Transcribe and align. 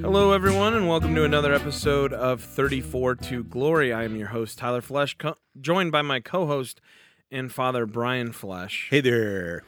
Hello, 0.00 0.32
everyone, 0.32 0.74
and 0.74 0.88
welcome 0.88 1.14
to 1.14 1.22
another 1.22 1.54
episode 1.54 2.12
of 2.12 2.42
34 2.42 3.14
to 3.14 3.44
Glory. 3.44 3.92
I 3.92 4.02
am 4.02 4.16
your 4.16 4.26
host, 4.28 4.58
Tyler 4.58 4.80
Flesh, 4.80 5.16
co- 5.16 5.36
joined 5.60 5.92
by 5.92 6.02
my 6.02 6.18
co 6.18 6.46
host 6.46 6.80
and 7.30 7.52
father, 7.52 7.86
Brian 7.86 8.32
Flesh. 8.32 8.88
Hey 8.90 9.00
there. 9.00 9.62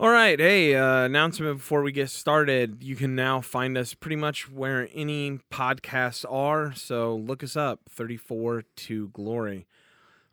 All 0.00 0.08
right. 0.08 0.40
Hey, 0.40 0.74
uh, 0.74 1.02
announcement 1.02 1.58
before 1.58 1.82
we 1.82 1.92
get 1.92 2.08
started. 2.08 2.82
You 2.82 2.96
can 2.96 3.14
now 3.14 3.42
find 3.42 3.76
us 3.76 3.92
pretty 3.92 4.16
much 4.16 4.50
where 4.50 4.88
any 4.94 5.40
podcasts 5.52 6.24
are. 6.26 6.72
So 6.74 7.14
look 7.16 7.44
us 7.44 7.54
up 7.54 7.80
34 7.90 8.62
to 8.76 9.08
Glory. 9.08 9.66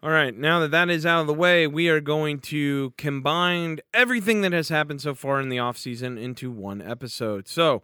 All 0.02 0.10
right. 0.10 0.34
Now 0.34 0.62
that 0.62 0.72
that 0.72 0.90
is 0.90 1.06
out 1.06 1.20
of 1.20 1.28
the 1.28 1.34
way, 1.34 1.68
we 1.68 1.90
are 1.90 2.00
going 2.00 2.40
to 2.44 2.94
combine 2.98 3.80
everything 3.94 4.40
that 4.40 4.54
has 4.54 4.70
happened 4.70 5.02
so 5.02 5.14
far 5.14 5.42
in 5.42 5.50
the 5.50 5.58
offseason 5.58 6.18
into 6.18 6.50
one 6.50 6.82
episode. 6.82 7.50
So 7.50 7.84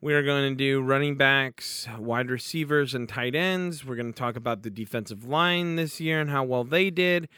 we 0.00 0.14
are 0.14 0.22
going 0.22 0.50
to 0.50 0.56
do 0.56 0.80
running 0.80 1.18
backs, 1.18 1.86
wide 1.98 2.30
receivers, 2.30 2.94
and 2.94 3.06
tight 3.06 3.34
ends. 3.34 3.84
We're 3.84 3.96
going 3.96 4.14
to 4.14 4.18
talk 4.18 4.34
about 4.34 4.62
the 4.62 4.70
defensive 4.70 5.26
line 5.26 5.76
this 5.76 6.00
year 6.00 6.22
and 6.22 6.30
how 6.30 6.44
well 6.44 6.64
they 6.64 6.88
did 6.88 7.28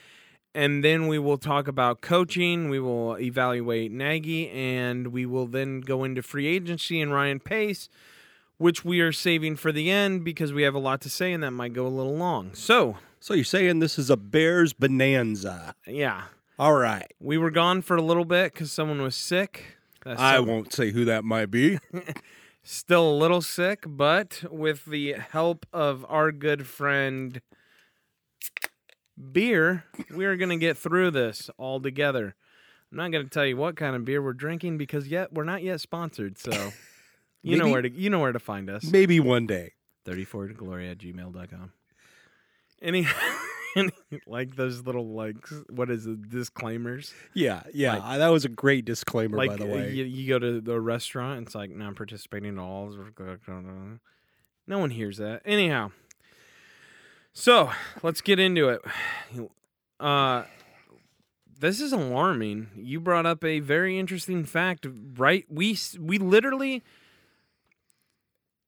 and 0.54 0.84
then 0.84 1.06
we 1.08 1.18
will 1.18 1.38
talk 1.38 1.66
about 1.68 2.00
coaching. 2.00 2.68
We 2.68 2.78
will 2.80 3.18
evaluate 3.18 3.90
Nagy, 3.92 4.48
and 4.50 5.08
we 5.08 5.26
will 5.26 5.46
then 5.46 5.80
go 5.80 6.04
into 6.04 6.22
free 6.22 6.46
agency 6.46 7.00
and 7.00 7.12
Ryan 7.12 7.40
Pace, 7.40 7.88
which 8.58 8.84
we 8.84 9.00
are 9.00 9.12
saving 9.12 9.56
for 9.56 9.72
the 9.72 9.90
end 9.90 10.24
because 10.24 10.52
we 10.52 10.62
have 10.62 10.74
a 10.74 10.78
lot 10.78 11.00
to 11.02 11.10
say, 11.10 11.32
and 11.32 11.42
that 11.42 11.50
might 11.50 11.72
go 11.72 11.86
a 11.86 11.88
little 11.88 12.16
long. 12.16 12.54
So, 12.54 12.96
So 13.20 13.34
you're 13.34 13.44
saying 13.44 13.80
this 13.80 13.98
is 13.98 14.10
a 14.10 14.16
Bears 14.16 14.72
bonanza? 14.72 15.74
yeah, 15.86 16.24
All 16.58 16.74
right. 16.74 17.10
we 17.18 17.36
were 17.38 17.50
gone 17.50 17.82
for 17.82 17.96
a 17.96 18.02
little 18.02 18.24
bit 18.24 18.52
because 18.52 18.70
someone 18.70 19.02
was 19.02 19.16
sick. 19.16 19.76
That's 20.04 20.20
I 20.20 20.36
some- 20.36 20.46
won't 20.46 20.72
say 20.72 20.90
who 20.92 21.04
that 21.06 21.24
might 21.24 21.50
be. 21.50 21.78
Still 22.62 23.10
a 23.10 23.16
little 23.16 23.42
sick, 23.42 23.84
but 23.86 24.44
with 24.50 24.86
the 24.86 25.14
help 25.14 25.66
of 25.72 26.06
our 26.08 26.32
good 26.32 26.66
friend 26.66 27.40
Beer, 29.32 29.84
we 30.14 30.24
are 30.24 30.36
going 30.36 30.50
to 30.50 30.56
get 30.56 30.76
through 30.76 31.12
this 31.12 31.50
all 31.56 31.80
together. 31.80 32.34
I'm 32.90 32.98
not 32.98 33.12
going 33.12 33.24
to 33.24 33.30
tell 33.30 33.46
you 33.46 33.56
what 33.56 33.76
kind 33.76 33.96
of 33.96 34.04
beer 34.04 34.22
we're 34.22 34.32
drinking 34.32 34.78
because 34.78 35.08
yet 35.08 35.32
we're 35.32 35.44
not 35.44 35.62
yet 35.62 35.80
sponsored. 35.80 36.38
So 36.38 36.72
you 37.42 37.56
know 37.56 37.68
where 37.68 37.82
to 37.82 37.90
you 37.90 38.10
know 38.10 38.20
where 38.20 38.32
to 38.32 38.38
find 38.38 38.70
us. 38.70 38.84
Maybe 38.84 39.20
one 39.20 39.46
day. 39.46 39.72
34 40.04 40.48
to 40.48 40.54
glory 40.54 40.90
at 40.90 40.98
gmail.com. 40.98 41.72
Any, 42.82 43.06
any 43.76 43.90
like 44.26 44.56
those 44.56 44.82
little 44.82 45.14
like 45.14 45.36
what 45.70 45.90
is 45.90 46.06
it 46.06 46.28
disclaimers? 46.28 47.14
Yeah, 47.32 47.62
yeah. 47.72 47.96
Like- 47.98 48.18
that 48.18 48.28
was 48.28 48.44
a 48.44 48.50
great 48.50 48.84
disclaimer, 48.84 49.36
like 49.36 49.50
by 49.50 49.56
the 49.56 49.70
uh, 49.70 49.74
way. 49.74 49.92
You, 49.92 50.04
you 50.04 50.28
go 50.28 50.38
to 50.38 50.60
the 50.60 50.80
restaurant 50.80 51.46
it's 51.46 51.54
like 51.54 51.70
non 51.70 51.94
participating 51.94 52.50
in 52.50 52.58
all 52.58 52.94
no 54.66 54.78
one 54.78 54.90
hears 54.90 55.18
that 55.18 55.42
anyhow 55.44 55.90
so 57.34 57.70
let's 58.02 58.20
get 58.20 58.38
into 58.38 58.68
it 58.68 58.80
uh 60.00 60.44
this 61.60 61.80
is 61.80 61.92
alarming 61.92 62.68
you 62.76 63.00
brought 63.00 63.26
up 63.26 63.44
a 63.44 63.60
very 63.60 63.98
interesting 63.98 64.44
fact 64.44 64.86
right 65.16 65.44
we 65.50 65.76
we 66.00 66.18
literally 66.18 66.82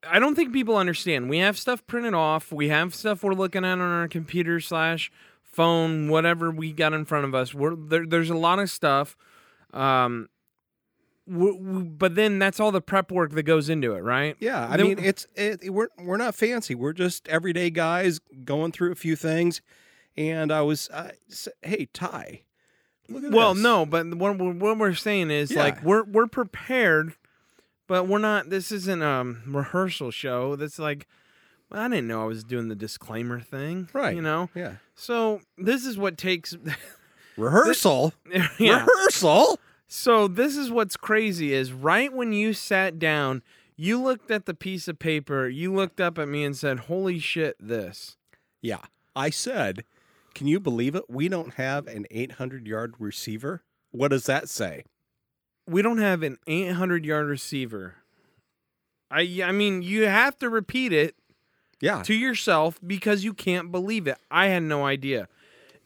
I 0.08 0.18
don't 0.18 0.34
think 0.34 0.52
people 0.52 0.76
understand. 0.76 1.28
We 1.28 1.38
have 1.38 1.58
stuff 1.58 1.86
printed 1.86 2.14
off. 2.14 2.52
We 2.52 2.68
have 2.68 2.94
stuff 2.94 3.22
we're 3.22 3.34
looking 3.34 3.64
at 3.64 3.72
on 3.72 3.80
our 3.80 4.08
computer 4.08 4.60
slash 4.60 5.10
phone, 5.42 6.08
whatever 6.08 6.50
we 6.50 6.72
got 6.72 6.92
in 6.92 7.04
front 7.04 7.24
of 7.24 7.34
us. 7.34 7.54
We're 7.54 7.74
there, 7.74 8.06
there's 8.06 8.30
a 8.30 8.36
lot 8.36 8.58
of 8.58 8.70
stuff. 8.70 9.16
Um, 9.72 10.28
w- 11.30 11.58
w- 11.58 11.84
but 11.84 12.14
then 12.14 12.38
that's 12.38 12.60
all 12.60 12.70
the 12.72 12.80
prep 12.80 13.10
work 13.10 13.32
that 13.32 13.42
goes 13.44 13.68
into 13.68 13.92
it, 13.94 14.00
right? 14.00 14.36
yeah, 14.40 14.68
I 14.68 14.76
Then- 14.76 14.86
mean, 14.88 14.98
it's 14.98 15.26
it, 15.34 15.72
we're 15.72 15.88
we're 15.98 16.16
not 16.16 16.34
fancy. 16.34 16.74
We're 16.74 16.92
just 16.92 17.28
everyday 17.28 17.70
guys 17.70 18.20
going 18.44 18.72
through 18.72 18.92
a 18.92 18.96
few 18.96 19.16
things. 19.16 19.60
And 20.16 20.50
I 20.50 20.62
was, 20.62 20.88
uh, 20.94 21.10
hey 21.62 21.88
Ty, 21.92 22.40
look 23.08 23.24
at 23.24 23.32
Well, 23.32 23.52
this. 23.54 23.62
no, 23.62 23.84
but 23.84 24.06
what, 24.14 24.38
we're- 24.38 24.54
what 24.56 24.78
we're 24.78 24.94
saying 24.94 25.30
is 25.30 25.50
Yeah. 25.50 25.62
like 25.62 25.82
we're 25.82 26.04
we're 26.04 26.26
prepared, 26.26 27.14
but 27.86 28.08
we're 28.08 28.18
not. 28.18 28.48
This 28.48 28.72
isn't 28.72 29.02
a 29.02 29.34
rehearsal 29.46 30.10
show. 30.10 30.56
That's 30.56 30.78
like 30.78 31.06
I 31.70 31.88
didn't 31.88 32.06
know 32.06 32.22
I 32.22 32.26
was 32.26 32.44
doing 32.44 32.68
the 32.68 32.74
disclaimer 32.76 33.40
thing, 33.40 33.88
Right. 33.92 34.14
You 34.16 34.22
know. 34.22 34.48
Yeah, 34.54 34.76
So 34.94 35.40
this 35.58 35.84
is 35.84 35.98
what 35.98 36.16
takes. 36.16 36.56
rehearsal, 37.36 38.14
yeah. 38.58 38.84
rehearsal. 38.86 39.58
So 39.88 40.26
this 40.28 40.56
is 40.56 40.70
what's 40.70 40.96
crazy 40.96 41.52
is 41.52 41.72
right 41.72 42.12
when 42.12 42.32
you 42.32 42.52
sat 42.52 42.98
down, 42.98 43.42
you 43.76 44.02
looked 44.02 44.30
at 44.30 44.46
the 44.46 44.54
piece 44.54 44.88
of 44.88 44.98
paper, 44.98 45.48
you 45.48 45.72
looked 45.72 46.00
up 46.00 46.18
at 46.18 46.28
me 46.28 46.44
and 46.44 46.56
said, 46.56 46.80
"Holy 46.80 47.18
shit, 47.18 47.56
this." 47.60 48.16
Yeah, 48.62 48.80
I 49.14 49.30
said, 49.30 49.84
can 50.34 50.46
you 50.46 50.58
believe 50.60 50.94
it? 50.94 51.04
We 51.08 51.28
don't 51.28 51.54
have 51.54 51.86
an 51.86 52.06
800 52.10 52.66
yard 52.66 52.94
receiver. 52.98 53.62
What 53.90 54.08
does 54.08 54.26
that 54.26 54.48
say? 54.48 54.84
We 55.68 55.82
don't 55.82 55.98
have 55.98 56.22
an 56.22 56.38
800-yard 56.46 57.26
receiver. 57.26 57.96
I 59.10 59.40
I 59.44 59.52
mean, 59.52 59.82
you 59.82 60.06
have 60.06 60.38
to 60.38 60.48
repeat 60.48 60.92
it 60.92 61.16
Yeah, 61.80 62.02
to 62.02 62.14
yourself 62.14 62.78
because 62.86 63.24
you 63.24 63.34
can't 63.34 63.72
believe 63.72 64.06
it. 64.06 64.18
I 64.30 64.46
had 64.46 64.62
no 64.62 64.84
idea. 64.84 65.28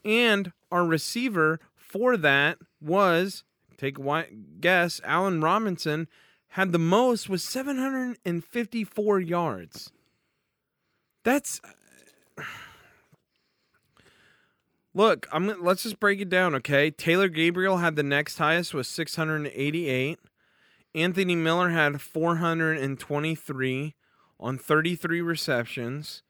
And 0.03 0.51
our 0.71 0.85
receiver 0.85 1.59
for 1.75 2.17
that 2.17 2.57
was 2.79 3.43
take 3.81 3.97
a 3.97 4.25
guess, 4.59 5.01
Allen 5.03 5.41
Robinson 5.41 6.07
had 6.49 6.71
the 6.71 6.77
most 6.77 7.27
was 7.29 7.43
754 7.43 9.19
yards. 9.19 9.91
That's 11.23 11.59
Look, 14.93 15.27
I'm 15.31 15.63
let's 15.63 15.83
just 15.83 15.99
break 15.99 16.19
it 16.19 16.29
down, 16.29 16.53
okay? 16.55 16.91
Taylor 16.91 17.29
Gabriel 17.29 17.77
had 17.77 17.95
the 17.95 18.03
next 18.03 18.37
highest 18.37 18.73
was 18.73 18.87
688. 18.87 20.19
Anthony 20.93 21.35
Miller 21.35 21.69
had 21.69 22.01
423 22.01 23.95
on 24.39 24.57
33 24.57 25.21
receptions. 25.21 26.23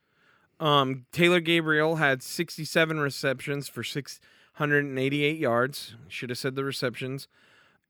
Um, 0.60 1.08
Taylor 1.12 1.40
Gabriel 1.40 1.96
had 1.96 2.22
67 2.22 3.00
receptions 3.00 3.68
for 3.68 3.84
688 4.58 5.38
yards. 5.38 5.96
Should 6.08 6.30
have 6.30 6.38
said 6.38 6.56
the 6.56 6.64
receptions. 6.64 7.28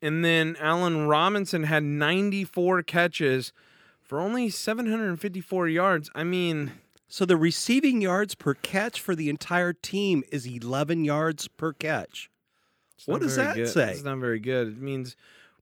And 0.01 0.25
then 0.25 0.55
Allen 0.59 1.07
Robinson 1.07 1.63
had 1.63 1.83
94 1.83 2.83
catches 2.83 3.53
for 4.01 4.19
only 4.19 4.49
754 4.49 5.67
yards. 5.67 6.09
I 6.15 6.23
mean, 6.23 6.71
So 7.07 7.25
the 7.25 7.37
receiving 7.37 8.01
yards 8.01 8.35
per 8.35 8.53
catch 8.53 8.99
for 8.99 9.15
the 9.15 9.29
entire 9.29 9.73
team 9.73 10.23
is 10.31 10.45
11 10.47 11.03
yards 11.03 11.47
per 11.49 11.73
catch. 11.73 12.29
What 13.05 13.21
does 13.21 13.35
that 13.35 13.55
good. 13.55 13.67
say? 13.67 13.91
It's 13.91 14.03
not 14.03 14.19
very 14.19 14.39
good. 14.39 14.69
It 14.69 14.81
means 14.81 15.15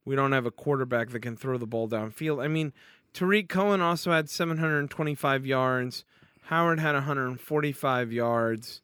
we 0.05 0.15
don't 0.15 0.31
have 0.31 0.45
a 0.45 0.51
quarterback 0.51 1.09
that 1.09 1.21
can 1.21 1.35
throw 1.35 1.57
the 1.57 1.65
ball 1.65 1.87
downfield. 1.87 2.43
I 2.43 2.47
mean, 2.47 2.73
Tarik 3.13 3.49
Cohen 3.49 3.81
also 3.81 4.11
had 4.11 4.29
725 4.29 5.45
yards. 5.45 6.05
Howard 6.43 6.79
had 6.79 6.93
145 6.95 8.11
yards. 8.11 8.81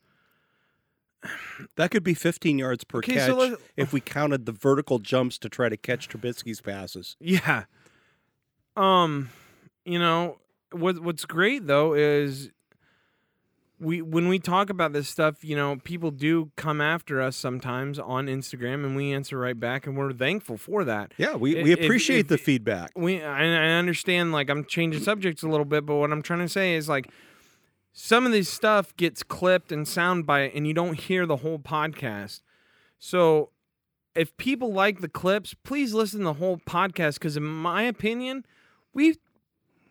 That 1.76 1.92
could 1.92 2.04
be 2.04 2.14
15 2.14 2.58
yards 2.58 2.84
per 2.84 3.00
Okay, 3.00 3.14
catch 3.16 3.28
so 3.28 3.58
if 3.78 3.94
we 3.94 4.02
counted 4.02 4.46
the 4.46 4.52
vertical 4.52 5.00
jumps 5.00 5.38
to 5.40 5.50
try 5.50 5.70
to 5.70 5.78
catch 5.78 6.08
Trubisky's 6.10 6.62
passes. 6.62 7.16
Yeah. 7.20 7.64
Um, 8.78 9.30
you 9.86 10.00
know, 10.00 10.40
what 10.72 11.00
what's 11.00 11.26
great 11.26 11.68
though 11.68 11.94
is 11.94 12.52
we 13.80 14.02
when 14.02 14.28
we 14.28 14.40
talk 14.40 14.70
about 14.70 14.94
this 14.94 15.08
stuff, 15.10 15.44
you 15.44 15.56
know, 15.56 15.78
people 15.84 16.12
do 16.12 16.52
come 16.56 16.82
after 16.82 17.22
us 17.22 17.36
sometimes 17.36 18.00
on 18.00 18.28
Instagram 18.28 18.86
and 18.86 18.96
we 18.96 19.12
answer 19.14 19.38
right 19.38 19.60
back 19.60 19.86
and 19.86 19.98
we're 19.98 20.14
thankful 20.14 20.58
for 20.58 20.84
that. 20.86 21.14
Yeah, 21.18 21.36
we, 21.36 21.56
If- 21.58 21.64
we 21.64 21.72
if- 21.74 21.80
appreciate 21.82 22.20
if- 22.22 22.28
the 22.28 22.38
feedback. 22.38 22.92
We 22.96 23.22
I, 23.24 23.44
I 23.46 23.70
understand 23.78 24.32
like 24.32 24.50
I'm 24.50 24.66
changing 24.66 25.04
subjects 25.04 25.44
a 25.44 25.48
little 25.48 25.66
bit, 25.66 25.86
but 25.86 25.96
what 25.96 26.12
I'm 26.12 26.22
trying 26.22 26.40
to 26.40 26.50
say 26.50 26.76
is 26.76 26.88
like 26.90 27.10
some 27.98 28.26
of 28.26 28.34
this 28.34 28.50
stuff 28.50 28.96
gets 28.98 29.24
clipped 29.24 29.72
and 29.72 29.86
soundbite 29.86 30.52
and 30.54 30.68
you 30.68 30.74
don't 30.74 31.00
hear 31.00 31.26
the 31.26 31.38
whole 31.38 31.58
podcast. 31.58 32.42
So 33.00 33.52
if 34.14 34.36
people 34.36 34.74
like 34.74 35.00
the 35.00 35.08
clips, 35.08 35.54
please 35.64 35.94
listen 35.94 36.20
to 36.20 36.26
the 36.26 36.34
whole 36.34 36.58
podcast 36.58 37.14
because 37.14 37.38
in 37.38 37.46
my 37.46 37.84
opinion, 37.84 38.46
we 38.94 39.16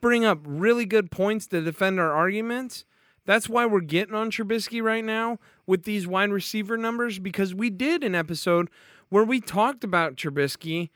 bring 0.03 0.23
up 0.23 0.41
really 0.45 0.85
good 0.85 1.11
points 1.11 1.47
to 1.47 1.63
defend 1.63 1.99
our 1.99 2.13
arguments. 2.13 2.85
That's 3.25 3.49
why 3.49 3.65
we're 3.65 3.81
getting 3.81 4.15
on 4.15 4.31
Trubisky 4.31 4.83
right 4.83 5.05
now 5.05 5.39
with 5.67 5.85
these 5.85 6.07
wide 6.07 6.31
receiver 6.31 6.77
numbers 6.77 7.19
because 7.19 7.55
we 7.55 7.71
did 7.71 8.05
an 8.05 8.15
episode 8.15 8.69
where 9.09 9.25
we 9.25 9.41
talked 9.41 9.83
about 9.83 10.17
Trubisky 10.17 10.91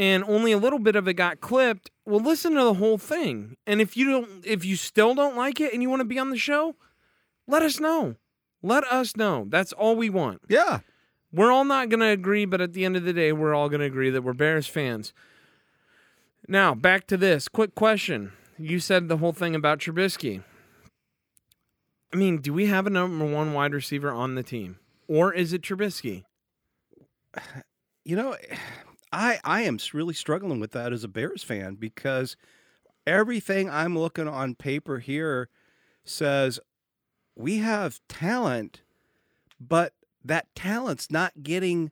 and 0.00 0.24
only 0.24 0.50
a 0.50 0.56
little 0.56 0.78
bit 0.78 0.96
of 0.96 1.06
it 1.06 1.12
got 1.12 1.42
clipped, 1.42 1.90
well 2.06 2.20
listen 2.20 2.54
to 2.54 2.64
the 2.64 2.74
whole 2.74 2.96
thing. 2.96 3.58
And 3.66 3.82
if 3.82 3.98
you 3.98 4.10
don't 4.10 4.46
if 4.46 4.64
you 4.64 4.74
still 4.74 5.14
don't 5.14 5.36
like 5.36 5.60
it 5.60 5.74
and 5.74 5.82
you 5.82 5.90
want 5.90 6.00
to 6.00 6.06
be 6.06 6.18
on 6.18 6.30
the 6.30 6.38
show, 6.38 6.74
let 7.46 7.62
us 7.62 7.78
know. 7.78 8.16
Let 8.62 8.84
us 8.84 9.14
know. 9.14 9.44
That's 9.48 9.74
all 9.74 9.94
we 9.94 10.08
want. 10.08 10.40
Yeah. 10.48 10.80
We're 11.32 11.52
all 11.52 11.64
not 11.64 11.90
going 11.90 12.00
to 12.00 12.06
agree, 12.06 12.46
but 12.46 12.60
at 12.62 12.72
the 12.72 12.84
end 12.84 12.96
of 12.96 13.04
the 13.04 13.12
day, 13.12 13.32
we're 13.32 13.54
all 13.54 13.68
going 13.68 13.80
to 13.80 13.86
agree 13.86 14.10
that 14.10 14.22
we're 14.22 14.32
Bears 14.32 14.66
fans. 14.66 15.12
Now, 16.48 16.74
back 16.74 17.06
to 17.08 17.16
this. 17.16 17.46
Quick 17.46 17.74
question. 17.74 18.32
You 18.58 18.80
said 18.80 19.08
the 19.08 19.18
whole 19.18 19.32
thing 19.32 19.54
about 19.54 19.78
Trubisky. 19.78 20.42
I 22.12 22.16
mean, 22.16 22.38
do 22.38 22.52
we 22.52 22.66
have 22.66 22.86
a 22.86 22.90
number 22.90 23.24
one 23.24 23.52
wide 23.52 23.72
receiver 23.72 24.10
on 24.10 24.34
the 24.34 24.42
team? 24.42 24.78
Or 25.06 25.32
is 25.32 25.52
it 25.52 25.62
Trubisky? 25.62 26.24
You 28.02 28.16
know, 28.16 28.34
I 29.12 29.38
I 29.44 29.62
am 29.62 29.78
really 29.92 30.14
struggling 30.14 30.60
with 30.60 30.72
that 30.72 30.92
as 30.92 31.04
a 31.04 31.08
Bears 31.08 31.42
fan 31.42 31.74
because 31.74 32.36
everything 33.06 33.68
I'm 33.68 33.98
looking 33.98 34.28
on 34.28 34.54
paper 34.54 34.98
here 34.98 35.48
says 36.04 36.60
we 37.36 37.58
have 37.58 38.00
talent, 38.08 38.82
but 39.60 39.94
that 40.24 40.54
talent's 40.54 41.10
not 41.10 41.42
getting 41.42 41.90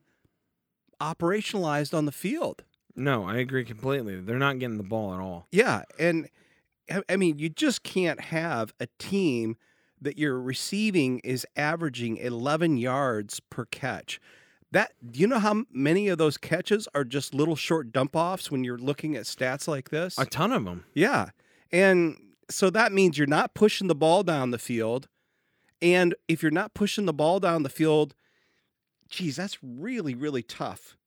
operationalized 1.01 1.97
on 1.97 2.05
the 2.05 2.11
field. 2.11 2.63
No, 2.95 3.23
I 3.23 3.37
agree 3.37 3.63
completely. 3.63 4.19
They're 4.19 4.37
not 4.37 4.59
getting 4.59 4.77
the 4.77 4.83
ball 4.83 5.13
at 5.13 5.19
all. 5.19 5.47
Yeah, 5.51 5.83
and 5.97 6.29
I- 7.07 7.15
mean, 7.17 7.39
you 7.39 7.49
just 7.49 7.83
can't 7.83 8.19
have 8.19 8.73
a 8.79 8.87
team 8.97 9.57
that 10.01 10.17
your 10.17 10.39
receiving 10.39 11.19
is 11.19 11.45
averaging 11.55 12.17
11 12.17 12.77
yards 12.77 13.39
per 13.39 13.65
catch. 13.65 14.19
That 14.71 14.91
do 15.09 15.19
you 15.19 15.27
know 15.27 15.39
how 15.39 15.63
many 15.71 16.09
of 16.09 16.17
those 16.17 16.37
catches 16.37 16.87
are 16.93 17.03
just 17.03 17.33
little 17.33 17.55
short 17.55 17.91
dump 17.91 18.15
offs 18.15 18.51
when 18.51 18.63
you're 18.63 18.77
looking 18.77 19.15
at 19.15 19.23
stats 19.23 19.67
like 19.67 19.89
this? 19.89 20.17
A 20.17 20.25
ton 20.25 20.51
of 20.51 20.65
them. 20.65 20.85
Yeah. 20.93 21.29
And 21.71 22.17
so 22.49 22.69
that 22.69 22.91
means 22.91 23.17
you're 23.17 23.27
not 23.27 23.53
pushing 23.53 23.87
the 23.87 23.95
ball 23.95 24.23
down 24.23 24.51
the 24.51 24.59
field. 24.59 25.07
And 25.81 26.13
if 26.27 26.43
you're 26.43 26.51
not 26.51 26.73
pushing 26.73 27.05
the 27.05 27.13
ball 27.13 27.39
down 27.39 27.63
the 27.63 27.69
field, 27.69 28.13
geez, 29.09 29.37
that's 29.37 29.57
really, 29.63 30.13
really 30.13 30.43
tough 30.43 30.97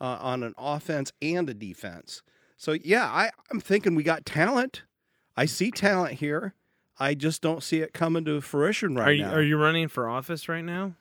uh, 0.00 0.18
on 0.20 0.42
an 0.42 0.54
offense 0.56 1.12
and 1.20 1.48
a 1.50 1.54
defense. 1.54 2.22
So, 2.56 2.72
yeah, 2.72 3.06
I, 3.06 3.30
I'm 3.50 3.60
thinking 3.60 3.94
we 3.94 4.02
got 4.02 4.26
talent. 4.26 4.82
I 5.36 5.46
see 5.46 5.70
talent 5.70 6.14
here. 6.14 6.54
I 6.98 7.14
just 7.14 7.40
don't 7.40 7.62
see 7.62 7.80
it 7.80 7.94
coming 7.94 8.26
to 8.26 8.42
fruition 8.42 8.94
right 8.94 9.08
are 9.08 9.12
you 9.12 9.24
now. 9.24 9.32
are 9.32 9.42
you 9.42 9.56
running 9.56 9.88
for 9.88 10.08
office 10.08 10.48
right 10.48 10.64
now? 10.64 10.92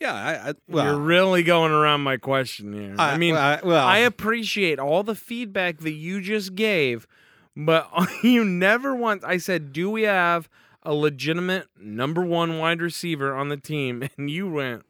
Yeah, 0.00 0.14
I, 0.14 0.50
I 0.50 0.54
You're 0.66 0.98
really 0.98 1.42
going 1.42 1.72
around 1.72 2.00
my 2.00 2.16
question 2.16 2.72
here. 2.72 2.94
I, 2.98 3.18
mean, 3.18 3.34
well, 3.34 3.42
I, 3.42 3.60
well, 3.62 3.86
I 3.86 3.98
appreciate 3.98 4.78
all 4.78 5.02
the 5.02 5.14
feedback 5.14 5.78
that 5.78 5.92
you 5.92 6.22
just 6.22 6.54
gave, 6.54 7.06
but 7.54 7.88
you 8.22 8.44
never 8.44 8.94
once 8.94 9.22
I 9.24 9.36
said, 9.36 9.72
"Do 9.72 9.90
we 9.90 10.02
have 10.02 10.48
a 10.82 10.94
legitimate 10.94 11.68
number 11.78 12.24
1 12.24 12.58
wide 12.58 12.80
receiver 12.80 13.34
on 13.34 13.50
the 13.50 13.58
team?" 13.58 14.08
and 14.16 14.30
you 14.30 14.50
went 14.50 14.84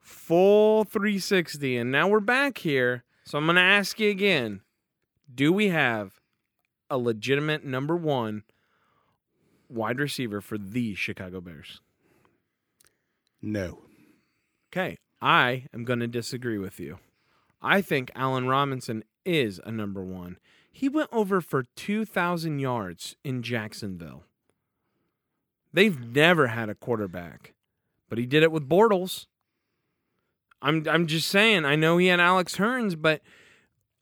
full 0.00 0.84
360 0.84 1.76
and 1.76 1.92
now 1.92 2.08
we're 2.08 2.20
back 2.20 2.58
here. 2.58 3.04
So 3.26 3.38
I'm 3.38 3.44
going 3.44 3.56
to 3.56 3.62
ask 3.62 4.00
you 4.00 4.08
again. 4.08 4.62
Do 5.34 5.52
we 5.52 5.68
have 5.68 6.20
a 6.88 6.96
legitimate 6.96 7.64
number 7.64 7.96
1 7.96 8.44
wide 9.68 9.98
receiver 9.98 10.40
for 10.40 10.56
the 10.56 10.94
Chicago 10.94 11.40
Bears? 11.40 11.80
no. 13.42 13.85
Okay, 14.76 14.98
I 15.22 15.64
am 15.72 15.84
going 15.84 16.00
to 16.00 16.06
disagree 16.06 16.58
with 16.58 16.78
you. 16.78 16.98
I 17.62 17.80
think 17.80 18.10
Allen 18.14 18.46
Robinson 18.46 19.04
is 19.24 19.58
a 19.64 19.72
number 19.72 20.04
one. 20.04 20.36
He 20.70 20.86
went 20.86 21.08
over 21.12 21.40
for 21.40 21.62
2,000 21.76 22.58
yards 22.58 23.16
in 23.24 23.42
Jacksonville. 23.42 24.24
They've 25.72 25.98
never 25.98 26.48
had 26.48 26.68
a 26.68 26.74
quarterback, 26.74 27.54
but 28.10 28.18
he 28.18 28.26
did 28.26 28.42
it 28.42 28.52
with 28.52 28.68
Bortles. 28.68 29.24
I'm 30.60 30.86
I'm 30.86 31.06
just 31.06 31.28
saying. 31.28 31.64
I 31.64 31.74
know 31.74 31.96
he 31.96 32.08
had 32.08 32.20
Alex 32.20 32.56
Hurns, 32.56 33.00
but 33.00 33.22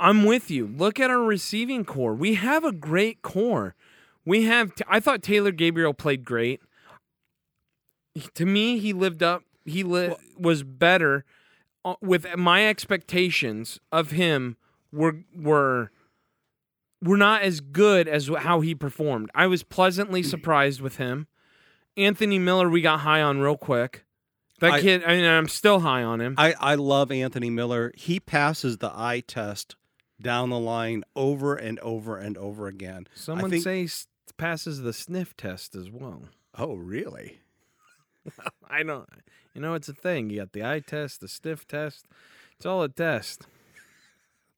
I'm 0.00 0.24
with 0.24 0.50
you. 0.50 0.66
Look 0.66 0.98
at 0.98 1.10
our 1.10 1.22
receiving 1.22 1.84
corps. 1.84 2.14
We 2.14 2.34
have 2.34 2.64
a 2.64 2.72
great 2.72 3.22
corps. 3.22 3.76
We 4.24 4.42
have. 4.46 4.72
I 4.88 4.98
thought 4.98 5.22
Taylor 5.22 5.52
Gabriel 5.52 5.94
played 5.94 6.24
great. 6.24 6.60
To 8.34 8.44
me, 8.44 8.78
he 8.80 8.92
lived 8.92 9.22
up. 9.22 9.44
He 9.64 9.82
li- 9.82 10.14
was 10.38 10.62
better 10.62 11.24
uh, 11.84 11.94
with 12.00 12.26
my 12.36 12.66
expectations 12.66 13.80
of 13.92 14.10
him. 14.12 14.56
Were 14.92 15.24
were 15.34 15.90
were 17.02 17.16
not 17.16 17.42
as 17.42 17.60
good 17.60 18.08
as 18.08 18.28
how 18.38 18.60
he 18.60 18.74
performed. 18.74 19.30
I 19.34 19.46
was 19.46 19.62
pleasantly 19.62 20.22
surprised 20.34 20.80
with 20.80 20.96
him. 20.96 21.26
Anthony 21.96 22.38
Miller, 22.38 22.68
we 22.68 22.80
got 22.80 23.00
high 23.00 23.22
on 23.22 23.40
real 23.40 23.56
quick. 23.56 24.04
That 24.60 24.72
I- 24.74 24.80
kid, 24.80 25.04
I 25.04 25.16
mean, 25.16 25.24
I'm 25.24 25.48
still 25.48 25.80
high 25.80 26.02
on 26.02 26.20
him. 26.20 26.34
I, 26.38 26.54
I 26.58 26.74
love 26.76 27.10
Anthony 27.10 27.50
Miller. 27.50 27.92
He 27.96 28.20
passes 28.20 28.78
the 28.78 28.90
eye 28.94 29.22
test 29.26 29.76
down 30.20 30.50
the 30.50 30.58
line 30.58 31.02
over 31.16 31.54
and 31.56 31.78
over 31.80 32.16
and 32.16 32.38
over 32.38 32.66
again. 32.66 33.06
Someone 33.14 33.50
think- 33.50 33.64
say 33.64 33.88
passes 34.36 34.80
the 34.82 34.92
sniff 34.92 35.36
test 35.36 35.74
as 35.74 35.90
well. 35.90 36.24
Oh, 36.56 36.74
really? 36.74 37.40
I 38.68 38.82
don't. 38.82 39.08
You 39.54 39.60
know, 39.60 39.74
it's 39.74 39.88
a 39.88 39.94
thing. 39.94 40.30
You 40.30 40.40
got 40.40 40.52
the 40.52 40.64
eye 40.64 40.80
test, 40.80 41.20
the 41.20 41.28
stiff 41.28 41.66
test. 41.66 42.06
It's 42.56 42.66
all 42.66 42.82
a 42.82 42.88
test. 42.88 43.46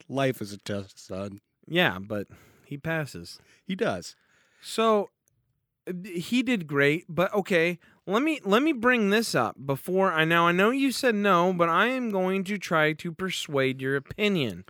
Life 0.09 0.41
is 0.41 0.53
a 0.53 0.59
test, 0.59 1.05
son. 1.07 1.41
Yeah, 1.67 1.99
but 2.01 2.29
he 2.65 2.79
passes. 2.79 3.39
He 3.65 3.75
does. 3.75 4.17
So 4.63 5.11
he 6.05 6.43
did 6.43 6.67
great, 6.67 7.05
but 7.09 7.33
okay, 7.35 7.79
let 8.07 8.23
me 8.23 8.41
let 8.45 8.63
me 8.63 8.73
bring 8.73 9.11
this 9.11 9.35
up 9.35 9.57
before 9.65 10.13
I 10.13 10.25
now 10.25 10.47
I 10.47 10.53
know 10.53 10.71
you 10.71 10.93
said 10.93 11.15
no, 11.15 11.53
but 11.53 11.69
I 11.69 11.89
am 11.89 12.11
going 12.11 12.45
to 12.45 12.59
try 12.59 12.93
to 12.95 13.13
persuade 13.13 13.81
your 13.81 13.97
opinion. 13.97 14.65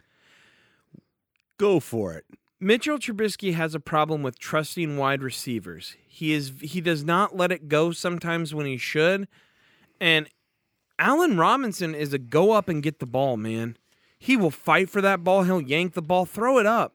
Go 1.59 1.81
for 1.81 2.15
it. 2.15 2.25
Mitchell 2.59 2.99
Trubisky 2.99 3.55
has 3.55 3.75
a 3.75 3.81
problem 3.81 4.23
with 4.23 4.39
trusting 4.39 4.97
wide 4.97 5.23
receivers. 5.23 5.97
He 6.07 6.33
is 6.33 6.53
he 6.61 6.81
does 6.81 7.05
not 7.05 7.37
let 7.37 7.53
it 7.53 7.69
go 7.69 7.93
sometimes 7.93 8.55
when 8.55 8.67
he 8.67 8.79
should. 8.79 9.29
And 10.01 10.29
Allen 10.99 11.37
Robinson 11.39 11.95
is 11.95 12.13
a 12.13 12.19
go 12.19 12.53
up 12.53 12.69
and 12.69 12.83
get 12.83 12.99
the 12.99 13.07
ball, 13.07 13.37
man. 13.37 13.77
He 14.19 14.37
will 14.37 14.51
fight 14.51 14.89
for 14.91 15.01
that 15.03 15.23
ball, 15.25 15.43
he'll 15.45 15.61
yank 15.61 15.93
the 15.95 16.03
ball, 16.03 16.25
throw 16.27 16.59
it 16.59 16.67
up. 16.67 16.95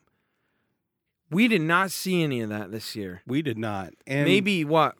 We 1.29 1.47
did 1.47 1.61
not 1.61 1.91
see 1.91 2.23
any 2.23 2.41
of 2.41 2.49
that 2.49 2.71
this 2.71 2.95
year. 2.95 3.21
We 3.25 3.41
did 3.41 3.57
not. 3.57 3.93
And 4.05 4.25
maybe 4.25 4.65
what 4.65 4.95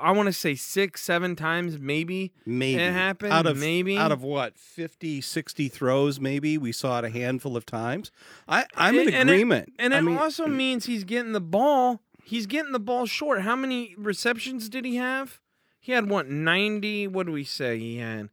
I 0.00 0.12
want 0.12 0.26
to 0.28 0.32
say 0.32 0.54
6 0.54 1.02
7 1.02 1.34
times 1.36 1.78
maybe. 1.78 2.32
maybe 2.46 2.80
it 2.80 2.92
happened, 2.92 3.32
out 3.32 3.46
of 3.46 3.58
maybe. 3.58 3.96
out 3.98 4.12
of 4.12 4.22
what 4.22 4.56
50 4.56 5.20
60 5.20 5.68
throws 5.68 6.18
maybe 6.20 6.56
we 6.56 6.72
saw 6.72 7.00
it 7.00 7.04
a 7.04 7.10
handful 7.10 7.58
of 7.58 7.66
times 7.66 8.10
i 8.48 8.64
i'm 8.74 8.94
in 8.94 9.00
And- 9.08 9.14
and 9.16 9.28
it- 9.30 9.32
agreement 9.34 9.72
And 9.78 9.92
it 9.92 10.00
mean, 10.02 10.16
also 10.16 10.46
means 10.46 10.86
he's 10.86 11.04
getting 11.04 11.32
the 11.32 11.40
ball. 11.42 12.00
He's 12.24 12.46
getting 12.46 12.72
the 12.72 12.80
ball 12.80 13.04
short. 13.06 13.42
How 13.42 13.56
many 13.56 13.94
receptions 13.98 14.68
did 14.70 14.84
he 14.86 14.96
have? 14.96 15.40
He 15.82 15.90
had 15.90 16.08
what 16.08 16.28
ninety? 16.28 17.08
What 17.08 17.26
do 17.26 17.32
we 17.32 17.42
say 17.42 17.76
he 17.76 17.98
had? 17.98 18.30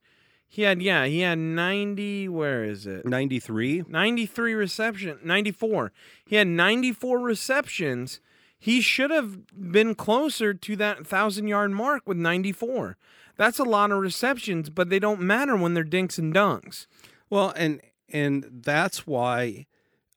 He 0.47 0.61
had 0.61 0.83
yeah, 0.83 1.05
he 1.05 1.21
had 1.21 1.39
ninety. 1.39 2.29
Where 2.29 2.63
is 2.63 2.85
it? 2.85 3.05
93 3.05 3.85
Ninety 3.87 4.27
three 4.27 4.53
reception. 4.53 5.17
Ninety 5.23 5.51
four. 5.51 5.91
He 6.23 6.35
had 6.35 6.45
ninety 6.47 6.93
four 6.93 7.19
receptions. 7.19 8.19
He 8.59 8.81
should 8.81 9.09
have 9.09 9.47
been 9.71 9.95
closer 9.95 10.53
to 10.53 10.75
that 10.75 11.07
thousand 11.07 11.47
yard 11.47 11.71
mark 11.71 12.03
with 12.05 12.17
ninety 12.17 12.51
four. 12.51 12.97
That's 13.35 13.57
a 13.57 13.63
lot 13.63 13.89
of 13.91 13.97
receptions, 13.97 14.69
but 14.69 14.89
they 14.91 14.99
don't 14.99 15.21
matter 15.21 15.57
when 15.57 15.73
they're 15.73 15.83
dinks 15.83 16.19
and 16.19 16.31
dunks. 16.31 16.85
well 17.31 17.51
and 17.55 17.81
and 18.09 18.45
that's 18.63 19.07
why 19.07 19.65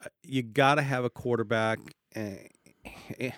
uh, 0.05 0.09
you 0.23 0.43
got 0.43 0.75
to 0.75 0.83
have 0.83 1.05
a 1.05 1.11
quarterback 1.11 1.79
eh, 2.15 2.49
eh, 3.19 3.31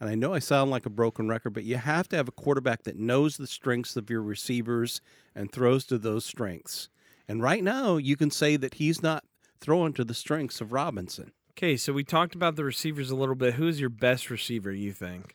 and 0.00 0.10
I 0.10 0.14
know 0.14 0.34
I 0.34 0.38
sound 0.38 0.70
like 0.70 0.86
a 0.86 0.90
broken 0.90 1.28
record, 1.28 1.50
but 1.50 1.64
you 1.64 1.76
have 1.76 2.08
to 2.10 2.16
have 2.16 2.28
a 2.28 2.32
quarterback 2.32 2.82
that 2.84 2.98
knows 2.98 3.36
the 3.36 3.46
strengths 3.46 3.96
of 3.96 4.10
your 4.10 4.22
receivers 4.22 5.00
and 5.34 5.50
throws 5.50 5.84
to 5.86 5.98
those 5.98 6.24
strengths. 6.24 6.88
And 7.28 7.42
right 7.42 7.62
now, 7.64 7.96
you 7.96 8.16
can 8.16 8.30
say 8.30 8.56
that 8.56 8.74
he's 8.74 9.02
not 9.02 9.24
throwing 9.60 9.92
to 9.94 10.04
the 10.04 10.14
strengths 10.14 10.60
of 10.60 10.72
Robinson. 10.72 11.32
Okay, 11.52 11.76
so 11.76 11.92
we 11.92 12.04
talked 12.04 12.34
about 12.34 12.56
the 12.56 12.64
receivers 12.64 13.10
a 13.10 13.16
little 13.16 13.34
bit. 13.34 13.54
Who's 13.54 13.80
your 13.80 13.88
best 13.88 14.28
receiver? 14.30 14.70
You 14.70 14.92
think? 14.92 15.34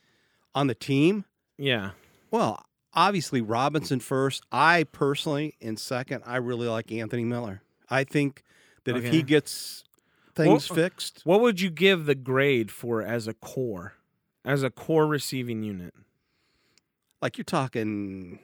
On 0.54 0.68
the 0.68 0.76
team, 0.76 1.26
Yeah. 1.58 1.92
Well, 2.30 2.64
obviously 2.94 3.42
Robinson 3.42 4.00
first. 4.00 4.44
I 4.52 4.86
personally, 4.92 5.56
in 5.60 5.78
second, 5.78 6.24
I 6.26 6.38
really 6.38 6.68
like 6.68 6.92
Anthony 6.92 7.26
Miller. 7.26 7.62
I 7.90 8.04
think 8.04 8.44
that 8.86 8.96
if 8.96 9.12
he 9.12 9.22
gets 9.24 9.84
things 10.36 10.70
Well, 10.70 10.76
fixed, 10.76 11.22
What 11.24 11.42
would 11.42 11.60
you 11.60 11.70
give 11.70 12.06
the 12.06 12.16
grade 12.16 12.72
for 12.72 13.02
as 13.02 13.28
a 13.28 13.34
core, 13.34 13.94
as 14.46 14.64
a 14.64 14.70
core 14.70 15.08
receiving 15.08 15.64
unit? 15.64 15.94
like 17.22 17.38
you're 17.38 17.46
talking, 17.46 18.40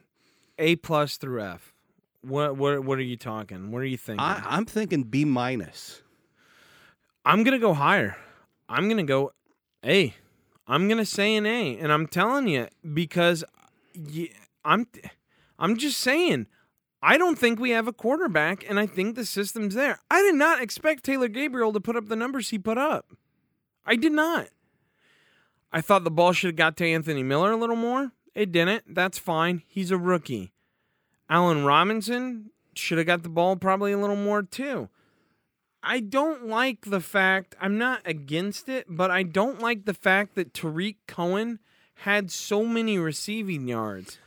A 0.59 0.75
plus 0.75 1.17
through 1.17 1.41
F. 1.41 1.73
What 2.21 2.57
what 2.57 2.83
what 2.83 2.99
are 2.99 3.03
you 3.03 3.17
talking? 3.17 3.71
What 3.71 3.79
are 3.79 3.85
you 3.85 3.97
thinking? 3.97 4.19
I, 4.23 4.41
I'm 4.45 4.65
thinking 4.65 5.03
B 5.03 5.25
minus. 5.25 6.01
I'm 7.25 7.43
gonna 7.43 7.59
go 7.59 7.73
higher. 7.73 8.17
I'm 8.69 8.87
gonna 8.87 9.03
go 9.03 9.31
A. 9.83 10.13
I'm 10.67 10.87
gonna 10.87 11.05
say 11.05 11.35
an 11.35 11.45
A, 11.45 11.77
and 11.77 11.91
I'm 11.91 12.05
telling 12.07 12.47
you 12.47 12.67
because 12.93 13.43
y- 13.95 14.29
I'm 14.63 14.87
I'm 15.57 15.77
just 15.77 15.99
saying. 15.99 16.47
I 17.01 17.17
don't 17.19 17.37
think 17.37 17.59
we 17.59 17.69
have 17.71 17.87
a 17.87 17.93
quarterback, 17.93 18.65
and 18.67 18.79
I 18.79 18.87
think 18.87 19.15
the 19.15 19.23
system's 19.25 19.75
there. 19.75 19.99
I 20.09 20.21
did 20.23 20.33
not 20.35 20.61
expect 20.61 21.03
Taylor 21.03 21.27
Gabriel 21.27 21.71
to 21.73 21.79
put 21.79 21.95
up 21.95 22.07
the 22.07 22.15
numbers 22.15 22.49
he 22.49 22.57
put 22.57 22.77
up. 22.79 23.05
I 23.85 23.95
did 23.95 24.11
not. 24.11 24.47
I 25.71 25.81
thought 25.81 26.03
the 26.03 26.11
ball 26.11 26.33
should 26.33 26.49
have 26.49 26.55
got 26.55 26.77
to 26.77 26.87
Anthony 26.87 27.23
Miller 27.23 27.51
a 27.51 27.57
little 27.57 27.75
more. 27.75 28.11
It 28.33 28.51
didn't. 28.51 28.93
That's 28.93 29.17
fine. 29.17 29.63
He's 29.67 29.91
a 29.91 29.97
rookie. 29.97 30.51
Allen 31.29 31.65
Robinson 31.65 32.51
should 32.73 32.97
have 32.97 33.07
got 33.07 33.23
the 33.23 33.29
ball 33.29 33.55
probably 33.55 33.91
a 33.91 33.97
little 33.97 34.15
more 34.15 34.43
too. 34.43 34.89
I 35.83 35.99
don't 35.99 36.47
like 36.47 36.85
the 36.85 36.99
fact, 36.99 37.55
I'm 37.61 37.77
not 37.77 38.01
against 38.05 38.67
it, 38.67 38.85
but 38.89 39.09
I 39.11 39.23
don't 39.23 39.59
like 39.61 39.85
the 39.85 39.93
fact 39.93 40.35
that 40.35 40.53
Tarik 40.53 40.97
Cohen 41.07 41.59
had 41.95 42.31
so 42.31 42.65
many 42.65 42.97
receiving 42.97 43.67
yards. 43.67 44.17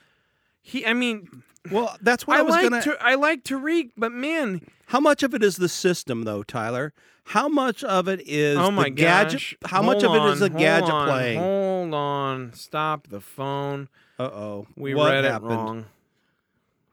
He, 0.63 0.87
I 0.87 0.93
mean, 0.93 1.43
Well, 1.71 1.97
that's 2.01 2.27
what 2.27 2.37
I, 2.37 2.41
I, 2.41 2.43
was 2.43 2.53
like 2.53 2.71
gonna. 2.71 2.97
I 3.01 3.15
like 3.15 3.45
Tarik, 3.45 3.93
but 3.97 4.13
man, 4.13 4.63
how 4.87 5.01
much 5.01 5.23
of 5.23 5.35
it 5.35 5.43
is 5.43 5.57
the 5.57 5.69
system, 5.69 6.25
though, 6.25 6.43
Tyler? 6.43 6.93
How 7.31 7.49
much 7.49 7.85
of 7.85 8.09
it 8.09 8.23
is 8.27 8.59
oh 8.59 8.73
my 8.73 8.85
the 8.85 8.91
gadget? 8.91 9.33
gosh! 9.63 9.71
How 9.71 9.83
much 9.83 10.03
of 10.03 10.13
it 10.13 10.23
is 10.33 10.43
on, 10.43 10.53
the 10.53 10.59
gadget 10.59 10.91
on, 10.91 11.09
playing? 11.09 11.39
Hold 11.39 11.95
on, 11.95 12.53
stop 12.55 13.07
the 13.07 13.21
phone. 13.21 13.89
Uh 14.19 14.25
oh. 14.25 14.67
We 14.77 14.95
what 14.95 15.13
read 15.13 15.25
happened? 15.25 15.53
it 15.53 15.55
wrong. 15.55 15.85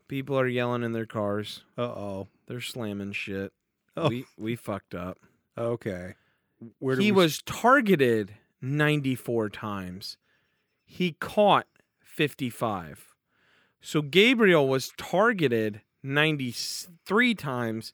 People 0.08 0.40
are 0.40 0.48
yelling 0.48 0.84
in 0.84 0.92
their 0.94 1.08
cars. 1.08 1.64
Uh 1.76 1.82
oh. 1.86 2.28
They're 2.46 2.62
slamming 2.62 3.14
shit. 3.14 3.52
Oh. 3.96 4.10
We 4.10 4.26
we 4.38 4.56
fucked 4.56 4.94
up. 4.94 5.18
Okay. 5.58 6.14
Where 6.78 6.98
he 6.98 7.12
we- 7.12 7.18
was 7.24 7.42
targeted 7.42 8.36
94 8.62 9.50
times. 9.50 10.18
He 10.86 11.14
caught 11.14 11.66
55. 12.04 13.16
So 13.82 14.04
Gabriel 14.04 14.68
was 14.68 14.92
targeted 14.98 15.82
93 16.04 17.34
times. 17.34 17.94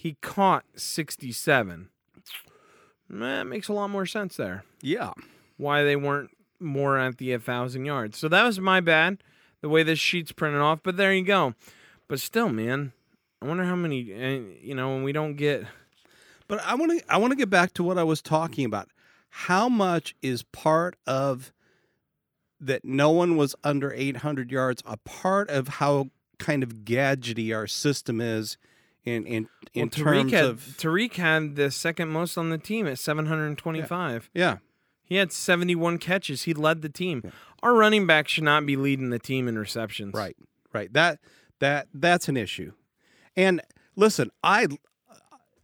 He 0.00 0.16
caught 0.22 0.64
67. 0.76 1.88
That 3.10 3.46
makes 3.48 3.66
a 3.66 3.72
lot 3.72 3.90
more 3.90 4.06
sense 4.06 4.36
there. 4.36 4.62
Yeah. 4.80 5.10
Why 5.56 5.82
they 5.82 5.96
weren't 5.96 6.30
more 6.60 6.96
at 6.96 7.18
the 7.18 7.32
1,000 7.32 7.84
yards. 7.84 8.16
So 8.16 8.28
that 8.28 8.44
was 8.44 8.60
my 8.60 8.80
bad, 8.80 9.24
the 9.60 9.68
way 9.68 9.82
this 9.82 9.98
sheet's 9.98 10.30
printed 10.30 10.60
off. 10.60 10.84
But 10.84 10.98
there 10.98 11.12
you 11.12 11.24
go. 11.24 11.54
But 12.06 12.20
still, 12.20 12.48
man, 12.48 12.92
I 13.42 13.46
wonder 13.46 13.64
how 13.64 13.74
many, 13.74 14.12
eh, 14.12 14.40
you 14.62 14.72
know, 14.72 14.90
when 14.90 15.02
we 15.02 15.10
don't 15.10 15.34
get. 15.34 15.64
But 16.46 16.60
I 16.60 16.76
want 16.76 17.00
to 17.00 17.12
I 17.12 17.16
want 17.16 17.32
to 17.32 17.36
get 17.36 17.50
back 17.50 17.74
to 17.74 17.82
what 17.82 17.98
I 17.98 18.04
was 18.04 18.22
talking 18.22 18.64
about. 18.64 18.88
How 19.30 19.68
much 19.68 20.14
is 20.22 20.44
part 20.44 20.94
of 21.08 21.52
that 22.60 22.84
no 22.84 23.10
one 23.10 23.36
was 23.36 23.56
under 23.64 23.92
800 23.92 24.52
yards 24.52 24.80
a 24.86 24.96
part 24.98 25.50
of 25.50 25.66
how 25.66 26.10
kind 26.38 26.62
of 26.62 26.84
gadgety 26.84 27.52
our 27.52 27.66
system 27.66 28.20
is 28.20 28.58
in 29.04 29.26
in 29.26 29.48
in 29.74 29.82
well, 29.82 29.88
terms 29.88 30.30
Tarik 30.30 30.30
had, 30.30 30.44
of 30.44 30.76
Tarik 30.76 31.14
had 31.14 31.56
the 31.56 31.70
second 31.70 32.08
most 32.08 32.36
on 32.36 32.50
the 32.50 32.58
team 32.58 32.86
at 32.86 32.98
725. 32.98 34.30
yeah. 34.34 34.58
He 35.04 35.14
had 35.14 35.32
71 35.32 35.96
catches. 35.96 36.42
He 36.42 36.52
led 36.52 36.82
the 36.82 36.90
team. 36.90 37.32
Our 37.62 37.72
running 37.72 38.06
back 38.06 38.28
should 38.28 38.44
not 38.44 38.66
be 38.66 38.76
leading 38.76 39.08
the 39.08 39.18
team 39.18 39.48
in 39.48 39.58
receptions. 39.58 40.12
Right. 40.12 40.36
Right. 40.70 40.92
That 40.92 41.18
that 41.60 41.88
that's 41.94 42.28
an 42.28 42.36
issue. 42.36 42.72
And 43.34 43.62
listen, 43.96 44.30
I 44.42 44.66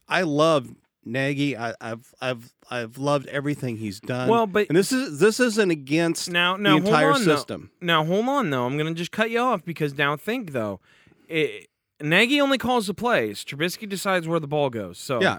I 0.08 0.22
love 0.22 0.74
Nagy. 1.04 1.56
I, 1.56 1.74
I've 1.80 2.14
I've 2.20 2.54
I've 2.70 2.96
loved 2.96 3.26
everything 3.26 3.76
he's 3.76 4.00
done. 4.00 4.28
Well, 4.28 4.46
but 4.46 4.68
and 4.68 4.78
this 4.78 4.92
is 4.92 5.18
this 5.20 5.38
isn't 5.40 5.70
against 5.70 6.30
now, 6.30 6.56
now 6.56 6.78
the 6.78 6.86
entire 6.86 7.12
on, 7.12 7.24
though. 7.24 7.36
system. 7.36 7.70
Now 7.80 8.04
hold 8.04 8.26
on 8.28 8.48
though. 8.50 8.64
I'm 8.64 8.78
gonna 8.78 8.94
just 8.94 9.12
cut 9.12 9.30
you 9.30 9.40
off 9.40 9.64
because 9.64 9.96
now 9.98 10.16
think 10.16 10.52
though, 10.52 10.80
it, 11.28 11.68
Nagy 12.04 12.40
only 12.40 12.58
calls 12.58 12.86
the 12.86 12.94
plays. 12.94 13.44
Trubisky 13.44 13.88
decides 13.88 14.28
where 14.28 14.40
the 14.40 14.46
ball 14.46 14.70
goes. 14.70 14.98
So 14.98 15.20
Yeah. 15.20 15.38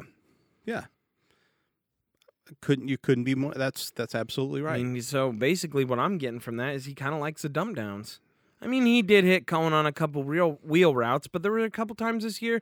Yeah. 0.65 0.85
Couldn't 2.61 2.89
you 2.89 2.97
couldn't 2.97 3.23
be 3.23 3.33
more 3.33 3.53
that's 3.55 3.89
that's 3.91 4.13
absolutely 4.13 4.61
right. 4.61 4.79
I 4.79 4.83
mean, 4.83 5.01
so 5.01 5.31
basically, 5.31 5.83
what 5.83 5.97
I'm 5.97 6.19
getting 6.19 6.39
from 6.39 6.57
that 6.57 6.75
is 6.75 6.85
he 6.85 6.93
kind 6.93 7.13
of 7.15 7.19
likes 7.19 7.41
the 7.41 7.49
dumb 7.49 7.73
downs. 7.73 8.19
I 8.61 8.67
mean, 8.67 8.85
he 8.85 9.01
did 9.01 9.23
hit 9.23 9.47
Cohen 9.47 9.73
on 9.73 9.85
a 9.85 9.91
couple 9.91 10.23
real 10.23 10.59
wheel 10.63 10.93
routes, 10.93 11.27
but 11.27 11.41
there 11.41 11.51
were 11.51 11.59
a 11.59 11.71
couple 11.71 11.95
times 11.95 12.23
this 12.23 12.43
year 12.43 12.61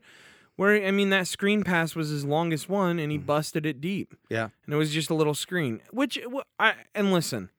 where 0.56 0.86
I 0.86 0.92
mean 0.92 1.10
that 1.10 1.28
screen 1.28 1.64
pass 1.64 1.96
was 1.96 2.10
his 2.10 2.24
longest 2.24 2.70
one, 2.70 3.00
and 3.00 3.12
he 3.12 3.18
mm. 3.18 3.26
busted 3.26 3.66
it 3.66 3.82
deep, 3.82 4.16
yeah. 4.30 4.50
and 4.66 4.74
it 4.74 4.78
was 4.78 4.92
just 4.92 5.10
a 5.10 5.16
little 5.16 5.34
screen. 5.34 5.82
Which 5.92 6.20
I 6.60 6.76
and 6.96 7.12
listen, 7.12 7.50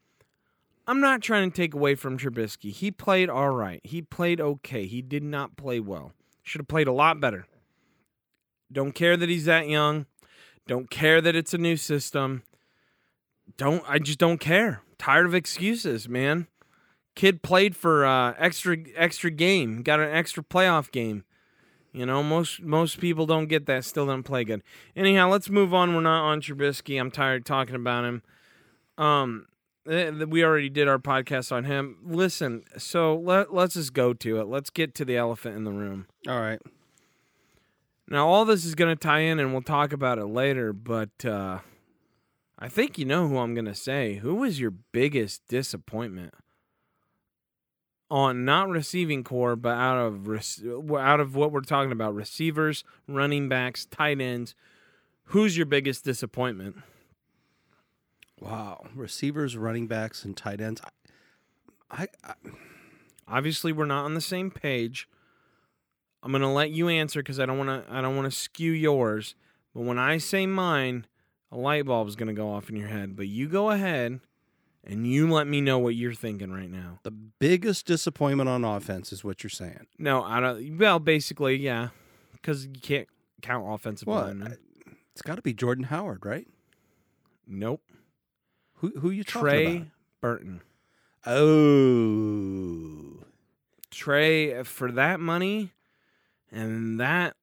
I'm 0.87 1.01
not 1.01 1.21
trying 1.21 1.51
to 1.51 1.57
take 1.57 1.75
away 1.75 1.95
from 1.95 2.19
Trubisky. 2.19 2.71
He 2.71 2.91
played 2.91 3.29
all 3.29 3.51
right. 3.51 3.81
He 3.85 4.03
played 4.03 4.41
okay. 4.41 4.87
He 4.87 5.03
did 5.03 5.23
not 5.23 5.57
play 5.57 5.81
well. 5.81 6.13
Should 6.45 6.61
have 6.61 6.69
played 6.69 6.87
a 6.87 6.93
lot 6.93 7.21
better. 7.21 7.47
Don't 8.71 8.93
care 8.93 9.17
that 9.17 9.29
he's 9.29 9.47
that 9.47 9.69
young. 9.69 10.07
Don't 10.67 10.91
care 10.91 11.21
that 11.21 11.35
it's 11.35 11.55
a 11.55 11.59
new 11.59 11.77
system. 11.77 12.43
Don't 13.57 13.85
I 13.89 13.99
just 13.99 14.19
don't 14.19 14.39
care. 14.39 14.83
Tired 14.99 15.27
of 15.27 15.35
excuses, 15.35 16.09
man. 16.09 16.47
Kid 17.15 17.43
played 17.43 17.77
for 17.77 18.05
uh, 18.05 18.35
extra 18.39 18.77
extra 18.97 19.31
game, 19.31 19.83
got 19.83 20.01
an 20.01 20.11
extra 20.11 20.43
playoff 20.43 20.91
game. 20.91 21.25
You 21.93 22.07
know, 22.07 22.23
most 22.23 22.61
most 22.61 22.99
people 22.99 23.25
don't 23.25 23.47
get 23.47 23.67
that. 23.67 23.85
Still 23.85 24.07
don't 24.07 24.25
play 24.25 24.45
good. 24.45 24.63
Anyhow, 24.97 25.29
let's 25.29 25.49
move 25.49 25.73
on. 25.73 25.95
We're 25.95 26.01
not 26.01 26.25
on 26.25 26.41
Trubisky. 26.41 26.99
I'm 27.01 27.11
tired 27.11 27.43
of 27.43 27.45
talking 27.45 27.77
about 27.77 28.05
him. 28.05 28.23
Um, 28.99 29.47
we 29.87 30.45
already 30.45 30.71
did 30.71 30.88
our 30.88 30.99
podcast 30.99 31.53
on 31.53 31.64
him. 31.64 31.99
Listen, 32.05 32.64
so 32.79 33.17
let 33.17 33.53
let's 33.53 33.75
just 33.75 33.93
go 33.93 34.12
to 34.14 34.41
it. 34.41 34.47
Let's 34.47 34.71
get 34.71 34.95
to 34.97 35.05
the 35.05 35.17
elephant 35.17 35.57
in 35.57 35.64
the 35.64 35.73
room. 35.73 36.07
All 36.26 36.41
right. 36.41 36.61
Now, 38.09 38.29
all 38.29 38.45
this 38.45 38.64
is 38.64 38.75
going 38.75 38.95
to 38.95 39.00
tie 39.00 39.21
in, 39.21 39.38
and 39.38 39.53
we'll 39.53 39.62
talk 39.62 39.93
about 39.93 40.19
it 40.19 40.26
later. 40.26 40.73
But 40.73 41.25
uh, 41.25 41.61
I 42.59 42.69
think 42.69 42.99
you 42.99 43.05
know 43.05 43.29
who 43.29 43.38
I'm 43.38 43.55
going 43.55 43.64
to 43.64 43.75
say. 43.75 44.17
Who 44.17 44.37
was 44.37 44.61
your 44.61 44.71
biggest 44.71 45.47
disappointment 45.49 46.35
on 48.11 48.45
not 48.45 48.69
receiving 48.69 49.25
corps, 49.25 49.57
but 49.57 49.76
out 49.76 49.99
of 49.99 50.29
rec- 50.29 50.97
out 50.99 51.21
of 51.21 51.35
what 51.35 51.53
we're 51.53 51.61
talking 51.61 51.93
about, 51.93 52.14
receivers, 52.14 52.85
running 53.09 53.49
backs, 53.49 53.87
tight 53.87 54.21
ends? 54.21 54.55
Who's 55.29 55.57
your 55.57 55.67
biggest 55.67 56.05
disappointment? 56.05 56.76
Wow. 58.41 58.87
Receivers, 58.95 59.57
running 59.57 59.87
backs, 59.87 60.25
and 60.25 60.37
tight 60.37 60.61
ends. 60.61 60.81
I, 61.91 62.09
I 62.25 62.35
Obviously, 63.26 63.73
we're 63.73 63.87
not 63.87 64.05
on 64.05 64.14
the 64.14 64.21
same 64.21 64.50
page. 64.50 65.09
I'm 66.23 66.33
gonna 66.33 66.53
let 66.53 66.71
you 66.71 66.88
answer 66.88 67.21
because 67.21 67.38
I 67.41 67.47
don't 67.47 67.59
want 67.59 67.87
to. 67.87 67.93
I 67.93 68.00
don't 68.00 68.17
want 68.17 68.31
to 68.31 68.37
skew 68.37 68.73
yours. 68.73 69.35
But 69.75 69.83
when 69.83 69.99
I 69.99 70.19
say 70.19 70.47
mine, 70.47 71.07
a 71.50 71.57
light 71.57 71.87
bulb 71.87 72.09
is 72.09 72.17
gonna 72.17 72.35
go 72.35 72.50
off 72.50 72.69
in 72.69 72.76
your 72.76 72.88
head. 72.88 73.17
But 73.17 73.29
you 73.29 73.49
go 73.49 73.71
ahead, 73.71 74.21
and 74.85 75.07
you 75.07 75.31
let 75.31 75.47
me 75.47 75.61
know 75.61 75.79
what 75.79 75.95
you're 75.95 76.14
thinking 76.14 76.50
right 76.53 76.71
now. 76.71 76.99
the 77.03 77.11
biggest 77.11 77.87
disappointment 77.87 78.49
on 78.49 78.64
offense 78.64 79.12
is 79.12 79.23
what 79.25 79.43
you're 79.43 79.50
saying. 79.50 79.87
No, 79.99 80.23
I 80.23 80.41
don't. 80.41 80.79
Well, 80.79 80.99
basically, 80.99 81.57
yeah, 81.57 81.88
because 82.33 82.67
you 82.67 82.73
can't 82.81 83.09
count 83.43 83.64
offensive 83.69 84.09
Well, 84.09 84.23
linemen. 84.25 84.59
It's 85.12 85.23
got 85.23 85.37
to 85.37 85.43
be 85.43 85.55
Jordan 85.55 85.85
Howard, 85.85 86.25
right? 86.26 86.47
Nope. 87.47 87.83
Who 88.85 89.00
who 89.00 89.11
you 89.11 89.25
Trey 89.25 89.76
about? 89.76 89.87
Burton. 90.21 90.61
Oh. 91.25 93.25
Trey 93.91 94.59
uh, 94.59 94.64
for 94.64 94.93
that 94.93 95.21
money, 95.21 95.73
and 96.53 97.00
that. 97.00 97.35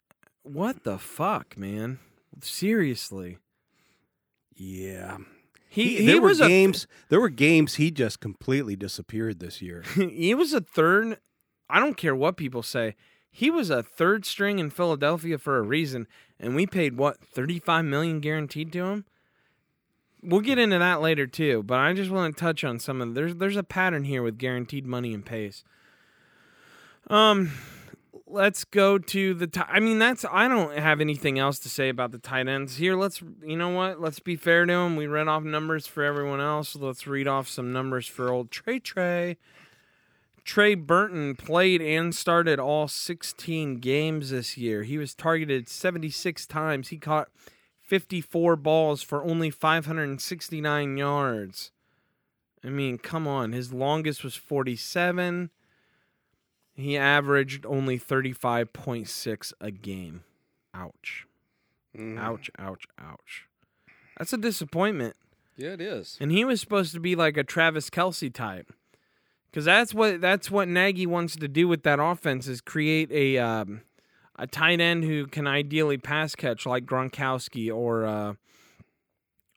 What 0.43 0.83
the 0.83 0.99
fuck, 0.99 1.57
man? 1.57 1.99
Seriously. 2.41 3.37
Yeah. 4.55 5.17
He 5.67 5.97
he, 5.97 6.05
there 6.05 6.21
was 6.21 6.39
were 6.39 6.45
a 6.45 6.49
games. 6.49 6.85
there 7.09 7.21
were 7.21 7.29
games 7.29 7.75
he 7.75 7.89
just 7.89 8.19
completely 8.19 8.75
disappeared 8.75 9.39
this 9.39 9.61
year. 9.61 9.83
he 9.95 10.35
was 10.35 10.53
a 10.53 10.61
third. 10.61 11.17
I 11.69 11.79
don't 11.79 11.97
care 11.97 12.15
what 12.15 12.37
people 12.37 12.61
say. 12.61 12.95
He 13.31 13.49
was 13.49 13.69
a 13.69 13.81
third 13.81 14.25
string 14.25 14.59
in 14.59 14.69
Philadelphia 14.69 15.37
for 15.37 15.57
a 15.57 15.63
reason, 15.63 16.07
and 16.39 16.55
we 16.55 16.67
paid 16.67 16.97
what 16.97 17.23
thirty 17.23 17.57
five 17.57 17.85
million 17.85 18.19
guaranteed 18.19 18.71
to 18.73 18.85
him. 18.85 19.05
We'll 20.23 20.41
get 20.41 20.59
into 20.59 20.77
that 20.77 21.01
later 21.01 21.25
too, 21.25 21.63
but 21.63 21.79
I 21.79 21.93
just 21.93 22.11
want 22.11 22.35
to 22.35 22.39
touch 22.39 22.63
on 22.63 22.79
some 22.79 23.01
of 23.01 23.15
there's 23.15 23.35
there's 23.35 23.57
a 23.57 23.63
pattern 23.63 24.03
here 24.03 24.21
with 24.21 24.37
guaranteed 24.37 24.85
money 24.85 25.13
and 25.13 25.25
pace. 25.25 25.63
Um, 27.09 27.51
let's 28.27 28.63
go 28.63 28.97
to 28.97 29.33
the. 29.33 29.47
T- 29.47 29.61
I 29.67 29.79
mean, 29.79 29.99
that's 29.99 30.25
I 30.29 30.47
don't 30.47 30.77
have 30.77 31.01
anything 31.01 31.39
else 31.39 31.59
to 31.59 31.69
say 31.69 31.89
about 31.89 32.11
the 32.11 32.19
tight 32.19 32.47
ends 32.47 32.77
here. 32.77 32.95
Let's 32.95 33.21
you 33.43 33.57
know 33.57 33.69
what? 33.69 33.99
Let's 33.99 34.19
be 34.19 34.35
fair 34.35 34.65
to 34.65 34.73
him. 34.73 34.95
We 34.95 35.07
read 35.07 35.27
off 35.27 35.43
numbers 35.43 35.87
for 35.87 36.03
everyone 36.03 36.39
else. 36.39 36.75
Let's 36.75 37.07
read 37.07 37.27
off 37.27 37.47
some 37.47 37.73
numbers 37.73 38.07
for 38.07 38.29
old 38.29 38.51
Trey 38.51 38.79
Trey. 38.79 39.37
Trey 40.43 40.73
Burton 40.73 41.35
played 41.35 41.81
and 41.81 42.15
started 42.15 42.59
all 42.59 42.87
16 42.87 43.75
games 43.77 44.31
this 44.31 44.57
year. 44.57 44.81
He 44.83 44.97
was 44.97 45.13
targeted 45.13 45.69
76 45.69 46.47
times. 46.47 46.87
He 46.87 46.97
caught 46.97 47.29
54 47.91 48.55
balls 48.55 49.03
for 49.03 49.21
only 49.21 49.49
569 49.49 50.95
yards. 50.95 51.71
I 52.63 52.69
mean, 52.69 52.97
come 52.97 53.27
on. 53.27 53.51
His 53.51 53.73
longest 53.73 54.23
was 54.23 54.33
47. 54.33 55.49
He 56.73 56.97
averaged 56.97 57.65
only 57.65 57.99
35.6 57.99 59.53
a 59.59 59.71
game. 59.71 60.23
Ouch. 60.73 61.27
Mm. 61.93 62.17
Ouch, 62.17 62.49
ouch, 62.57 62.85
ouch. 62.97 63.47
That's 64.17 64.31
a 64.31 64.37
disappointment. 64.37 65.17
Yeah, 65.57 65.71
it 65.71 65.81
is. 65.81 66.17
And 66.21 66.31
he 66.31 66.45
was 66.45 66.61
supposed 66.61 66.93
to 66.93 67.01
be 67.01 67.17
like 67.17 67.35
a 67.35 67.43
Travis 67.43 67.89
Kelce 67.89 68.33
type. 68.33 68.71
Cause 69.51 69.65
that's 69.65 69.93
what 69.93 70.21
that's 70.21 70.49
what 70.49 70.69
Nagy 70.69 71.05
wants 71.05 71.35
to 71.35 71.49
do 71.49 71.67
with 71.67 71.83
that 71.83 71.99
offense 71.99 72.47
is 72.47 72.61
create 72.61 73.11
a 73.11 73.37
um, 73.37 73.81
a 74.37 74.47
tight 74.47 74.79
end 74.81 75.03
who 75.03 75.27
can 75.27 75.47
ideally 75.47 75.97
pass 75.97 76.35
catch 76.35 76.65
like 76.65 76.85
Gronkowski 76.85 77.73
or 77.73 78.05
uh, 78.05 78.33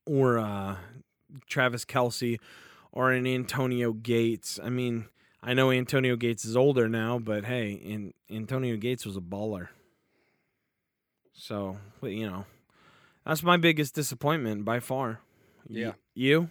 or 0.06 0.38
uh, 0.38 0.76
Travis 1.48 1.84
Kelce 1.84 2.38
or 2.92 3.10
an 3.12 3.26
Antonio 3.26 3.92
Gates. 3.92 4.60
I 4.62 4.68
mean, 4.68 5.06
I 5.42 5.54
know 5.54 5.70
Antonio 5.70 6.16
Gates 6.16 6.44
is 6.44 6.56
older 6.56 6.88
now, 6.88 7.18
but 7.18 7.44
hey, 7.44 7.72
in, 7.72 8.12
Antonio 8.30 8.76
Gates 8.76 9.04
was 9.06 9.16
a 9.16 9.20
baller. 9.20 9.68
So 11.32 11.78
you 12.02 12.28
know, 12.28 12.44
that's 13.26 13.42
my 13.42 13.56
biggest 13.56 13.94
disappointment 13.94 14.64
by 14.64 14.80
far. 14.80 15.20
Y- 15.68 15.80
Yeah. 15.80 15.92
you? 16.14 16.50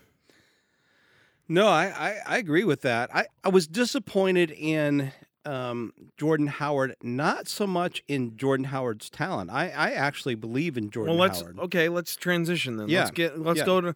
No, 1.48 1.68
I, 1.68 1.86
I, 1.86 2.16
I 2.26 2.38
agree 2.38 2.64
with 2.64 2.82
that. 2.82 3.14
I, 3.14 3.26
I 3.44 3.50
was 3.50 3.68
disappointed 3.68 4.50
in 4.52 5.12
um, 5.46 5.94
Jordan 6.18 6.48
Howard, 6.48 6.96
not 7.04 7.48
so 7.48 7.68
much 7.68 8.04
in 8.08 8.38
Jordan 8.38 8.66
Howard's 8.66 9.10
talent. 9.10 9.50
I, 9.52 9.70
I 9.70 9.92
actually 9.92 10.36
believe 10.36 10.78
in 10.78 10.90
Jordan 10.90 11.16
well, 11.16 11.22
let's 11.28 11.42
Howard. 11.42 11.60
okay. 11.60 11.90
Let's 11.90 12.16
transition 12.16 12.78
then. 12.78 12.88
Yeah. 12.90 13.00
Let's 13.00 13.12
get. 13.12 13.40
Let's 13.40 13.60
Yeah. 13.60 13.66
go 13.66 13.82
to. 13.82 13.96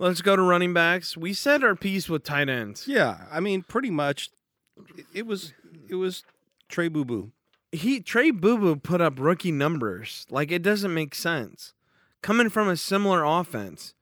Let's 0.00 0.22
go 0.22 0.36
to 0.36 0.42
running 0.42 0.72
backs. 0.72 1.16
We 1.16 1.32
said 1.34 1.64
our 1.64 1.74
piece 1.74 2.08
with 2.08 2.22
tight 2.22 2.48
ends. 2.48 2.86
Yeah, 2.86 3.26
I 3.32 3.40
mean, 3.40 3.62
pretty 3.64 3.90
much, 3.90 4.30
it, 4.96 5.06
it 5.12 5.26
was 5.26 5.52
it 5.88 5.96
was 5.96 6.22
Trey 6.68 6.86
Boo 6.86 7.04
Boo. 7.04 7.32
He 7.72 8.00
Trey 8.00 8.30
Boo 8.30 8.58
Boo 8.58 8.76
put 8.76 9.00
up 9.00 9.18
rookie 9.18 9.50
numbers. 9.50 10.24
Like 10.30 10.52
it 10.52 10.62
doesn't 10.62 10.94
make 10.94 11.16
sense 11.16 11.74
coming 12.22 12.48
from 12.48 12.68
a 12.68 12.76
similar 12.76 13.24
offense. 13.24 13.94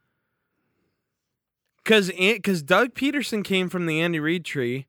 Cause 1.85 2.11
because 2.11 2.63
Doug 2.63 2.95
Pederson 2.95 3.45
came 3.45 3.69
from 3.69 3.87
the 3.87 4.01
Andy 4.01 4.19
Reid 4.21 4.45
tree. 4.45 4.87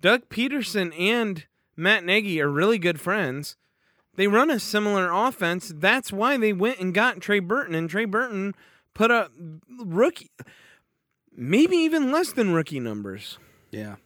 Doug 0.00 0.28
Pederson 0.28 0.98
and 0.98 1.46
Matt 1.76 2.04
Nagy 2.04 2.40
are 2.40 2.48
really 2.48 2.78
good 2.78 3.00
friends. 3.00 3.56
They 4.16 4.26
run 4.26 4.50
a 4.50 4.58
similar 4.58 5.10
offense. 5.10 5.72
That's 5.74 6.12
why 6.12 6.36
they 6.36 6.52
went 6.52 6.80
and 6.80 6.92
got 6.92 7.20
Trey 7.20 7.38
Burton, 7.38 7.74
and 7.74 7.88
Trey 7.88 8.04
Burton 8.04 8.54
put 8.92 9.10
up 9.10 9.32
rookie, 9.84 10.30
maybe 11.34 11.76
even 11.76 12.10
less 12.10 12.32
than 12.32 12.52
rookie 12.52 12.80
numbers. 12.80 13.38
Yeah. 13.70 13.96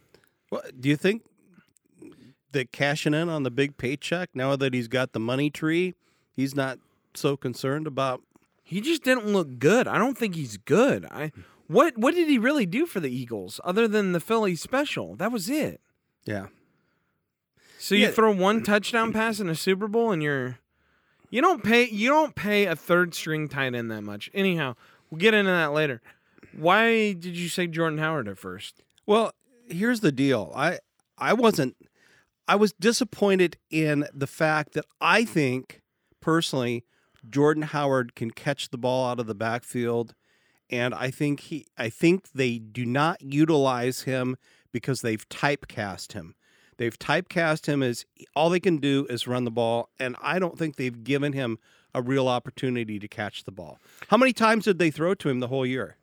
Well, 0.51 0.61
do 0.79 0.89
you 0.89 0.95
think 0.95 1.23
that 2.51 2.71
cashing 2.71 3.13
in 3.13 3.29
on 3.29 3.43
the 3.43 3.51
big 3.51 3.77
paycheck 3.77 4.29
now 4.33 4.55
that 4.55 4.73
he's 4.73 4.87
got 4.87 5.13
the 5.13 5.19
money 5.19 5.49
tree, 5.49 5.95
he's 6.31 6.55
not 6.55 6.79
so 7.13 7.35
concerned 7.35 7.87
about? 7.87 8.21
He 8.63 8.81
just 8.81 9.03
didn't 9.03 9.27
look 9.27 9.59
good. 9.59 9.87
I 9.87 9.97
don't 9.97 10.17
think 10.17 10.35
he's 10.35 10.57
good. 10.57 11.05
I 11.11 11.31
what 11.67 11.97
what 11.97 12.15
did 12.15 12.27
he 12.27 12.37
really 12.37 12.65
do 12.65 12.85
for 12.85 12.99
the 12.99 13.13
Eagles 13.13 13.59
other 13.63 13.87
than 13.87 14.11
the 14.11 14.19
Philly 14.19 14.55
special? 14.55 15.15
That 15.15 15.31
was 15.31 15.49
it. 15.49 15.81
Yeah. 16.25 16.47
So 17.77 17.93
you 17.93 18.11
throw 18.11 18.35
one 18.35 18.63
touchdown 18.63 19.13
pass 19.13 19.39
in 19.39 19.47
a 19.47 19.55
Super 19.55 19.87
Bowl 19.87 20.11
and 20.11 20.23
you're 20.23 20.57
you 21.29 21.41
don't 21.41 21.63
pay 21.63 21.87
you 21.87 22.09
don't 22.09 22.35
pay 22.35 22.65
a 22.65 22.75
third 22.75 23.13
string 23.13 23.47
tight 23.47 23.75
end 23.75 23.91
that 23.91 24.01
much. 24.01 24.29
Anyhow, 24.33 24.75
we'll 25.09 25.19
get 25.19 25.33
into 25.33 25.51
that 25.51 25.71
later. 25.71 26.01
Why 26.57 27.13
did 27.13 27.37
you 27.37 27.49
say 27.49 27.67
Jordan 27.67 27.99
Howard 27.99 28.27
at 28.27 28.37
first? 28.37 28.81
Well, 29.05 29.33
here's 29.67 29.99
the 29.99 30.11
deal. 30.11 30.51
I 30.55 30.79
I 31.17 31.33
wasn't 31.33 31.75
I 32.47 32.55
was 32.55 32.73
disappointed 32.73 33.57
in 33.69 34.07
the 34.13 34.27
fact 34.27 34.73
that 34.73 34.85
I 34.99 35.25
think 35.25 35.81
personally 36.21 36.85
Jordan 37.29 37.63
Howard 37.63 38.15
can 38.15 38.31
catch 38.31 38.69
the 38.69 38.77
ball 38.77 39.09
out 39.09 39.19
of 39.19 39.27
the 39.27 39.35
backfield 39.35 40.15
and 40.69 40.95
I 40.95 41.11
think 41.11 41.41
he 41.41 41.67
I 41.77 41.89
think 41.89 42.31
they 42.31 42.57
do 42.57 42.85
not 42.85 43.21
utilize 43.21 44.03
him 44.03 44.37
because 44.75 44.99
they've 44.99 45.25
typecast 45.29 46.11
him. 46.11 46.35
They've 46.75 46.99
typecast 46.99 47.65
him 47.65 47.81
as 47.81 48.05
all 48.35 48.49
they 48.49 48.59
can 48.59 48.75
do 48.75 49.07
is 49.09 49.25
run 49.25 49.45
the 49.45 49.49
ball 49.49 49.87
and 50.01 50.17
I 50.21 50.37
don't 50.37 50.59
think 50.59 50.75
they've 50.75 51.01
given 51.01 51.31
him 51.31 51.59
a 51.93 52.01
real 52.01 52.27
opportunity 52.27 52.99
to 52.99 53.07
catch 53.07 53.45
the 53.45 53.53
ball. 53.53 53.79
How 54.09 54.17
many 54.17 54.33
times 54.33 54.65
did 54.65 54.77
they 54.77 54.91
throw 54.91 55.13
to 55.13 55.29
him 55.29 55.39
the 55.39 55.47
whole 55.47 55.65
year? 55.65 55.95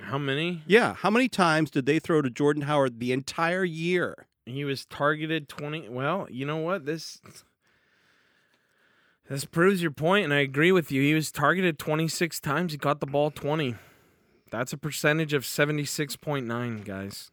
How 0.00 0.16
many? 0.16 0.62
Yeah, 0.64 0.94
how 0.94 1.10
many 1.10 1.28
times 1.28 1.72
did 1.72 1.86
they 1.86 1.98
throw 1.98 2.22
to 2.22 2.30
Jordan 2.30 2.62
Howard 2.62 3.00
the 3.00 3.10
entire 3.10 3.64
year? 3.64 4.28
He 4.46 4.64
was 4.64 4.84
targeted 4.84 5.48
20. 5.48 5.88
Well, 5.88 6.28
you 6.30 6.46
know 6.46 6.58
what? 6.58 6.86
This 6.86 7.20
this 9.28 9.44
proves 9.44 9.82
your 9.82 9.90
point 9.90 10.26
and 10.26 10.32
I 10.32 10.38
agree 10.38 10.70
with 10.70 10.92
you. 10.92 11.02
He 11.02 11.14
was 11.14 11.32
targeted 11.32 11.80
26 11.80 12.38
times. 12.38 12.70
He 12.70 12.78
caught 12.78 13.00
the 13.00 13.06
ball 13.06 13.32
20. 13.32 13.74
That's 14.52 14.72
a 14.72 14.78
percentage 14.78 15.32
of 15.32 15.42
76.9, 15.42 16.84
guys. 16.84 17.32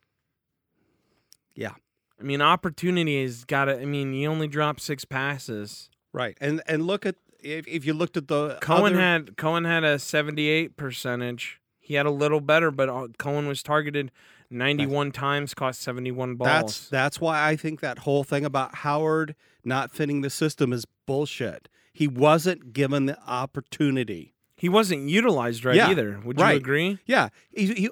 Yeah. 1.56 1.74
I 2.20 2.24
mean, 2.24 2.42
opportunity 2.42 3.22
has 3.22 3.46
got 3.46 3.66
to 3.66 3.80
I 3.80 3.86
mean, 3.86 4.14
he 4.14 4.28
only 4.28 4.48
dropped 4.48 4.82
6 4.82 5.06
passes. 5.06 5.90
Right. 6.14 6.38
And 6.42 6.62
and 6.68 6.86
look 6.86 7.06
at 7.06 7.16
if, 7.42 7.68
if 7.68 7.86
you 7.86 7.94
looked 7.94 8.18
at 8.18 8.28
the 8.28 8.58
Cohen 8.62 8.94
other- 8.94 9.02
had 9.02 9.38
Cohen 9.38 9.64
had 9.66 9.84
a 9.84 9.98
78 10.00 10.76
percentage. 10.78 11.62
He 11.80 11.96
had 11.96 12.06
a 12.06 12.12
little 12.12 12.42
better, 12.42 12.70
but 12.72 12.88
uh, 12.90 13.08
Cohen 13.18 13.48
was 13.48 13.64
targeted 13.64 14.12
91 14.52 15.12
times, 15.12 15.54
caught 15.56 15.76
71 15.76 16.36
balls. 16.36 16.50
that's 16.50 16.90
that's 16.90 17.22
why 17.22 17.48
I 17.48 17.56
think 17.56 17.80
that 17.80 18.00
whole 18.00 18.24
thing 18.24 18.46
about 18.46 18.76
Howard 18.76 19.36
not 19.64 19.92
fitting 19.92 20.22
the 20.22 20.30
system 20.30 20.72
is 20.74 20.86
bullshit. 21.06 21.68
He 21.94 22.08
wasn't 22.08 22.74
given 22.74 23.06
the 23.08 23.18
opportunity. 23.28 24.34
he 24.56 24.70
wasn't 24.70 25.10
utilized 25.10 25.64
right 25.66 25.76
Yeah, 25.76 25.90
either. 25.90 26.20
Would 26.24 26.40
you 26.40 26.46
agree? 26.46 27.00
Yeah. 27.06 27.30
He, 27.52 27.66
he, 27.74 27.90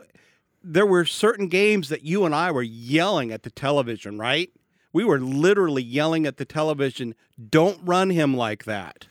there 0.64 0.86
were 0.86 1.06
certain 1.06 1.48
games 1.48 1.90
that 1.90 2.04
you 2.04 2.26
and 2.26 2.34
I 2.36 2.52
were 2.52 2.62
yelling 2.64 3.32
at 3.32 3.44
the 3.44 3.50
television, 3.50 4.18
right? 4.18 4.50
We 4.94 5.04
were 5.04 5.20
literally 5.20 5.84
yelling 5.84 6.26
at 6.26 6.38
the 6.38 6.46
television, 6.46 7.14
don't 7.50 7.80
run 7.84 8.10
him 8.10 8.36
like 8.36 8.66
that. 8.66 9.08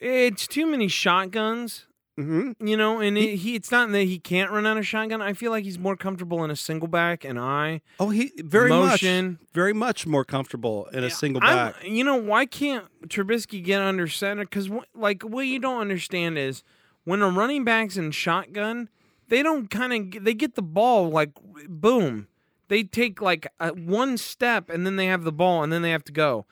It's 0.00 0.46
too 0.46 0.66
many 0.66 0.88
shotguns, 0.88 1.84
Mm-hmm. 2.18 2.66
you 2.66 2.76
know, 2.76 2.98
and 2.98 3.16
it, 3.16 3.36
he 3.36 3.54
it's 3.54 3.70
not 3.70 3.92
that 3.92 4.02
he 4.02 4.18
can't 4.18 4.50
run 4.50 4.66
out 4.66 4.76
of 4.76 4.84
shotgun. 4.84 5.22
I 5.22 5.34
feel 5.34 5.52
like 5.52 5.62
he's 5.62 5.78
more 5.78 5.96
comfortable 5.96 6.42
in 6.42 6.50
a 6.50 6.56
single 6.56 6.88
back 6.88 7.24
and 7.24 7.38
I 7.38 7.80
Oh, 8.00 8.08
he 8.10 8.32
very 8.38 8.70
Motion. 8.70 9.38
much, 9.40 9.52
very 9.54 9.72
much 9.72 10.04
more 10.04 10.24
comfortable 10.24 10.86
in 10.86 11.04
a 11.04 11.10
single 11.10 11.40
I'm- 11.44 11.54
back. 11.74 11.84
you 11.84 12.02
know, 12.02 12.16
why 12.16 12.44
can't 12.44 12.86
Trubisky 13.06 13.62
get 13.62 13.80
under 13.80 14.08
center? 14.08 14.42
Because 14.42 14.68
like 14.96 15.22
what 15.22 15.42
you 15.46 15.60
don't 15.60 15.80
understand 15.80 16.38
is 16.38 16.64
when 17.04 17.22
a 17.22 17.28
running 17.30 17.62
back's 17.62 17.96
in 17.96 18.10
shotgun, 18.10 18.88
they 19.28 19.42
don't 19.42 19.70
kind 19.70 20.14
of 20.14 20.24
they 20.24 20.34
get 20.34 20.54
the 20.54 20.62
ball 20.62 21.08
like 21.10 21.30
boom. 21.68 22.28
They 22.68 22.82
take 22.82 23.22
like 23.22 23.46
a, 23.58 23.70
one 23.70 24.18
step 24.18 24.68
and 24.68 24.86
then 24.86 24.96
they 24.96 25.06
have 25.06 25.24
the 25.24 25.32
ball 25.32 25.62
and 25.62 25.72
then 25.72 25.82
they 25.82 25.90
have 25.90 26.04
to 26.04 26.12
go. 26.12 26.46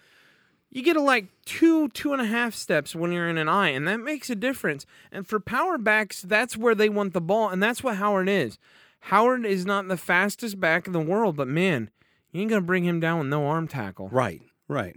You 0.70 0.82
get 0.82 0.96
a 0.96 1.00
like 1.00 1.28
two 1.44 1.88
two 1.90 2.12
and 2.12 2.20
a 2.20 2.26
half 2.26 2.54
steps 2.54 2.94
when 2.94 3.12
you're 3.12 3.28
in 3.28 3.38
an 3.38 3.48
eye, 3.48 3.68
and 3.68 3.88
that 3.88 4.00
makes 4.00 4.28
a 4.28 4.34
difference. 4.34 4.84
And 5.10 5.26
for 5.26 5.40
power 5.40 5.78
backs, 5.78 6.20
that's 6.22 6.56
where 6.56 6.74
they 6.74 6.88
want 6.88 7.14
the 7.14 7.20
ball, 7.20 7.48
and 7.48 7.62
that's 7.62 7.82
what 7.82 7.96
Howard 7.96 8.28
is. 8.28 8.58
Howard 9.00 9.46
is 9.46 9.64
not 9.64 9.88
the 9.88 9.96
fastest 9.96 10.60
back 10.60 10.86
in 10.86 10.92
the 10.92 11.00
world, 11.00 11.36
but 11.36 11.48
man, 11.48 11.90
you 12.30 12.40
ain't 12.40 12.50
gonna 12.50 12.60
bring 12.60 12.84
him 12.84 13.00
down 13.00 13.20
with 13.20 13.28
no 13.28 13.46
arm 13.46 13.68
tackle. 13.68 14.08
Right, 14.08 14.42
right. 14.68 14.96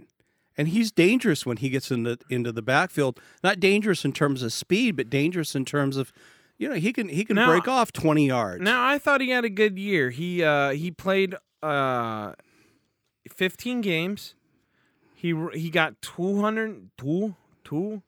And 0.58 0.68
he's 0.68 0.92
dangerous 0.92 1.46
when 1.46 1.56
he 1.58 1.70
gets 1.70 1.90
into 1.90 2.18
into 2.28 2.52
the 2.52 2.60
backfield. 2.60 3.18
Not 3.42 3.60
dangerous 3.60 4.04
in 4.04 4.12
terms 4.12 4.42
of 4.42 4.52
speed, 4.52 4.96
but 4.96 5.08
dangerous 5.08 5.54
in 5.54 5.64
terms 5.64 5.96
of, 5.96 6.12
you 6.60 6.68
know, 6.68 6.74
he 6.74 6.92
can 6.92 7.08
he 7.08 7.24
can 7.24 7.36
Now- 7.36 7.46
break 7.46 7.66
off 7.66 7.90
twenty 7.90 8.26
yards. 8.26 8.62
Now 8.62 8.86
I 8.86 8.98
thought 8.98 9.22
he 9.22 9.30
had 9.30 9.46
a 9.46 9.50
good 9.50 9.78
year. 9.78 10.10
He 10.10 10.44
uh 10.44 10.70
he 10.70 10.90
played 10.90 11.34
uh 11.62 12.34
15 13.28 13.80
games. 13.80 14.34
He 15.14 15.34
he 15.54 15.70
got 15.70 16.00
200 16.02 16.90
two 16.98 17.34
two 17.64 18.02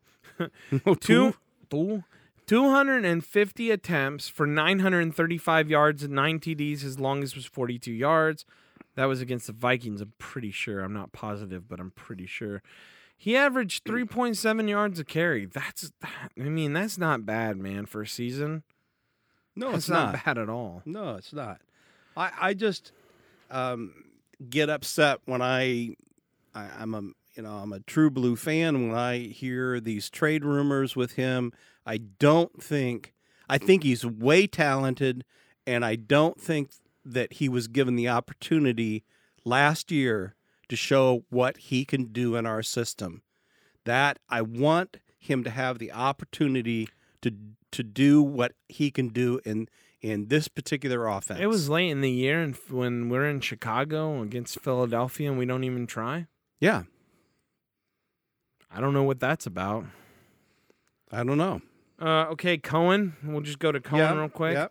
two 1.01 1.35
two 1.71 2.05
250 2.47 3.71
attempts 3.71 4.29
for 4.29 4.47
935 4.47 5.71
yards 5.71 6.03
and 6.03 6.13
9 6.13 6.39
TDs. 6.41 6.81
His 6.83 7.01
longest 7.01 7.35
was 7.35 7.47
42 7.47 7.91
yards. 7.93 8.45
That 8.97 9.07
was 9.07 9.23
against 9.23 9.47
the 9.47 9.55
Vikings, 9.55 10.03
I'm 10.03 10.13
pretty 10.19 10.51
sure. 10.51 10.81
I'm 10.81 10.93
not 10.93 11.13
positive, 11.13 11.67
but 11.69 11.81
I'm 11.81 11.93
pretty 11.93 12.27
sure. 12.27 12.63
He 13.23 13.37
averaged 13.37 13.85
3.7 13.85 14.69
yards 14.69 14.99
a 14.99 15.05
carry. 15.05 15.47
That's 15.47 15.93
I 16.03 16.41
mean, 16.41 16.73
that's 16.73 16.99
not 16.99 17.25
bad, 17.25 17.57
man, 17.57 17.87
for 17.87 18.03
a 18.03 18.07
season. 18.09 18.65
no, 19.55 19.67
That's 19.67 19.85
it's 19.85 19.89
not, 19.91 20.13
not. 20.13 20.25
bad 20.25 20.39
at 20.39 20.49
all. 20.49 20.83
No, 20.85 21.15
it's 21.15 21.33
not. 21.33 21.61
I 22.17 22.33
I 22.41 22.55
just 22.55 22.91
um, 23.49 23.95
get 24.51 24.69
upset 24.69 25.21
when 25.25 25.41
I, 25.41 25.95
I 26.53 26.69
I'm 26.81 26.95
a 26.95 27.03
you 27.37 27.45
know 27.45 27.53
I'm 27.53 27.73
a 27.73 27.79
true 27.79 28.11
blue 28.11 28.35
fan 28.35 28.89
when 28.89 28.99
I 28.99 29.19
hear 29.19 29.79
these 29.79 30.11
trade 30.11 30.45
rumors 30.45 30.97
with 30.97 31.13
him. 31.13 31.53
I 31.87 31.99
don't 31.99 32.61
think 32.61 33.15
I 33.49 33.57
think 33.57 33.85
he's 33.85 34.05
way 34.05 34.49
talented 34.49 35.25
and 35.65 35.85
I 35.85 35.95
don't 35.95 36.41
think 36.41 36.71
that 37.05 37.35
he 37.35 37.49
was 37.49 37.69
given 37.69 37.95
the 37.95 38.09
opportunity 38.09 39.05
last 39.45 39.93
year 39.93 40.35
to 40.73 40.77
show 40.77 41.25
what 41.29 41.59
he 41.59 41.85
can 41.85 42.07
do 42.07 42.35
in 42.35 42.47
our 42.47 42.63
system. 42.63 43.21
That 43.85 44.19
I 44.31 44.41
want 44.41 44.97
him 45.19 45.45
to 45.45 45.51
have 45.51 45.79
the 45.79 45.93
opportunity 45.93 46.89
to 47.21 47.31
to 47.73 47.83
do 47.83 48.23
what 48.23 48.53
he 48.69 48.91
can 48.91 49.09
do 49.09 49.39
in 49.45 49.69
in 50.01 50.29
this 50.29 50.49
particular 50.49 51.07
offense. 51.07 51.41
It 51.41 51.47
was 51.47 51.69
late 51.69 51.91
in 51.91 52.01
the 52.01 52.11
year, 52.11 52.41
and 52.41 52.57
when 52.71 53.11
we're 53.11 53.29
in 53.29 53.41
Chicago 53.41 54.21
against 54.23 54.59
Philadelphia, 54.61 55.29
and 55.31 55.39
we 55.39 55.45
don't 55.47 55.65
even 55.65 55.87
try. 55.87 56.27
yeah. 56.59 56.83
I 58.75 58.81
don't 58.81 58.95
know 58.95 59.03
what 59.03 59.21
that's 59.21 59.45
about. 59.45 59.85
I 61.11 61.23
don't 61.25 61.37
know. 61.37 61.61
Uh, 62.01 62.25
okay, 62.33 62.57
Cohen. 62.57 63.15
We'll 63.23 63.43
just 63.43 63.59
go 63.59 63.71
to 63.71 63.81
Cohen 63.81 63.99
Yeah, 64.01 64.15
real 64.19 64.31
quick. 64.31 64.55
yeah. 64.55 64.69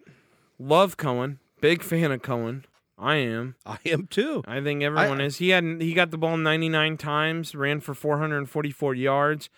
Love 0.57 0.97
Cohen. 0.97 1.39
Big 1.61 1.83
fan 1.83 2.11
of 2.11 2.23
Cohen. 2.23 2.65
I 3.01 3.15
am. 3.15 3.55
I 3.65 3.79
am 3.85 4.05
too. 4.07 4.43
I 4.45 4.61
think 4.61 4.83
everyone 4.83 5.19
is. 5.21 5.37
He 5.37 5.49
had 5.49 5.63
he 5.81 5.93
got 5.93 6.11
the 6.11 6.17
ball 6.17 6.37
99 6.37 6.97
times, 6.97 7.55
ran 7.55 7.79
for 7.79 7.93
444 7.95 8.93
yards, 8.95 9.49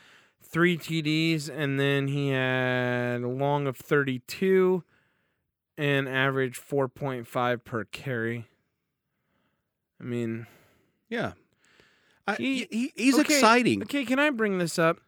three 0.42 0.78
TDs, 0.78 1.50
and 1.50 1.78
then 1.80 2.08
he 2.08 2.30
had 2.30 3.22
a 3.22 3.28
long 3.28 3.68
of 3.68 3.76
32 3.76 4.84
and 5.78 6.08
average 6.08 6.60
4.5 6.60 7.64
per 7.66 7.84
carry. 7.86 8.48
I 10.00 10.04
mean, 10.06 10.48
Yeah. 11.10 11.34
I, 12.26 12.36
He- 12.36 12.68
he, 12.72 12.94
he's 12.96 13.20
okay, 13.20 13.36
exciting. 13.36 13.82
Okay, 13.84 14.06
can 14.06 14.20
I 14.20 14.30
bring 14.30 14.58
this 14.58 14.80
up? 14.80 15.00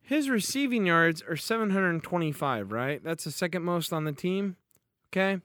His 0.00 0.28
receiving 0.28 0.86
yards 0.86 1.22
are 1.22 1.36
725, 1.36 2.70
right? 2.70 3.02
That's 3.02 3.24
the 3.24 3.30
second 3.32 3.62
most 3.62 3.92
on 3.92 4.04
the 4.04 4.12
team. 4.12 4.56
Okay. 5.08 5.40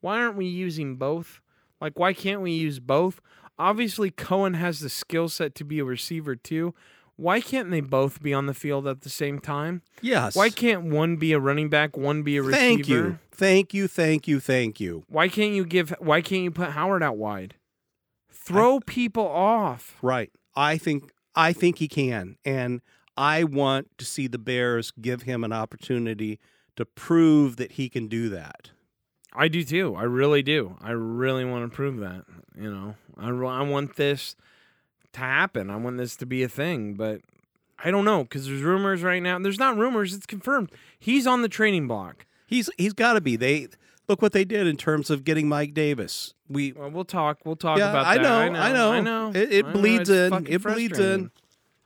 Why 0.00 0.18
aren't 0.20 0.36
we 0.36 0.46
using 0.46 0.96
both? 0.96 1.40
Like, 1.80 1.98
why 1.98 2.12
can't 2.12 2.40
we 2.40 2.52
use 2.52 2.78
both? 2.78 3.20
Obviously, 3.58 4.10
Cohen 4.10 4.54
has 4.54 4.80
the 4.80 4.88
skill 4.88 5.28
set 5.28 5.54
to 5.56 5.64
be 5.64 5.78
a 5.78 5.84
receiver 5.84 6.34
too. 6.34 6.74
Why 7.16 7.42
can't 7.42 7.70
they 7.70 7.82
both 7.82 8.22
be 8.22 8.32
on 8.32 8.46
the 8.46 8.54
field 8.54 8.86
at 8.86 9.02
the 9.02 9.10
same 9.10 9.40
time? 9.40 9.82
Yes. 10.00 10.34
Why 10.34 10.48
can't 10.48 10.84
one 10.84 11.16
be 11.16 11.32
a 11.32 11.38
running 11.38 11.68
back, 11.68 11.94
one 11.94 12.22
be 12.22 12.38
a 12.38 12.42
receiver? 12.42 12.58
Thank 12.58 12.88
you. 12.88 13.18
Thank 13.30 13.74
you. 13.74 13.88
Thank 13.88 14.26
you. 14.26 14.40
Thank 14.40 14.80
you. 14.80 15.04
Why 15.06 15.28
can't 15.28 15.52
you 15.52 15.66
give? 15.66 15.94
Why 15.98 16.22
can't 16.22 16.42
you 16.42 16.50
put 16.50 16.70
Howard 16.70 17.02
out 17.02 17.18
wide? 17.18 17.56
Throw 18.30 18.80
people 18.80 19.28
off. 19.28 19.98
Right. 20.00 20.30
I 20.56 20.78
think 20.78 21.12
I 21.34 21.52
think 21.52 21.78
he 21.78 21.88
can 21.88 22.36
and 22.44 22.80
I 23.16 23.44
want 23.44 23.98
to 23.98 24.04
see 24.04 24.26
the 24.26 24.38
Bears 24.38 24.90
give 24.98 25.22
him 25.22 25.44
an 25.44 25.52
opportunity 25.52 26.40
to 26.76 26.86
prove 26.86 27.56
that 27.56 27.72
he 27.72 27.90
can 27.90 28.08
do 28.08 28.30
that. 28.30 28.70
I 29.32 29.48
do 29.48 29.62
too. 29.64 29.94
I 29.96 30.02
really 30.04 30.42
do. 30.42 30.76
I 30.80 30.90
really 30.90 31.44
want 31.44 31.70
to 31.70 31.74
prove 31.74 31.98
that. 31.98 32.24
You 32.56 32.72
know, 32.72 32.94
I, 33.16 33.28
I 33.28 33.62
want 33.62 33.96
this 33.96 34.34
to 35.12 35.20
happen. 35.20 35.70
I 35.70 35.76
want 35.76 35.96
this 35.98 36.16
to 36.16 36.26
be 36.26 36.42
a 36.42 36.48
thing, 36.48 36.94
but 36.94 37.20
I 37.82 37.90
don't 37.90 38.04
know 38.04 38.24
because 38.24 38.46
there's 38.46 38.62
rumors 38.62 39.02
right 39.02 39.22
now. 39.22 39.38
There's 39.38 39.58
not 39.58 39.76
rumors. 39.76 40.14
It's 40.14 40.26
confirmed. 40.26 40.70
He's 40.98 41.26
on 41.26 41.42
the 41.42 41.48
training 41.48 41.86
block. 41.88 42.26
He's 42.46 42.68
he's 42.76 42.92
got 42.92 43.12
to 43.14 43.20
be. 43.20 43.36
They 43.36 43.68
look 44.08 44.20
what 44.20 44.32
they 44.32 44.44
did 44.44 44.66
in 44.66 44.76
terms 44.76 45.08
of 45.10 45.24
getting 45.24 45.48
Mike 45.48 45.72
Davis. 45.74 46.34
We 46.48 46.72
Well, 46.72 46.90
we'll 46.90 47.04
talk. 47.04 47.38
We'll 47.44 47.54
talk 47.56 47.78
Yeah, 47.78 47.90
about 47.90 48.06
I 48.06 48.16
that. 48.16 48.22
know, 48.22 48.38
I 48.38 48.48
know. 48.48 48.60
I 48.60 48.72
know. 48.72 48.92
I 48.92 49.00
know. 49.00 49.40
It- 49.40 49.52
it 49.52 49.66
I 49.66 49.72
bleeds 49.72 50.10
It's 50.10 50.34
in. 50.34 50.46
It 50.48 50.62
bleeds 50.62 50.98
in. 50.98 51.30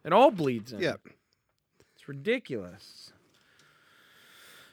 It 0.05 0.13
all 0.13 0.31
bleeds 0.31 0.73
in. 0.73 0.81
yeah. 0.81 0.95
It's 1.95 2.09
ridiculous. 2.09 3.13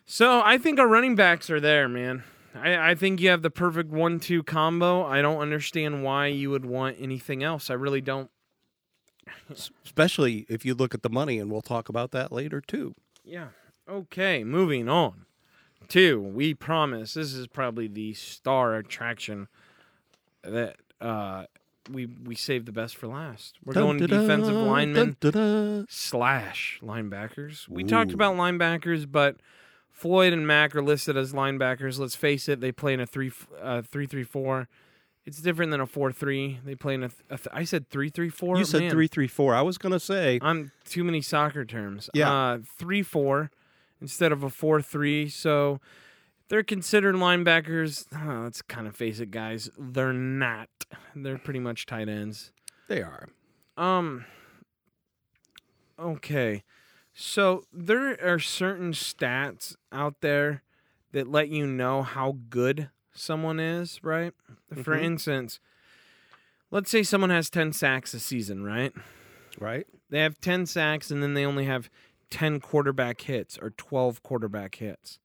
So 0.06 0.42
I 0.44 0.58
think 0.58 0.80
our 0.80 0.88
running 0.88 1.16
backs 1.16 1.50
are 1.50 1.60
there, 1.60 1.88
man. 1.88 2.24
I, 2.56 2.92
I 2.92 2.96
think 2.96 3.22
you 3.22 3.30
have 3.30 3.42
the 3.42 3.50
perfect 3.50 3.90
one-two 3.92 4.44
combo. 4.44 5.06
I 5.06 5.22
don't 5.22 5.40
understand 5.40 6.04
why 6.04 6.28
you 6.28 6.50
would 6.50 6.66
want 6.66 6.98
anything 7.00 7.44
else. 7.44 7.70
I 7.70 7.74
really 7.74 8.02
don't. 8.02 8.30
Especially 9.86 10.46
if 10.50 10.66
you 10.66 10.74
look 10.74 10.94
at 10.94 11.04
the 11.04 11.10
money, 11.10 11.40
and 11.40 11.52
we'll 11.52 11.62
talk 11.62 11.90
about 11.90 12.12
that 12.12 12.32
later 12.32 12.60
too. 12.60 12.96
Yeah. 13.24 13.50
Okay, 13.88 14.44
moving 14.44 14.90
on. 14.90 15.26
Two, 15.88 16.22
we 16.22 16.54
promise 16.54 17.14
this 17.14 17.34
is 17.34 17.48
probably 17.48 17.88
the 17.88 18.14
star 18.14 18.76
attraction 18.76 19.48
that 20.44 20.78
uh 21.00 21.46
we 21.90 22.06
we 22.06 22.36
saved 22.36 22.66
the 22.66 22.72
best 22.72 22.96
for 22.96 23.08
last. 23.08 23.58
We're 23.66 23.74
going 23.74 23.98
to 24.00 24.08
defensive 24.08 24.56
linemen 24.56 25.18
Dun-da-da. 25.20 25.86
slash 25.90 26.80
linebackers. 26.84 27.68
We 27.68 27.84
talked 27.84 28.14
about 28.14 28.36
linebackers, 28.36 29.12
but 29.12 29.38
Floyd 30.02 30.34
and 30.34 30.48
Mack 30.48 30.76
are 30.76 30.82
listed 30.82 31.16
as 31.16 31.32
linebackers. 31.32 32.00
Let's 32.00 32.16
face 32.16 32.50
it, 32.50 32.60
they 32.60 32.72
play 32.72 32.96
in 32.96 33.00
a 33.00 33.06
three 33.06 33.32
uh, 33.62 33.84
three 33.84 34.08
three 34.08 34.24
four. 34.24 34.68
It's 35.26 35.40
different 35.40 35.70
than 35.70 35.80
a 35.80 35.86
four 35.86 36.12
three. 36.12 36.60
They 36.66 36.74
play 36.74 36.96
in 36.96 37.04
a. 37.04 37.10
Th- 37.10 37.20
a 37.30 37.38
th- 37.38 37.48
I 37.54 37.64
said 37.66 37.88
three 37.88 38.10
three 38.10 38.30
four. 38.30 38.58
You 38.58 38.66
said 38.66 38.82
Man, 38.82 38.90
three 38.90 39.06
three 39.06 39.28
four. 39.28 39.54
I 39.54 39.62
was 39.62 39.78
gonna 39.78 40.00
say 40.00 40.40
I'm 40.42 40.72
too 40.86 41.04
many 41.04 41.22
soccer 41.22 41.66
terms. 41.66 42.10
Yeah. 42.16 42.34
Uh, 42.34 42.60
three 42.80 43.04
four 43.04 43.52
instead 44.02 44.32
of 44.32 44.42
a 44.42 44.50
four 44.50 44.82
three. 44.82 45.30
So 45.30 45.80
they're 46.50 46.64
considered 46.64 47.14
linebackers. 47.14 48.08
Oh, 48.12 48.42
let's 48.44 48.64
kind 48.64 48.88
of 48.88 48.96
face 48.96 49.20
it, 49.20 49.30
guys. 49.30 49.70
They're 49.78 50.14
not. 50.14 50.68
They're 51.16 51.38
pretty 51.38 51.60
much 51.60 51.86
tight 51.86 52.10
ends. 52.10 52.52
they 52.88 53.04
are. 53.04 53.30
Um. 53.78 54.26
Okay, 56.00 56.64
so 57.22 57.64
there 57.72 58.18
are 58.26 58.40
certain 58.40 58.92
stats 58.94 59.76
out 59.92 60.22
there 60.22 60.64
that 61.12 61.28
let 61.28 61.50
you 61.50 61.68
know 61.68 62.02
how 62.02 62.38
good 62.50 62.90
someone 63.14 63.60
is, 63.60 64.00
right? 64.04 64.34
For 64.74 64.96
Mhm. 64.98 65.04
instance, 65.04 65.60
let's 66.72 66.90
say 66.90 67.04
someone 67.04 67.30
has 67.30 67.50
ten 67.50 67.74
sacks 67.74 68.14
a 68.14 68.20
season, 68.20 68.64
right? 68.64 68.94
Right. 69.60 69.86
They 70.10 70.20
have 70.20 70.40
10 70.42 70.66
sacks 70.66 71.12
and 71.12 71.22
then 71.22 71.34
they 71.34 71.46
only 71.46 71.66
have 71.66 71.90
10 72.30 72.60
quarterback 72.60 73.22
hits 73.22 73.58
or 73.58 73.70
12 73.72 74.24
quarterback 74.24 74.76
hits. 74.76 75.20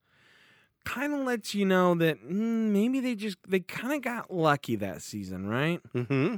Kind 0.85 1.15
of 1.15 1.21
lets 1.21 1.55
you 1.55 1.65
know 1.65 1.95
that 1.95 2.23
mm, 2.23 2.71
maybe 2.71 3.01
they 3.01 3.15
just 3.15 3.39
they 3.49 3.61
kind 3.61 3.93
of 3.95 4.03
got 4.03 4.33
lucky 4.33 4.77
that 4.77 5.03
season, 5.03 5.49
right? 5.49 5.81
Mm-hmm. 5.95 6.37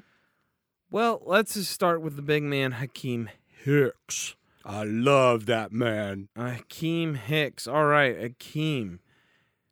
Well, 0.90 1.22
let's 1.26 1.54
just 1.54 1.70
start 1.72 2.00
with 2.00 2.16
the 2.16 2.22
big 2.22 2.42
man 2.42 2.72
Akiem 2.74 3.28
Hicks. 3.64 4.36
I 4.64 4.84
love 4.84 5.46
that 5.46 5.72
man. 5.72 6.28
Hakeem 6.36 7.14
Hicks. 7.14 7.66
All 7.66 7.86
right, 7.86 8.16
Hakeem. 8.16 9.00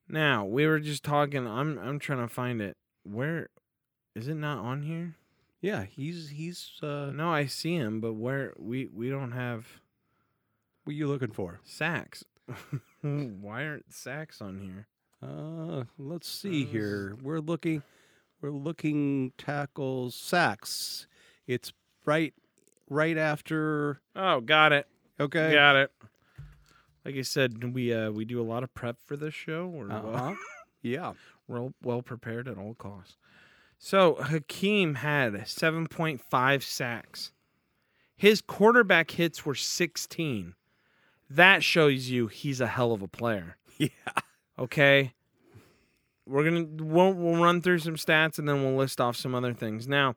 Now, 0.09 0.45
we 0.45 0.67
were 0.67 0.79
just 0.81 1.03
talking 1.03 1.47
I'm 1.47 1.79
I'm 1.79 1.99
trying 1.99 2.21
to 2.27 2.33
find 2.33 2.61
it. 2.63 2.77
Where 3.03 3.49
is 4.15 4.29
it 4.29 4.37
not 4.37 4.59
on 4.59 4.83
here? 4.83 5.17
Yeah, 5.61 5.85
he's 5.85 6.31
he's. 6.31 6.71
uh 6.83 7.11
No, 7.13 7.31
I 7.31 7.47
see 7.47 7.75
him, 7.75 8.01
but 8.01 8.15
where 8.15 8.55
we 8.59 8.87
we 8.87 9.09
don't 9.09 9.33
have 9.33 9.67
What 10.85 10.93
are 10.93 10.95
you 10.97 11.09
looking 11.09 11.33
for? 11.33 11.61
Sacks. 11.65 12.25
Why 13.03 13.65
aren't 13.67 13.93
sacks 13.93 14.41
on 14.41 14.59
here? 14.61 14.87
Uh, 15.23 15.85
let's 15.99 16.29
see 16.29 16.63
Uh, 16.63 16.67
here. 16.67 17.17
We're 17.21 17.41
looking, 17.41 17.83
we're 18.41 18.51
looking 18.51 19.33
tackles 19.39 20.15
sacks. 20.15 21.09
It's 21.49 21.73
right, 22.05 22.35
right 22.89 23.17
after. 23.17 24.01
Oh, 24.15 24.41
got 24.41 24.73
it. 24.73 24.87
Okay. 25.19 25.53
Got 25.53 25.77
it. 25.77 25.91
Like 27.05 27.15
I 27.17 27.23
said, 27.23 27.73
we 27.75 27.93
uh 27.95 28.11
we 28.11 28.25
do 28.25 28.41
a 28.41 28.45
lot 28.45 28.63
of 28.63 28.75
prep 28.75 28.97
for 29.05 29.17
this 29.17 29.35
show. 29.35 29.67
We're 29.67 29.91
Uh-huh. 29.91 30.03
well, 30.13 30.37
Yeah. 30.83 31.13
well 31.49 31.73
well 31.83 32.03
prepared 32.03 32.49
at 32.49 32.59
all 32.59 32.75
costs. 32.75 33.17
So 33.79 34.15
Akiem 34.21 34.97
had 34.97 35.35
7.5 35.35 36.63
sacks. 36.63 37.33
His 38.17 38.41
quarterback 38.41 39.11
hits 39.11 39.45
were 39.45 39.55
16. 39.55 40.55
That 41.29 41.63
shows 41.63 42.09
you 42.09 42.29
he's 42.29 42.61
a 42.61 42.67
hell 42.67 42.93
of 42.93 43.03
a 43.03 43.09
player. 43.09 43.57
Yeah. 43.79 43.89
Okay. 44.59 45.13
We're 46.27 46.45
gonna 46.45 46.67
we'll, 46.83 47.13
we'll 47.13 47.43
run 47.43 47.61
through 47.63 47.79
some 47.81 47.97
stats 47.97 48.39
and 48.39 48.49
then 48.49 48.63
we'll 48.65 48.77
list 48.77 49.01
off 49.01 49.17
some 49.17 49.35
other 49.35 49.53
things. 49.53 49.87
Now, 49.87 50.17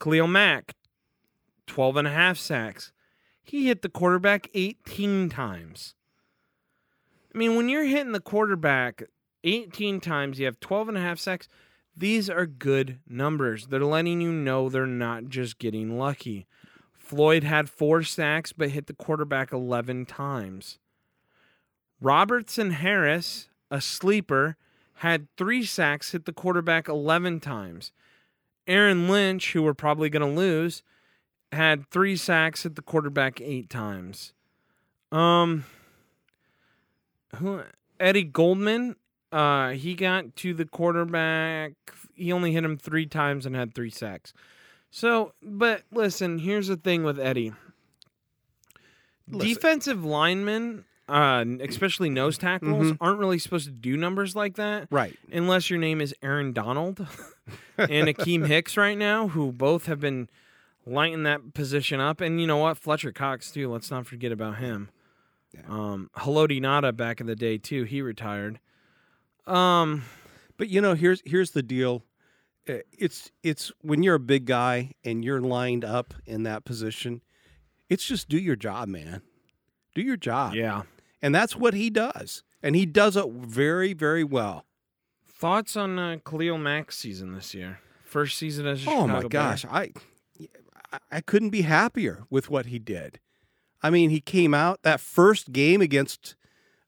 Khalil 0.00 0.26
Mack, 0.26 0.74
12 1.66 1.96
and 1.96 2.08
a 2.08 2.12
half 2.12 2.38
sacks. 2.38 2.92
He 3.42 3.66
hit 3.66 3.82
the 3.82 3.88
quarterback 3.88 4.50
18 4.54 5.28
times. 5.28 5.94
I 7.34 7.38
mean, 7.38 7.54
when 7.54 7.68
you're 7.68 7.84
hitting 7.84 8.12
the 8.12 8.20
quarterback 8.20 9.04
18 9.44 10.00
times, 10.00 10.38
you 10.38 10.46
have 10.46 10.58
12 10.58 10.88
and 10.88 10.98
a 10.98 11.00
half 11.00 11.18
sacks. 11.18 11.48
These 11.96 12.28
are 12.28 12.46
good 12.46 12.98
numbers. 13.08 13.68
They're 13.68 13.80
letting 13.80 14.20
you 14.20 14.32
know 14.32 14.68
they're 14.68 14.86
not 14.86 15.28
just 15.28 15.58
getting 15.58 15.98
lucky. 15.98 16.46
Floyd 16.92 17.44
had 17.44 17.70
four 17.70 18.02
sacks 18.02 18.52
but 18.52 18.70
hit 18.70 18.86
the 18.86 18.92
quarterback 18.92 19.52
11 19.52 20.06
times. 20.06 20.78
Robertson 22.00 22.72
Harris, 22.72 23.48
a 23.70 23.80
sleeper, 23.80 24.56
had 24.94 25.28
three 25.36 25.64
sacks, 25.64 26.12
hit 26.12 26.24
the 26.24 26.32
quarterback 26.32 26.88
11 26.88 27.40
times. 27.40 27.92
Aaron 28.66 29.08
Lynch, 29.08 29.52
who 29.52 29.62
we're 29.62 29.74
probably 29.74 30.10
going 30.10 30.28
to 30.28 30.40
lose, 30.40 30.82
had 31.52 31.88
three 31.90 32.16
sacks, 32.16 32.66
at 32.66 32.74
the 32.76 32.82
quarterback 32.82 33.40
eight 33.40 33.70
times. 33.70 34.32
Um, 35.12 35.64
who 37.36 37.62
Eddie 38.00 38.24
Goldman. 38.24 38.96
Uh, 39.32 39.70
he 39.70 39.94
got 39.94 40.34
to 40.36 40.54
the 40.54 40.64
quarterback. 40.64 41.72
He 42.14 42.32
only 42.32 42.52
hit 42.52 42.64
him 42.64 42.76
three 42.78 43.06
times 43.06 43.44
and 43.44 43.54
had 43.54 43.74
three 43.74 43.90
sacks. 43.90 44.32
So, 44.90 45.32
but 45.42 45.82
listen, 45.92 46.38
here's 46.38 46.68
the 46.68 46.76
thing 46.76 47.02
with 47.04 47.18
Eddie. 47.18 47.52
Listen. 49.28 49.48
Defensive 49.48 50.04
linemen, 50.04 50.84
uh, 51.08 51.44
especially 51.60 52.08
nose 52.08 52.38
tackles, 52.38 52.92
Mhm. 52.92 52.98
aren't 53.00 53.18
really 53.18 53.38
supposed 53.40 53.66
to 53.66 53.72
do 53.72 53.96
numbers 53.96 54.36
like 54.36 54.54
that 54.56 54.86
Right. 54.90 55.18
unless 55.32 55.68
your 55.68 55.80
name 55.80 56.00
is 56.00 56.14
Aaron 56.22 56.52
Donald 56.52 57.00
and 57.78 58.08
Akiem 58.08 58.46
Hicks 58.46 58.76
right 58.76 58.96
now, 58.96 59.28
who 59.28 59.50
both 59.52 59.86
have 59.86 60.00
been 60.00 60.28
lighting 60.86 61.24
that 61.24 61.52
position 61.54 62.00
up. 62.00 62.20
And 62.20 62.40
you 62.40 62.46
know 62.46 62.58
what? 62.58 62.78
Fletcher 62.78 63.12
Cox, 63.12 63.50
too. 63.50 63.70
Let's 63.70 63.90
not 63.90 64.06
forget 64.06 64.32
about 64.32 64.56
him. 64.58 64.88
Yeah. 65.54 65.62
Um, 65.68 66.10
Haloti 66.16 66.60
Ngata 66.60 66.96
back 66.96 67.20
in 67.20 67.26
the 67.26 67.36
day, 67.36 67.58
too. 67.58 67.84
He 67.84 68.00
retired. 68.02 68.60
Um, 69.46 70.04
But 70.56 70.68
you 70.68 70.80
know, 70.80 70.94
here's 70.94 71.22
here's 71.24 71.50
the 71.52 71.62
deal. 71.62 72.02
Uh, 72.68 72.78
It's 72.92 73.30
it's 73.42 73.70
when 73.82 74.02
you're 74.02 74.14
a 74.16 74.20
big 74.20 74.44
guy 74.46 74.92
and 75.04 75.24
you're 75.24 75.40
lined 75.40 75.84
up 75.84 76.14
in 76.24 76.42
that 76.44 76.64
position, 76.64 77.20
it's 77.88 78.04
just 78.04 78.28
do 78.28 78.38
your 78.38 78.56
job, 78.56 78.88
man. 78.88 79.22
Do 79.94 80.02
your 80.02 80.16
job. 80.16 80.54
yeah. 80.54 80.82
And 81.22 81.34
that's 81.34 81.56
what 81.56 81.74
he 81.74 81.88
does. 81.90 82.42
And 82.62 82.76
he 82.76 82.84
does 82.86 83.16
it 83.16 83.26
very, 83.30 83.92
very 83.94 84.24
well. 84.24 84.66
Thoughts 85.26 85.76
on 85.76 85.98
uh, 85.98 86.18
Khalil 86.28 86.58
Mack's 86.58 86.98
season 86.98 87.32
this 87.34 87.54
year? 87.54 87.80
First 88.04 88.36
season 88.38 88.66
as 88.66 88.86
a 88.86 88.90
Oh 88.90 89.06
my 89.06 89.14
Chicago 89.20 89.28
Bear? 89.28 89.28
gosh, 89.42 89.64
I 89.64 89.80
I- 89.80 90.48
I 91.10 91.20
couldn't 91.20 91.50
be 91.50 91.62
happier 91.62 92.24
with 92.30 92.50
what 92.50 92.66
he 92.66 92.78
did. 92.78 93.20
I 93.82 93.90
mean, 93.90 94.10
he 94.10 94.20
came 94.20 94.54
out 94.54 94.82
that 94.82 95.00
first 95.00 95.52
game 95.52 95.80
against 95.80 96.34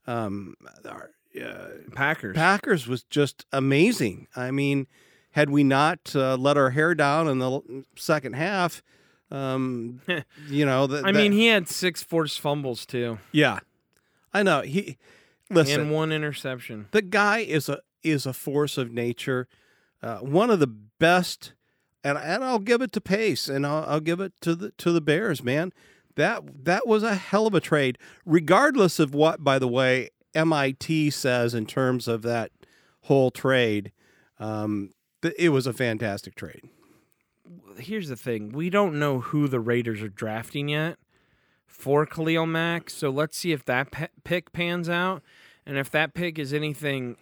um, 0.07 0.55
our 0.89 1.11
uh, 1.41 1.69
Packers. 1.95 2.35
Packers 2.35 2.89
was 2.89 3.03
just 3.05 3.47
amazing. 3.53 4.27
I 4.35 4.51
mean, 4.51 4.87
had 5.33 5.51
we 5.51 5.63
not 5.63 6.13
uh, 6.15 6.37
let 6.37 6.57
our 6.57 6.71
hair 6.71 6.95
down 6.95 7.29
in 7.29 7.39
the 7.39 7.85
second 7.97 8.35
half, 8.35 8.83
um, 9.31 10.01
you 10.49 10.65
know, 10.65 10.87
th- 10.87 11.05
I 11.05 11.13
mean, 11.13 11.33
he 11.33 11.47
had 11.47 11.69
six 11.69 12.03
forced 12.03 12.41
fumbles 12.41 12.87
too, 12.87 13.19
yeah, 13.33 13.61
I 14.33 14.43
know. 14.43 14.63
He 14.63 14.97
listen, 15.51 15.83
and 15.83 15.91
one 15.93 16.13
interception. 16.13 16.89
the 16.93 17.03
guy 17.03 17.39
is 17.39 17.69
a 17.69 17.81
is 18.03 18.27
a 18.27 18.33
force 18.33 18.79
of 18.79 18.91
nature, 18.91 19.47
uh, 20.03 20.19
one 20.19 20.51
of 20.51 20.61
the 20.61 20.67
best, 20.67 21.53
and 22.05 22.19
and 22.19 22.45
I'll 22.45 22.59
give 22.59 22.83
it 22.83 22.93
to 22.93 23.01
Pace, 23.01 23.49
and 23.49 23.67
I'll, 23.67 23.85
I'll 23.87 24.01
give 24.01 24.21
it 24.21 24.33
to 24.43 24.55
the 24.55 24.71
to 24.73 24.93
the 24.93 25.01
Bears, 25.01 25.43
man. 25.43 25.73
That 26.17 26.65
that 26.65 26.87
was 26.87 27.03
a 27.03 27.15
hell 27.15 27.47
of 27.47 27.55
a 27.55 27.61
trade, 27.61 27.99
regardless 28.25 28.99
of 28.99 29.15
what, 29.15 29.43
by 29.45 29.59
the 29.59 29.69
way, 29.69 30.11
MIT 30.35 31.11
says 31.11 31.55
in 31.55 31.67
terms 31.67 32.09
of 32.09 32.23
that 32.23 32.51
whole 33.03 33.31
trade. 33.31 33.93
Um, 34.39 34.91
it 35.37 35.49
was 35.49 35.67
a 35.67 35.73
fantastic 35.73 36.37
trade. 36.37 36.63
here's 37.77 38.09
the 38.09 38.17
thing: 38.17 38.53
we 38.53 38.71
don't 38.71 38.99
know 38.99 39.21
who 39.21 39.49
the 39.49 39.61
Raiders 39.61 40.03
are 40.03 40.09
drafting 40.09 40.69
yet 40.69 40.99
for 41.67 42.07
Khalil 42.07 42.47
Mack. 42.47 42.91
So 42.91 43.11
let's 43.11 43.37
see 43.37 43.53
if 43.53 43.65
that 43.67 43.91
pe- 43.91 44.09
pick 44.25 44.53
pans 44.53 44.89
out, 44.89 45.23
and 45.67 45.77
if 45.77 45.91
that 45.91 46.15
pick 46.15 46.39
is 46.39 46.53
anything 46.53 47.17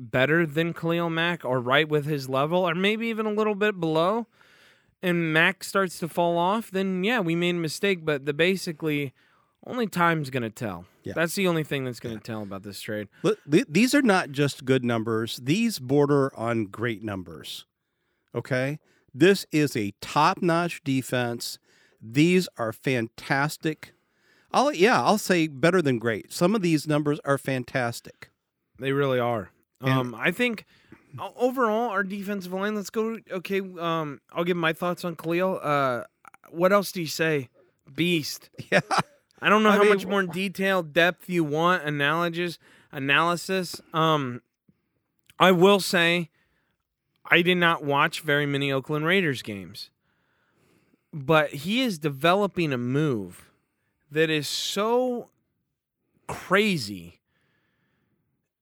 better 0.00 0.46
than 0.46 0.72
Khalil 0.72 1.10
Mack 1.10 1.44
or 1.44 1.60
right 1.60 1.88
with 1.88 2.06
his 2.06 2.28
level, 2.28 2.68
or 2.68 2.74
maybe 2.74 3.08
even 3.08 3.26
a 3.26 3.32
little 3.32 3.54
bit 3.54 3.78
below, 3.78 4.26
and 5.02 5.32
Mack 5.32 5.62
starts 5.64 5.98
to 6.00 6.08
fall 6.08 6.38
off, 6.38 6.70
then 6.70 7.04
yeah, 7.04 7.20
we 7.20 7.34
made 7.34 7.54
a 7.54 7.58
mistake. 7.58 8.04
But 8.04 8.26
the 8.26 8.32
basically 8.32 9.12
only 9.66 9.86
time's 9.86 10.30
gonna 10.30 10.50
tell. 10.50 10.86
Yeah. 11.02 11.12
That's 11.14 11.34
the 11.34 11.48
only 11.48 11.64
thing 11.64 11.84
that's 11.84 12.00
gonna 12.00 12.18
tell 12.18 12.42
about 12.42 12.62
this 12.62 12.80
trade. 12.80 13.08
Look, 13.22 13.38
these 13.46 13.94
are 13.94 14.02
not 14.02 14.30
just 14.30 14.64
good 14.64 14.84
numbers; 14.84 15.40
these 15.42 15.78
border 15.78 16.32
on 16.36 16.64
great 16.66 17.02
numbers. 17.02 17.66
Okay, 18.34 18.78
this 19.12 19.46
is 19.50 19.76
a 19.76 19.92
top-notch 20.00 20.82
defense. 20.84 21.58
These 22.00 22.48
are 22.56 22.72
fantastic. 22.72 23.92
I'll 24.52 24.72
yeah, 24.72 25.02
I'll 25.02 25.18
say 25.18 25.46
better 25.46 25.82
than 25.82 25.98
great. 25.98 26.32
Some 26.32 26.54
of 26.54 26.62
these 26.62 26.86
numbers 26.86 27.20
are 27.24 27.38
fantastic. 27.38 28.30
They 28.78 28.92
really 28.92 29.18
are. 29.18 29.50
Um, 29.80 30.14
I 30.14 30.30
think 30.30 30.66
overall 31.36 31.90
our 31.90 32.02
defensive 32.02 32.52
line. 32.52 32.74
Let's 32.74 32.90
go. 32.90 33.18
Okay. 33.30 33.60
Um, 33.60 34.20
I'll 34.32 34.44
give 34.44 34.56
my 34.56 34.72
thoughts 34.72 35.04
on 35.04 35.16
Khalil. 35.16 35.60
Uh, 35.62 36.04
what 36.50 36.72
else 36.72 36.92
do 36.92 37.00
you 37.00 37.06
say? 37.06 37.48
Beast. 37.94 38.50
Yeah, 38.70 38.80
I 39.42 39.48
don't 39.48 39.62
know 39.62 39.70
I 39.70 39.76
how 39.76 39.80
mean, 39.80 39.88
much 39.88 40.06
more 40.06 40.22
detail, 40.22 40.82
depth 40.82 41.28
you 41.28 41.42
want, 41.42 41.82
analysis, 41.84 42.58
analysis. 42.92 43.80
Um, 43.94 44.42
I 45.38 45.50
will 45.50 45.80
say, 45.80 46.28
I 47.24 47.40
did 47.42 47.56
not 47.56 47.82
watch 47.82 48.20
very 48.20 48.44
many 48.44 48.70
Oakland 48.70 49.06
Raiders 49.06 49.40
games, 49.42 49.90
but 51.12 51.50
he 51.50 51.80
is 51.80 51.98
developing 51.98 52.72
a 52.72 52.78
move 52.78 53.50
that 54.10 54.28
is 54.28 54.46
so 54.46 55.30
crazy. 56.28 57.19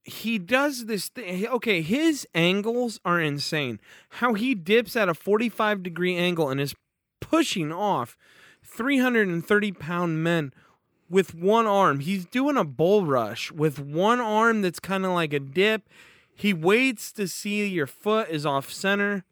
He 0.09 0.39
does 0.39 0.87
this 0.87 1.09
thing. 1.09 1.47
Okay, 1.47 1.83
his 1.83 2.27
angles 2.35 2.99
are 3.05 3.21
insane. 3.21 3.81
How 4.11 4.35
he 4.35 4.55
dips 4.55 4.97
at 4.97 5.09
a 5.09 5.15
45 5.15 5.83
degree 5.83 6.17
angle 6.17 6.49
and 6.51 6.61
is 6.61 6.75
pushing 7.21 7.73
off 7.73 8.17
330 8.63 9.73
pound 9.73 10.23
men 10.23 10.53
with 11.11 11.35
one 11.35 11.67
arm. 11.67 12.01
He's 12.01 12.25
doing 12.27 12.57
a 12.57 12.65
bull 12.65 13.05
rush 13.07 13.51
with 13.53 13.79
one 13.79 14.21
arm 14.21 14.63
that's 14.63 14.79
kind 14.81 15.05
of 15.05 15.13
like 15.13 15.33
a 15.33 15.41
dip. 15.41 15.83
He 16.35 16.53
waits 16.53 17.11
to 17.13 17.27
see 17.27 17.67
your 17.67 17.87
foot 17.87 18.29
is 18.29 18.47
off 18.47 18.71
center, 18.73 19.25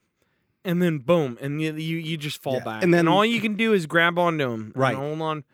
and 0.65 0.83
then 0.83 0.99
boom, 0.99 1.39
and 1.41 1.61
you 1.63 1.73
you, 1.75 1.97
you 1.99 2.17
just 2.17 2.43
fall 2.43 2.55
Yeah, 2.55 2.65
back. 2.65 2.83
and 2.83 2.93
then- 2.93 3.07
all 3.09 3.25
you 3.25 3.41
can 3.41 3.55
do 3.55 3.73
is 3.73 3.87
grab 3.87 4.19
onto 4.19 4.51
him, 4.51 4.61
and 4.75 4.77
Right. 4.77 4.97
hold 4.97 5.21
on 5.23 5.45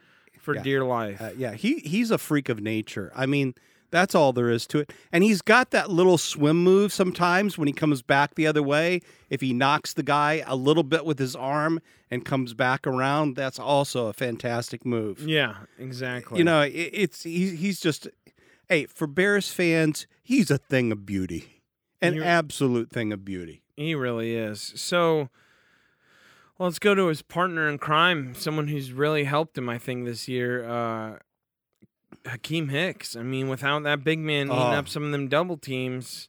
for 0.40 0.54
Yeah. 0.56 0.62
dear 0.62 0.84
life. 0.84 1.20
uh, 1.20 1.30
yeah. 1.36 1.52
He 1.54 1.80
he's 1.80 2.10
a 2.10 2.18
freak 2.18 2.48
of 2.48 2.60
nature. 2.60 3.12
I 3.14 3.26
mean, 3.26 3.54
that's 3.92 4.14
all 4.16 4.32
there 4.32 4.50
is 4.50 4.66
to 4.68 4.80
it. 4.80 4.92
And 5.12 5.22
he's 5.22 5.40
got 5.42 5.70
that 5.70 5.88
little 5.90 6.18
swim 6.18 6.64
move 6.64 6.92
sometimes 6.92 7.56
when 7.56 7.68
he 7.68 7.72
comes 7.72 8.02
back 8.02 8.34
the 8.34 8.46
other 8.48 8.62
way. 8.62 9.00
If 9.30 9.40
he 9.40 9.52
knocks 9.52 9.92
the 9.94 10.02
guy 10.02 10.42
a 10.46 10.56
little 10.56 10.82
bit 10.82 11.04
with 11.04 11.18
his 11.20 11.36
arm 11.36 11.80
and 12.10 12.24
comes 12.24 12.52
back 12.54 12.86
around, 12.86 13.36
that's 13.36 13.58
also 13.60 14.06
a 14.06 14.12
fantastic 14.12 14.84
move. 14.84 15.20
yeah, 15.20 15.58
exactly. 15.78 16.38
You 16.38 16.44
know, 16.44 16.62
it, 16.62 16.70
it's 16.92 17.22
he's 17.22 17.60
he's 17.60 17.78
just 17.80 18.08
hey 18.68 18.86
for 18.86 19.06
Bears 19.06 19.50
fans, 19.52 20.06
he's 20.22 20.50
a 20.50 20.58
thing 20.58 20.90
of 20.90 21.06
beauty, 21.06 21.62
an 22.00 22.14
You're- 22.14 22.26
absolute 22.26 22.90
thing 22.90 23.12
of 23.12 23.24
beauty. 23.24 23.62
He 23.76 23.94
really 23.94 24.34
is. 24.34 24.72
So 24.76 25.28
let's 26.58 26.78
go 26.78 26.94
to 26.94 27.06
his 27.06 27.22
partner 27.22 27.68
in 27.68 27.78
crime, 27.78 28.34
someone 28.34 28.68
who's 28.68 28.92
really 28.92 29.24
helped 29.24 29.56
him, 29.56 29.68
I 29.68 29.78
think, 29.78 30.04
this 30.04 30.28
year. 30.28 30.64
Uh, 30.68 31.18
Akiem 32.24 32.70
Hicks. 32.70 33.16
I 33.16 33.22
mean, 33.22 33.48
without 33.48 33.82
that 33.84 34.04
big 34.04 34.18
man 34.18 34.46
eating 34.46 34.58
Oh. 34.58 34.72
up 34.72 34.88
some 34.88 35.02
of 35.04 35.12
them 35.12 35.28
double 35.28 35.56
teams, 35.56 36.28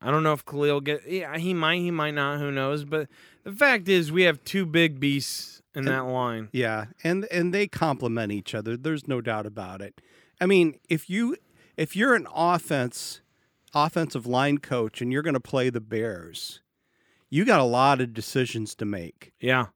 I 0.00 0.10
don't 0.10 0.22
know 0.22 0.32
if 0.32 0.44
Khalil 0.44 0.80
get. 0.80 1.02
Yeah, 1.08 1.36
he 1.38 1.54
might, 1.54 1.78
he 1.78 1.90
might 1.90 2.14
not. 2.14 2.38
Who 2.38 2.50
knows? 2.50 2.84
But 2.84 3.08
the 3.44 3.52
fact 3.52 3.88
is, 3.88 4.10
we 4.12 4.22
have 4.22 4.42
two 4.44 4.66
big 4.66 4.98
beasts 5.00 5.62
in 5.74 5.80
And- 5.80 5.88
that 5.88 6.04
line. 6.06 6.48
Yeah, 6.52 6.86
and 7.02 7.24
and 7.30 7.52
they 7.52 7.66
complement 7.66 8.32
each 8.32 8.54
other. 8.54 8.76
There's 8.76 9.06
no 9.08 9.20
doubt 9.20 9.46
about 9.46 9.80
it. 9.82 10.00
I 10.40 10.46
mean, 10.46 10.78
if 10.88 11.08
you 11.10 11.36
if 11.76 11.94
you're 11.96 12.14
an 12.14 12.26
offense 12.34 13.20
offensive 13.74 14.26
line 14.26 14.58
coach 14.58 15.00
and 15.02 15.12
you're 15.12 15.22
going 15.22 15.34
to 15.34 15.40
play 15.40 15.68
the 15.68 15.80
Bears, 15.80 16.60
you 17.28 17.44
got 17.44 17.58
a 17.60 17.64
lot 17.64 18.00
of 18.00 18.14
decisions 18.14 18.74
to 18.76 18.84
make. 18.84 19.32
Yeah, 19.40 19.66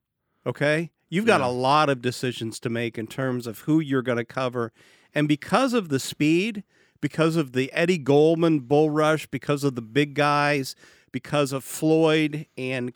Okay? 0.45 0.91
You've 1.09 1.25
got 1.25 1.41
Yeah. 1.41 1.47
a 1.47 1.51
lot 1.51 1.89
of 1.89 2.01
decisions 2.01 2.59
to 2.61 2.69
make 2.69 2.97
in 2.97 3.07
terms 3.07 3.45
of 3.47 3.59
who 3.61 3.79
you're 3.81 4.01
going 4.03 4.17
to 4.19 4.23
cover. 4.23 4.71
And 5.13 5.27
because 5.27 5.73
of 5.73 5.89
the 5.89 5.99
speed, 5.99 6.63
because 7.01 7.35
of 7.35 7.53
the 7.53 7.71
Eddie 7.73 7.97
Goldman 7.97 8.59
bull 8.61 8.89
rush, 8.89 9.25
because 9.27 9.63
of 9.63 9.75
the 9.75 9.81
big 9.81 10.13
guys, 10.13 10.75
because 11.11 11.51
of 11.51 11.63
Floyd 11.63 12.45
and 12.57 12.93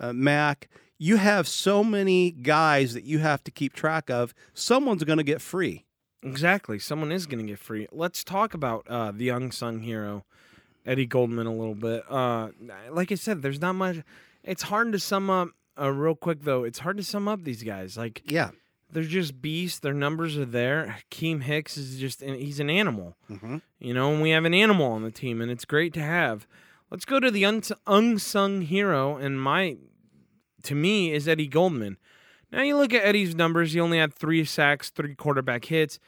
uh, 0.00 0.12
Mack, 0.12 0.68
you 0.98 1.16
have 1.16 1.46
so 1.46 1.84
many 1.84 2.30
guys 2.30 2.94
that 2.94 3.04
you 3.04 3.18
have 3.18 3.44
to 3.44 3.50
keep 3.50 3.74
track 3.74 4.10
of. 4.10 4.34
Someone's 4.54 5.04
going 5.04 5.18
to 5.18 5.24
get 5.24 5.40
free. 5.40 5.84
exactly. 6.22 6.78
Someone 6.78 7.12
is 7.12 7.26
going 7.26 7.44
to 7.44 7.52
get 7.52 7.58
free. 7.58 7.86
Let's 7.92 8.24
talk 8.24 8.54
about 8.54 8.86
uh, 8.88 9.12
the 9.14 9.28
unsung 9.28 9.80
hero, 9.80 10.24
Eddie 10.86 11.06
Goldman, 11.06 11.46
a 11.46 11.52
little 11.54 11.74
bit. 11.74 12.04
Uh, 12.08 12.48
like 12.90 13.12
I 13.12 13.16
said, 13.16 13.42
there's 13.42 13.60
not 13.60 13.74
much. 13.74 13.98
It's 14.42 14.62
hard 14.64 14.92
to 14.92 14.98
sum 14.98 15.30
up. 15.30 15.48
Uh, 15.78 15.90
real 15.90 16.14
quick 16.14 16.42
though, 16.42 16.62
it's 16.64 16.78
hard 16.78 16.96
to 16.96 17.02
sum 17.02 17.26
up 17.28 17.42
these 17.44 17.62
guys. 17.62 17.96
Like 17.96 18.22
Yeah. 18.24 18.50
They're 18.94 19.02
just 19.04 19.42
beasts. 19.42 19.78
Their 19.78 19.92
numbers 19.92 20.38
are 20.38 20.44
there. 20.44 20.98
Keem 21.10 21.42
Hicks 21.42 21.76
is 21.76 21.98
just 21.98 22.22
he's 22.22 22.60
an 22.60 22.70
animal. 22.70 23.16
Mm-hmm. 23.30 23.58
You 23.78 23.94
know, 23.94 24.12
and 24.12 24.22
we 24.22 24.30
have 24.30 24.44
an 24.44 24.54
animal 24.54 24.92
on 24.92 25.02
the 25.02 25.10
team, 25.10 25.40
and 25.40 25.50
it's 25.50 25.64
great 25.64 25.92
to 25.94 26.02
have. 26.02 26.46
Let's 26.90 27.04
go 27.04 27.20
to 27.20 27.30
the 27.30 27.44
uns- 27.44 27.72
unsung 27.86 28.62
hero, 28.62 29.16
and 29.16 29.40
my, 29.40 29.76
to 30.62 30.74
me, 30.74 31.12
is 31.12 31.28
Eddie 31.28 31.48
Goldman. 31.48 31.98
Now 32.52 32.62
you 32.62 32.76
look 32.76 32.94
at 32.94 33.04
Eddie's 33.04 33.34
numbers; 33.34 33.72
he 33.72 33.80
only 33.80 33.98
had 33.98 34.14
three 34.14 34.44
sacks, 34.44 34.90
three 34.90 35.14
quarterback 35.14 35.66
hits, 35.66 35.98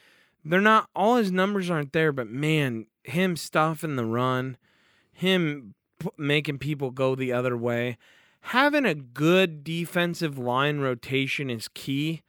they're 0.48 0.60
not 0.60 0.88
all 0.94 1.16
his 1.16 1.32
numbers 1.32 1.68
aren't 1.68 1.92
there, 1.92 2.12
but 2.12 2.28
man, 2.28 2.86
him 3.02 3.36
stuffing 3.36 3.96
the 3.96 4.04
run, 4.04 4.56
him 5.12 5.74
p- 5.98 6.08
making 6.16 6.58
people 6.58 6.92
go 6.92 7.16
the 7.16 7.32
other 7.32 7.56
way, 7.56 7.98
having 8.40 8.84
a 8.84 8.94
good 8.94 9.64
defensive 9.64 10.38
line 10.38 10.78
rotation 10.78 11.50
is 11.50 11.68
key. 11.74 12.22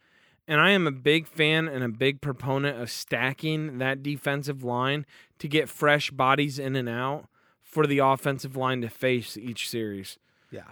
And 0.47 0.61
I 0.61 0.71
am 0.71 0.87
a 0.87 0.91
big 0.91 1.27
fan 1.27 1.67
and 1.67 1.83
a 1.83 1.89
big 1.89 2.21
proponent 2.21 2.79
of 2.79 2.89
stacking 2.89 3.79
that 3.79 4.01
defensive 4.01 4.63
line 4.63 5.05
to 5.39 5.47
get 5.47 5.67
fresh 5.67 6.09
bodies 6.09 6.57
in 6.57 6.75
and 6.75 6.87
out 6.87 7.25
for 7.61 7.85
the 7.85 7.99
offensive 7.99 8.55
line 8.55 8.81
to 8.81 8.89
face 8.89 9.35
each 9.37 9.69
series. 9.69 10.17
Yeah. 10.49 10.71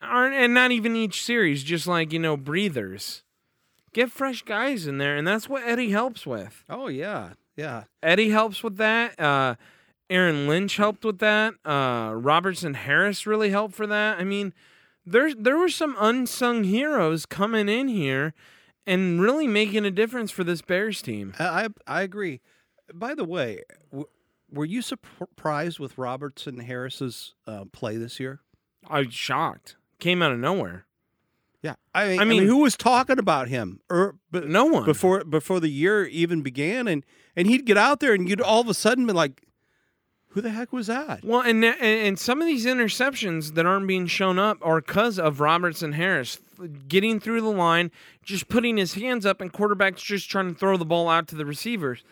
And 0.00 0.52
not 0.52 0.72
even 0.72 0.96
each 0.96 1.22
series, 1.22 1.62
just 1.62 1.86
like, 1.86 2.12
you 2.12 2.18
know, 2.18 2.36
breathers. 2.36 3.22
Get 3.92 4.10
fresh 4.10 4.42
guys 4.42 4.86
in 4.86 4.98
there, 4.98 5.16
and 5.16 5.26
that's 5.26 5.48
what 5.48 5.62
Eddie 5.64 5.90
helps 5.90 6.26
with. 6.26 6.64
Oh 6.68 6.88
yeah. 6.88 7.34
Yeah. 7.56 7.84
Eddie 8.02 8.30
helps 8.30 8.62
with 8.62 8.78
that. 8.78 9.20
Uh, 9.20 9.54
Aaron 10.10 10.48
Lynch 10.48 10.76
helped 10.76 11.04
with 11.04 11.18
that. 11.18 11.54
Uh, 11.64 12.12
Robertson 12.14 12.74
Harris 12.74 13.26
really 13.26 13.50
helped 13.50 13.74
for 13.74 13.86
that. 13.86 14.18
I 14.18 14.24
mean, 14.24 14.52
there's 15.06 15.34
there 15.38 15.56
were 15.56 15.68
some 15.68 15.96
unsung 15.98 16.64
heroes 16.64 17.26
coming 17.26 17.68
in 17.68 17.88
here 17.88 18.34
and 18.86 19.20
really 19.20 19.46
making 19.46 19.84
a 19.84 19.90
difference 19.90 20.30
for 20.30 20.44
this 20.44 20.62
Bears 20.62 21.02
team. 21.02 21.34
I 21.38 21.68
I, 21.86 22.02
agree. 22.02 22.40
By 22.92 23.14
the 23.14 23.24
way, 23.24 23.60
w- 23.90 24.08
were 24.50 24.64
you 24.64 24.82
surprised 24.82 25.78
with 25.78 25.96
Robertson 25.98 26.58
Harris's 26.60 27.34
uh, 27.46 27.64
play 27.72 27.96
this 27.96 28.18
year? 28.20 28.40
I 28.88 29.00
was 29.00 29.14
shocked. 29.14 29.76
Came 29.98 30.20
out 30.22 30.32
of 30.32 30.38
nowhere. 30.38 30.86
Yeah, 31.62 31.74
I 31.94 32.08
mean, 32.08 32.18
I 32.18 32.22
I 32.22 32.24
mean, 32.26 32.38
mean- 32.40 32.48
who 32.48 32.58
was 32.58 32.76
talking 32.76 33.18
about 33.20 33.46
him? 33.48 33.80
Or 33.88 34.16
but 34.32 34.48
No 34.48 34.64
one. 34.64 34.84
before 34.84 35.22
before 35.24 35.60
the 35.60 35.68
year 35.70 36.04
even 36.06 36.42
began, 36.42 36.88
and 36.88 37.04
and 37.36 37.46
he'd 37.46 37.64
get 37.66 37.76
out 37.78 38.00
there, 38.00 38.14
and 38.14 38.28
you'd 38.28 38.40
all 38.40 38.60
of 38.60 38.68
a 38.68 38.74
sudden 38.74 39.06
be 39.06 39.12
like, 39.12 39.42
"Who 40.32 40.40
the 40.40 40.50
heck 40.50 40.72
was 40.72 40.86
that?" 40.88 41.24
Well, 41.24 41.40
and 41.40 41.64
and 41.64 42.18
some 42.18 42.40
of 42.40 42.46
these 42.46 42.66
interceptions 42.66 43.54
that 43.54 43.66
aren't 43.66 43.86
being 43.86 44.06
shown 44.06 44.38
up 44.38 44.58
are 44.62 44.80
because 44.80 45.18
of 45.18 45.40
Robertson 45.40 45.92
Harris 45.92 46.38
getting 46.88 47.18
through 47.20 47.40
the 47.40 47.50
line, 47.50 47.90
just 48.24 48.48
putting 48.48 48.76
his 48.76 48.94
hands 48.94 49.26
up, 49.26 49.40
and 49.40 49.52
quarterbacks 49.52 49.96
just 49.96 50.30
trying 50.30 50.52
to 50.52 50.58
throw 50.58 50.76
the 50.76 50.84
ball 50.84 51.08
out 51.08 51.26
to 51.28 51.34
the 51.34 51.44
receivers. 51.46 52.04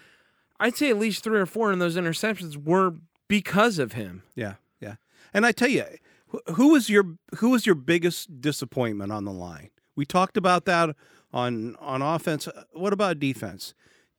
I'd 0.59 0.77
say 0.77 0.91
at 0.91 0.99
least 0.99 1.23
three 1.25 1.39
or 1.39 1.47
four 1.47 1.73
of 1.73 1.79
those 1.79 1.97
interceptions 1.97 2.57
were 2.57 2.95
because 3.29 3.79
of 3.79 3.93
him. 3.93 4.23
Yeah, 4.35 4.55
yeah. 4.81 4.97
And 5.33 5.47
I 5.47 5.53
tell 5.53 5.69
you, 5.69 5.85
wh- 6.33 6.53
who 6.55 6.69
was 6.73 6.91
your 6.91 7.17
who 7.37 7.51
was 7.51 7.65
your 7.65 7.75
biggest 7.77 8.41
disappointment 8.41 9.13
on 9.13 9.25
the 9.25 9.33
line? 9.33 9.71
We 9.97 10.05
talked 10.05 10.37
about 10.37 10.65
that 10.67 10.95
on 11.33 11.77
on 11.77 12.03
offense. 12.03 12.49
Uh, 12.49 12.65
What 12.73 12.93
about 12.93 13.19
defense? 13.21 13.73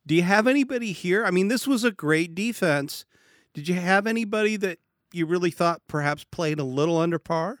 Do 0.04 0.14
you 0.16 0.22
have 0.22 0.48
anybody 0.48 0.90
here? 0.92 1.24
I 1.24 1.30
mean, 1.30 1.46
this 1.48 1.66
was 1.68 1.84
a 1.84 1.92
great 1.92 2.34
defense. 2.34 3.04
Did 3.54 3.68
you 3.68 3.74
have 3.74 4.06
anybody 4.06 4.56
that 4.56 4.78
you 5.12 5.26
really 5.26 5.50
thought 5.50 5.82
perhaps 5.88 6.24
played 6.24 6.58
a 6.58 6.64
little 6.64 6.98
under 6.98 7.18
par? 7.18 7.58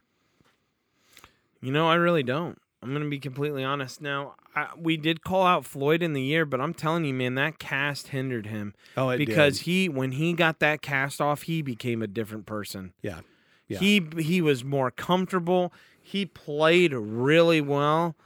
You 1.60 1.70
know, 1.72 1.88
I 1.88 1.94
really 1.94 2.22
don't. 2.22 2.58
I'm 2.82 2.90
going 2.90 3.04
to 3.04 3.08
be 3.10 3.20
completely 3.20 3.62
honest. 3.62 4.00
Now, 4.00 4.34
I, 4.56 4.68
we 4.76 4.96
did 4.96 5.22
call 5.22 5.46
out 5.46 5.64
Floyd 5.64 6.02
in 6.02 6.14
the 6.14 6.22
year, 6.22 6.44
but 6.44 6.60
I'm 6.60 6.74
telling 6.74 7.04
you, 7.04 7.14
man, 7.14 7.36
that 7.36 7.58
cast 7.60 8.08
hindered 8.08 8.46
him 8.46 8.74
Oh, 8.96 9.10
it 9.10 9.18
because 9.18 9.60
he, 9.60 9.88
when 9.88 10.12
he 10.12 10.32
got 10.32 10.58
that 10.58 10.82
cast 10.82 11.20
off, 11.20 11.42
he 11.42 11.62
became 11.62 12.02
a 12.02 12.08
different 12.08 12.46
person. 12.46 12.92
yeah, 13.02 13.20
Yeah. 13.68 13.78
He 13.78 14.04
he 14.18 14.40
was 14.42 14.64
more 14.64 14.90
comfortable. 14.90 15.72
He 16.02 16.26
played 16.26 16.92
really 16.92 17.60
well. 17.60 18.16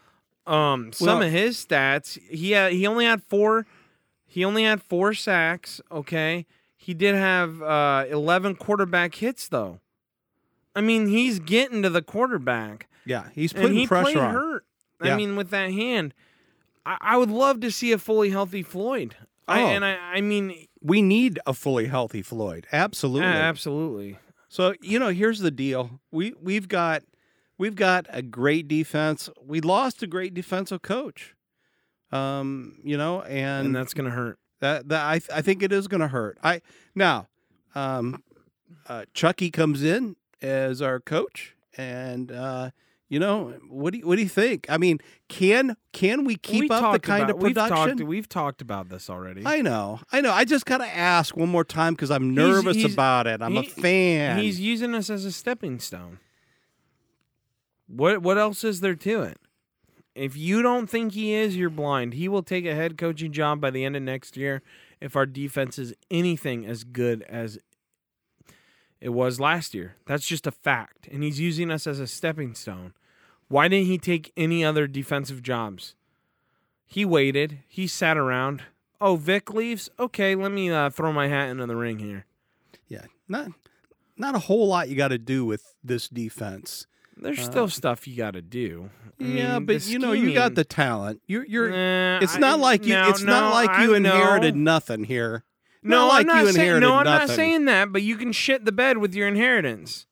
Um, 0.47 0.93
some 0.93 1.07
Well- 1.19 1.23
of 1.25 1.31
his 1.33 1.63
stats, 1.63 2.19
he 2.31 2.53
had, 2.53 2.73
he 2.73 2.87
only 2.87 3.05
had 3.05 3.23
four. 3.25 3.67
He 4.27 4.43
only 4.45 4.63
had 4.65 4.83
four 4.83 5.13
sacks. 5.13 5.83
Okay, 5.93 6.47
he 6.87 6.95
did 6.95 7.17
have 7.17 7.61
uh, 7.63 8.05
eleven 8.09 8.55
quarterback 8.55 9.17
hits 9.17 9.49
though. 9.49 9.81
I 10.75 10.81
mean, 10.83 11.09
he's 11.09 11.41
getting 11.41 11.83
to 11.83 11.91
the 11.91 12.01
quarterback, 12.03 12.87
yeah. 13.05 13.29
He's 13.35 13.53
putting 13.53 13.73
he 13.75 13.87
pressure 13.89 14.21
on. 14.21 14.35
hurt. 14.35 14.65
Yeah. 15.03 15.15
I 15.15 15.17
mean, 15.17 15.35
with 15.35 15.51
that 15.51 15.71
hand, 15.73 16.15
I, 16.85 16.97
I 17.01 17.17
would 17.17 17.31
love 17.31 17.59
to 17.61 17.71
see 17.73 17.91
a 17.91 17.99
fully 17.99 18.31
healthy 18.31 18.63
Floyd. 18.63 19.17
I, 19.49 19.63
Oh. 19.63 19.67
and 19.67 19.85
I, 19.85 19.95
I 19.95 20.21
mean, 20.21 20.67
We 20.81 21.03
need 21.03 21.41
a 21.45 21.55
fully 21.55 21.87
healthy 21.87 22.23
Floyd. 22.23 22.67
Absolutely. 22.73 23.27
absolutely. 23.27 24.19
So 24.49 24.75
you 24.81 24.99
know, 25.01 25.09
here's 25.09 25.41
the 25.41 25.51
deal. 25.51 25.99
We 26.13 26.35
we've 26.41 26.69
got 26.69 27.03
we've 27.59 27.75
got 27.75 28.07
a 28.11 28.23
great 28.23 28.69
defense. 28.69 29.29
We 29.45 29.61
lost 29.61 30.03
a 30.05 30.07
great 30.07 30.35
defensive 30.35 30.83
coach. 30.83 31.35
Um, 32.13 32.79
you 32.85 32.97
know, 32.97 33.23
and, 33.23 33.67
And 33.67 33.77
that's 33.77 33.93
gonna 33.93 34.11
hurt. 34.11 34.39
That 34.61 34.89
that 34.89 35.03
I 35.05 35.21
I 35.35 35.43
think 35.43 35.63
it 35.63 35.73
is 35.73 35.89
going 35.89 36.01
to 36.01 36.09
hurt. 36.09 36.39
I 36.43 36.61
now, 36.95 37.29
um, 37.75 38.23
uh, 38.89 39.05
Chucky 39.15 39.51
comes 39.51 39.83
in 39.83 40.17
as 40.43 40.81
our 40.83 41.01
coach, 41.01 41.57
and 41.77 42.31
uh, 42.33 42.71
you 43.09 43.19
know, 43.21 43.55
what 43.69 43.93
do 43.93 43.99
you, 43.99 44.07
what 44.07 44.17
do 44.17 44.23
you 44.23 44.29
think? 44.29 44.67
I 44.69 44.79
mean, 44.79 44.99
can 45.29 45.77
can 45.93 46.25
we 46.25 46.37
keep 46.37 46.63
We 46.63 46.71
up 46.71 46.93
the 46.93 46.99
kind 46.99 47.25
about- 47.25 47.37
of 47.37 47.41
production? 47.41 47.77
We've 47.77 47.97
talked, 47.97 48.09
we've 48.09 48.29
talked 48.29 48.63
about 48.63 48.89
this 48.89 49.09
already. 49.11 49.43
I 49.47 49.63
know, 49.63 50.01
I 50.11 50.21
know. 50.21 50.33
I 50.33 50.45
just 50.45 50.67
got 50.67 50.79
to 50.79 50.87
ask 50.89 51.37
one 51.37 51.49
more 51.49 51.65
time 51.65 51.95
because 51.95 52.11
I'm 52.11 52.35
nervous 52.35 52.77
he's- 52.77 52.93
about 52.93 53.27
it. 53.27 53.43
I'm 53.43 53.57
a 53.57 53.63
fan. 53.63 54.39
He's 54.39 54.59
using 54.61 54.95
us 54.95 55.09
as 55.11 55.25
a 55.25 55.33
stepping 55.33 55.79
stone. 55.79 56.19
What 57.87 58.23
what 58.23 58.39
else 58.39 58.65
is 58.65 58.81
there 58.81 58.97
to 58.97 59.23
it? 59.23 59.39
If 60.17 60.37
you 60.37 60.63
don't 60.63 60.89
think 60.89 61.13
he 61.13 61.35
is, 61.35 61.57
you're 61.57 61.69
blind. 61.69 62.15
He 62.15 62.27
will 62.27 62.43
take 62.43 62.65
a 62.65 62.75
head 62.75 62.97
coaching 62.97 63.33
job 63.33 63.61
by 63.61 63.71
the 63.71 63.85
end 63.85 63.97
of 63.97 64.03
next 64.03 64.37
year 64.37 64.63
if 64.99 65.15
our 65.15 65.27
defense 65.27 65.79
is 65.79 65.95
anything 66.11 66.65
as 66.65 66.85
good 66.85 67.23
as 67.29 67.59
it 68.99 69.11
was 69.11 69.39
last 69.39 69.75
year. 69.75 69.97
That's 70.07 70.27
just 70.27 70.47
a 70.47 70.51
fact. 70.51 71.07
And 71.13 71.23
he's 71.23 71.39
using 71.39 71.71
us 71.71 71.87
as 71.87 72.01
a 72.01 72.07
stepping 72.07 72.55
stone. 72.55 72.95
Why 73.49 73.69
didn't 73.69 73.89
he 73.89 73.99
take 73.99 74.33
any 74.37 74.65
other 74.65 74.87
defensive 74.87 75.43
jobs? 75.43 75.95
He 76.87 77.05
waited. 77.05 77.59
He 77.69 77.87
sat 77.87 78.17
around. 78.17 78.63
Oh, 79.01 79.17
Vic 79.17 79.53
leaves? 79.53 79.91
Okay, 79.99 80.35
let 80.35 80.51
me 80.51 80.71
uh, 80.71 80.89
throw 80.89 81.13
my 81.13 81.29
hat 81.29 81.51
into 81.51 81.67
the 81.67 81.77
ring 81.77 81.99
here. 81.99 82.25
Yeah, 82.89 83.05
not 83.29 83.51
not 84.17 84.35
a 84.35 84.41
whole 84.41 84.69
lot 84.69 84.89
you 84.89 84.97
got 84.97 85.09
to 85.09 85.19
do 85.19 85.45
with 85.45 85.75
this 85.85 86.09
defense. 86.09 86.87
There's 87.17 87.39
Uh, 87.39 87.43
still 87.51 87.69
stuff 87.69 88.07
you 88.07 88.17
got 88.17 88.33
to 88.33 88.43
do. 88.43 88.91
I 89.21 89.25
yeah, 89.25 89.55
mean, 89.59 89.67
but 89.67 89.87
you 89.87 89.99
know, 89.99 90.13
you 90.13 90.35
got 90.35 90.55
the 90.55 90.65
talent. 90.65 91.23
You're 91.27 91.47
you're. 91.47 91.71
Nah, 91.71 92.19
it's 92.23 92.37
I- 92.37 92.39
not 92.39 92.59
like 92.59 92.85
you. 92.85 92.93
no, 92.95 93.09
it's 93.09 93.23
not 93.23 93.49
no, 93.49 93.55
like 93.55 93.71
I 93.71 93.85
you 93.85 93.95
inherited 93.95 94.55
know. 94.55 94.73
nothing 94.73 95.05
here. 95.05 95.45
No, 95.83 96.01
not 96.01 96.09
like 96.09 96.21
I'm 96.21 96.27
not 96.27 96.37
you 96.47 96.53
saying, 96.53 96.57
inherited 96.57 96.87
no, 96.87 96.95
I'm 96.97 97.05
not 97.05 97.29
saying 97.31 97.65
that. 97.67 97.93
But 97.93 98.03
you 98.03 98.17
can 98.17 98.33
shit 98.33 98.65
the 98.65 98.73
bed 98.73 98.99
with 98.99 99.15
your 99.15 99.29
inheritance. 99.29 100.07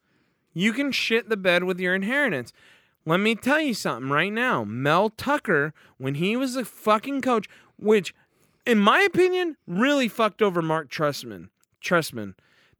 You 0.54 0.72
can 0.72 0.92
shit 0.92 1.28
the 1.28 1.36
bed 1.36 1.64
with 1.64 1.80
your 1.80 1.94
inheritance. 1.94 2.52
Let 3.04 3.20
me 3.20 3.34
tell 3.34 3.60
you 3.60 3.74
something 3.74 4.10
right 4.10 4.32
now. 4.32 4.64
Mel 4.64 5.10
Tucker, 5.10 5.74
when 5.98 6.14
he 6.14 6.36
was 6.36 6.56
a 6.56 6.64
fucking 6.64 7.20
coach, 7.20 7.46
which, 7.76 8.14
in 8.64 8.78
my 8.78 9.00
opinion, 9.00 9.56
really 9.66 10.08
fucked 10.08 10.40
over 10.40 10.62
Marc 10.62 10.88
Trestman. 10.90 11.48
Trestman. 11.84 12.34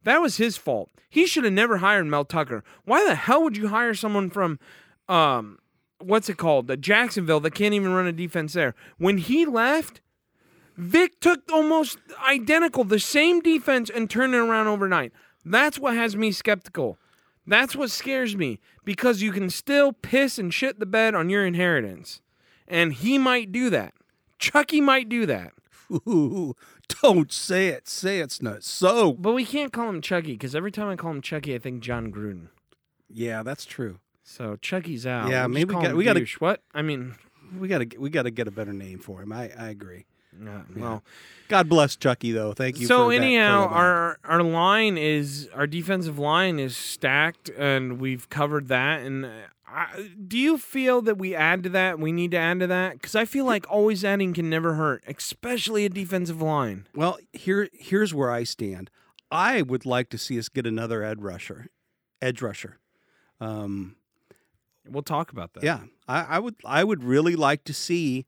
That 0.05 0.21
was 0.21 0.37
his 0.37 0.55
fault. 0.55 0.89
He 1.09 1.27
should 1.27 1.43
have 1.43 1.53
never 1.53 1.77
hired 1.77 2.05
Mel 2.05 2.25
Tucker. 2.25 2.63
Why 2.85 3.05
the 3.05 3.15
hell 3.15 3.43
would 3.43 3.57
you 3.57 3.67
hire 3.67 3.93
someone 3.93 4.29
from, 4.29 4.59
um, 5.09 5.59
what's 5.99 6.29
it 6.29 6.37
called, 6.37 6.67
the 6.67 6.77
Jacksonville 6.77 7.39
that 7.41 7.55
can't 7.55 7.73
even 7.73 7.93
run 7.93 8.07
a 8.07 8.11
defense 8.11 8.53
there? 8.53 8.75
When 8.97 9.17
he 9.17 9.45
left, 9.45 10.01
Vic 10.77 11.19
took 11.19 11.41
almost 11.51 11.97
identical, 12.27 12.83
the 12.83 12.99
same 12.99 13.41
defense, 13.41 13.89
and 13.89 14.09
turned 14.09 14.35
it 14.35 14.39
around 14.39 14.67
overnight. 14.67 15.11
That's 15.43 15.79
what 15.79 15.95
has 15.95 16.15
me 16.15 16.31
skeptical. 16.31 16.97
That's 17.47 17.75
what 17.75 17.91
scares 17.91 18.35
me 18.35 18.59
because 18.83 19.21
you 19.21 19.31
can 19.31 19.49
still 19.49 19.93
piss 19.93 20.37
and 20.37 20.53
shit 20.53 20.79
the 20.79 20.85
bed 20.85 21.15
on 21.15 21.29
your 21.29 21.45
inheritance. 21.45 22.21
And 22.67 22.93
he 22.93 23.17
might 23.17 23.51
do 23.51 23.69
that. 23.69 23.93
Chucky 24.39 24.81
might 24.81 25.09
do 25.09 25.25
that. 25.25 25.53
Ooh, 25.91 26.55
don't 27.01 27.31
say 27.31 27.67
it. 27.67 27.87
Say 27.87 28.19
it's 28.19 28.41
not 28.41 28.63
so. 28.63 29.13
But 29.13 29.33
we 29.33 29.45
can't 29.45 29.71
call 29.73 29.89
him 29.89 30.01
Chucky 30.01 30.33
because 30.33 30.55
every 30.55 30.71
time 30.71 30.89
I 30.89 30.95
call 30.95 31.11
him 31.11 31.21
Chucky, 31.21 31.55
I 31.55 31.59
think 31.59 31.81
Jon 31.81 32.11
Gruden. 32.11 32.49
Yeah, 33.09 33.43
that's 33.43 33.65
true. 33.65 33.99
So 34.23 34.55
Chucky's 34.55 35.05
out. 35.05 35.29
Yeah, 35.29 35.47
maybe 35.47 35.73
we 35.75 35.81
got 35.81 35.95
we 35.95 36.03
got 36.03 36.13
to. 36.13 36.25
What? 36.39 36.61
I 36.73 36.81
mean, 36.81 37.15
We 37.57 37.67
gotta 37.67 37.87
we 37.99 38.09
gotta 38.09 38.31
get 38.31 38.47
a 38.47 38.51
better 38.51 38.73
name 38.73 38.99
for 38.99 39.21
him. 39.21 39.31
I 39.31 39.51
I 39.57 39.69
agree. 39.69 40.05
well, 40.75 41.03
God 41.47 41.69
bless 41.69 41.95
Chucky 41.95 42.31
though. 42.31 42.53
Thank 42.53 42.79
you. 42.79 42.87
so 42.87 43.09
anyhow, 43.09 43.67
our 43.67 44.17
our 44.23 44.41
line 44.43 44.97
is 44.97 45.47
our 45.53 45.67
defensive 45.67 46.17
line 46.17 46.59
is 46.59 46.75
stacked, 46.75 47.49
and 47.49 47.99
we've 47.99 48.27
covered 48.29 48.67
that. 48.69 49.01
And 49.01 49.29
I, 49.67 50.09
do 50.27 50.37
you 50.37 50.57
feel 50.57 51.01
that 51.03 51.17
we 51.17 51.33
add 51.35 51.63
to 51.63 51.69
that? 51.69 51.99
We 51.99 52.11
need 52.11 52.31
to 52.31 52.37
add 52.37 52.59
to 52.59 52.67
that 52.67 52.93
because 52.93 53.15
I 53.15 53.25
feel 53.25 53.45
like 53.45 53.65
always 53.69 54.05
adding 54.05 54.33
can 54.33 54.49
never 54.49 54.75
hurt, 54.75 55.03
especially 55.07 55.85
a 55.85 55.89
defensive 55.89 56.41
line. 56.41 56.87
Well, 56.95 57.17
here 57.33 57.69
here's 57.73 58.13
where 58.13 58.31
I 58.31 58.43
stand. 58.43 58.89
I 59.31 59.63
would 59.63 59.85
like 59.85 60.09
to 60.11 60.17
see 60.17 60.37
us 60.37 60.49
get 60.49 60.67
another 60.67 61.03
edge 61.03 61.17
rusher, 61.19 61.67
edge 62.21 62.41
rusher. 62.41 62.79
Um, 63.41 63.95
We'll 64.87 65.01
talk 65.01 65.31
about 65.31 65.53
that. 65.53 65.63
yeah, 65.63 65.79
I, 66.07 66.21
I 66.35 66.39
would 66.39 66.55
I 66.63 66.83
would 66.83 67.03
really 67.03 67.35
like 67.35 67.63
to 67.63 67.73
see. 67.73 68.27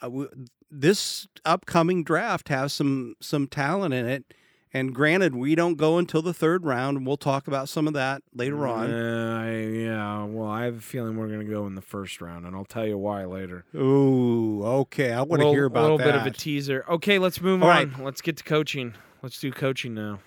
Uh, 0.00 0.06
w- 0.06 0.30
this 0.70 1.28
upcoming 1.44 2.02
draft 2.02 2.48
have 2.48 2.72
some 2.72 3.14
some 3.20 3.46
talent 3.46 3.92
in 3.92 4.06
it. 4.08 4.32
And 4.74 4.94
granted, 4.94 5.34
we 5.34 5.54
don't 5.54 5.76
go 5.76 5.98
until 5.98 6.22
the 6.22 6.32
third 6.32 6.64
round, 6.64 6.96
and 6.96 7.06
we'll 7.06 7.18
talk 7.18 7.46
about 7.46 7.68
some 7.68 7.86
of 7.86 7.92
that 7.92 8.22
later 8.34 8.66
on. 8.66 8.90
Uh, 8.90 9.42
I, 9.42 9.50
yeah, 9.66 10.24
well, 10.24 10.48
I 10.48 10.64
have 10.64 10.78
a 10.78 10.80
feeling 10.80 11.18
we're 11.18 11.28
going 11.28 11.40
to 11.40 11.46
go 11.46 11.66
in 11.66 11.74
the 11.74 11.82
first 11.82 12.22
round, 12.22 12.46
and 12.46 12.56
I'll 12.56 12.64
tell 12.64 12.86
you 12.86 12.96
why 12.96 13.26
later. 13.26 13.66
Ooh, 13.74 14.64
okay. 14.64 15.12
I 15.12 15.22
want 15.22 15.42
to 15.42 15.48
hear 15.50 15.66
about 15.66 15.74
that. 15.74 15.80
A 15.80 15.82
little 15.82 15.98
that. 15.98 16.04
bit 16.04 16.14
of 16.14 16.26
a 16.26 16.30
teaser. 16.30 16.86
Okay, 16.88 17.18
let's 17.18 17.40
move 17.42 17.62
All 17.62 17.68
on. 17.68 17.90
right. 17.90 18.02
Let's 18.02 18.22
get 18.22 18.38
to 18.38 18.44
coaching. 18.44 18.94
Let's 19.20 19.38
do 19.38 19.52
coaching 19.52 19.92
now. 19.92 20.20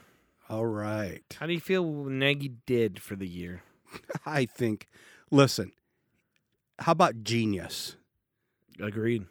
All 0.48 0.68
right. 0.68 1.24
How 1.40 1.48
do 1.48 1.54
you 1.54 1.60
feel 1.60 2.06
Nagy 2.06 2.52
did 2.68 3.02
for 3.02 3.16
the 3.16 3.28
year? 3.28 3.64
I 4.28 4.46
think. 4.46 4.88
Listen, 5.32 5.72
how 6.78 6.92
about 6.92 7.24
genius? 7.24 7.96
Agreed. 8.80 9.26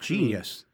Genius. 0.00 0.64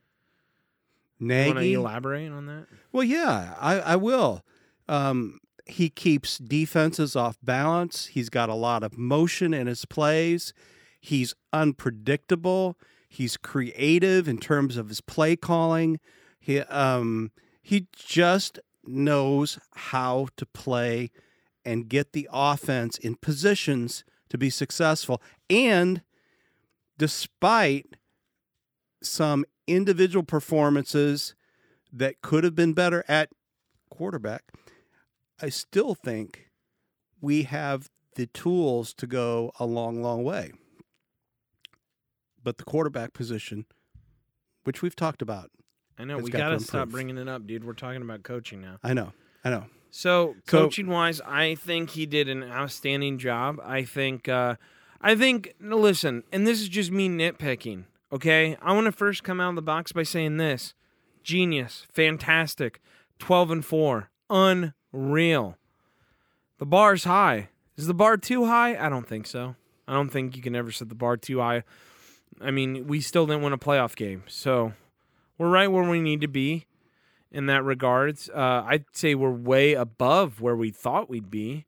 Want 1.20 1.30
to 1.30 1.54
Nagy. 1.54 1.72
elaborate 1.74 2.30
on 2.30 2.46
that? 2.46 2.66
Well, 2.92 3.04
yeah, 3.04 3.54
I, 3.58 3.80
I 3.80 3.96
will. 3.96 4.42
Um, 4.88 5.38
he 5.64 5.88
keeps 5.88 6.38
defenses 6.38 7.16
off 7.16 7.38
balance. 7.42 8.06
He's 8.06 8.28
got 8.28 8.48
a 8.48 8.54
lot 8.54 8.82
of 8.82 8.96
motion 8.96 9.52
in 9.54 9.66
his 9.66 9.84
plays. 9.84 10.52
He's 11.00 11.34
unpredictable. 11.52 12.76
He's 13.08 13.36
creative 13.36 14.28
in 14.28 14.38
terms 14.38 14.76
of 14.76 14.88
his 14.88 15.00
play 15.00 15.36
calling. 15.36 15.98
He 16.38 16.60
um, 16.60 17.32
he 17.62 17.86
just 17.96 18.60
knows 18.84 19.58
how 19.74 20.28
to 20.36 20.46
play 20.46 21.10
and 21.64 21.88
get 21.88 22.12
the 22.12 22.28
offense 22.32 22.98
in 22.98 23.16
positions 23.16 24.04
to 24.28 24.38
be 24.38 24.50
successful. 24.50 25.20
And 25.50 26.02
despite 26.98 27.96
some 29.02 29.44
individual 29.66 30.22
performances 30.22 31.34
that 31.92 32.20
could 32.20 32.44
have 32.44 32.54
been 32.54 32.72
better 32.72 33.04
at 33.08 33.30
quarterback, 33.90 34.44
I 35.40 35.48
still 35.48 35.94
think 35.94 36.50
we 37.20 37.44
have 37.44 37.88
the 38.14 38.26
tools 38.26 38.94
to 38.94 39.06
go 39.06 39.52
a 39.60 39.66
long, 39.66 40.02
long 40.02 40.24
way. 40.24 40.52
But 42.42 42.58
the 42.58 42.64
quarterback 42.64 43.12
position, 43.12 43.66
which 44.64 44.82
we've 44.82 44.96
talked 44.96 45.20
about, 45.22 45.50
I 45.98 46.04
know 46.04 46.18
we 46.18 46.30
got 46.30 46.50
to 46.50 46.60
stop 46.60 46.90
bringing 46.90 47.18
it 47.18 47.28
up, 47.28 47.46
dude. 47.46 47.64
We're 47.64 47.72
talking 47.72 48.02
about 48.02 48.22
coaching 48.22 48.60
now. 48.60 48.78
I 48.82 48.92
know, 48.94 49.12
I 49.44 49.50
know. 49.50 49.66
So, 49.90 50.36
So- 50.46 50.64
coaching 50.64 50.88
wise, 50.88 51.20
I 51.22 51.54
think 51.54 51.90
he 51.90 52.06
did 52.06 52.28
an 52.28 52.44
outstanding 52.44 53.18
job. 53.18 53.58
I 53.64 53.84
think, 53.84 54.28
uh, 54.28 54.56
I 55.00 55.14
think. 55.14 55.54
Listen, 55.60 56.22
and 56.32 56.46
this 56.46 56.60
is 56.60 56.68
just 56.68 56.90
me 56.90 57.08
nitpicking. 57.08 57.84
Okay, 58.12 58.56
I 58.62 58.72
want 58.72 58.84
to 58.84 58.92
first 58.92 59.24
come 59.24 59.40
out 59.40 59.50
of 59.50 59.56
the 59.56 59.62
box 59.62 59.92
by 59.92 60.04
saying 60.04 60.36
this: 60.36 60.74
genius, 61.22 61.86
fantastic, 61.92 62.80
twelve 63.18 63.50
and 63.50 63.64
four, 63.64 64.10
unreal. 64.30 65.58
The 66.58 66.66
bar's 66.66 67.04
high. 67.04 67.48
Is 67.76 67.86
the 67.86 67.94
bar 67.94 68.16
too 68.16 68.46
high? 68.46 68.76
I 68.76 68.88
don't 68.88 69.08
think 69.08 69.26
so. 69.26 69.56
I 69.88 69.92
don't 69.92 70.08
think 70.08 70.36
you 70.36 70.42
can 70.42 70.56
ever 70.56 70.70
set 70.70 70.88
the 70.88 70.94
bar 70.94 71.16
too 71.16 71.40
high. 71.40 71.64
I 72.40 72.50
mean, 72.50 72.86
we 72.86 73.00
still 73.00 73.26
didn't 73.26 73.42
win 73.42 73.52
a 73.52 73.58
playoff 73.58 73.96
game, 73.96 74.22
so 74.28 74.72
we're 75.36 75.50
right 75.50 75.68
where 75.68 75.88
we 75.88 76.00
need 76.00 76.20
to 76.20 76.28
be 76.28 76.66
in 77.30 77.46
that 77.46 77.64
regards. 77.64 78.30
Uh, 78.30 78.64
I'd 78.66 78.84
say 78.92 79.14
we're 79.14 79.30
way 79.30 79.74
above 79.74 80.40
where 80.40 80.56
we 80.56 80.70
thought 80.70 81.10
we'd 81.10 81.30
be. 81.30 81.66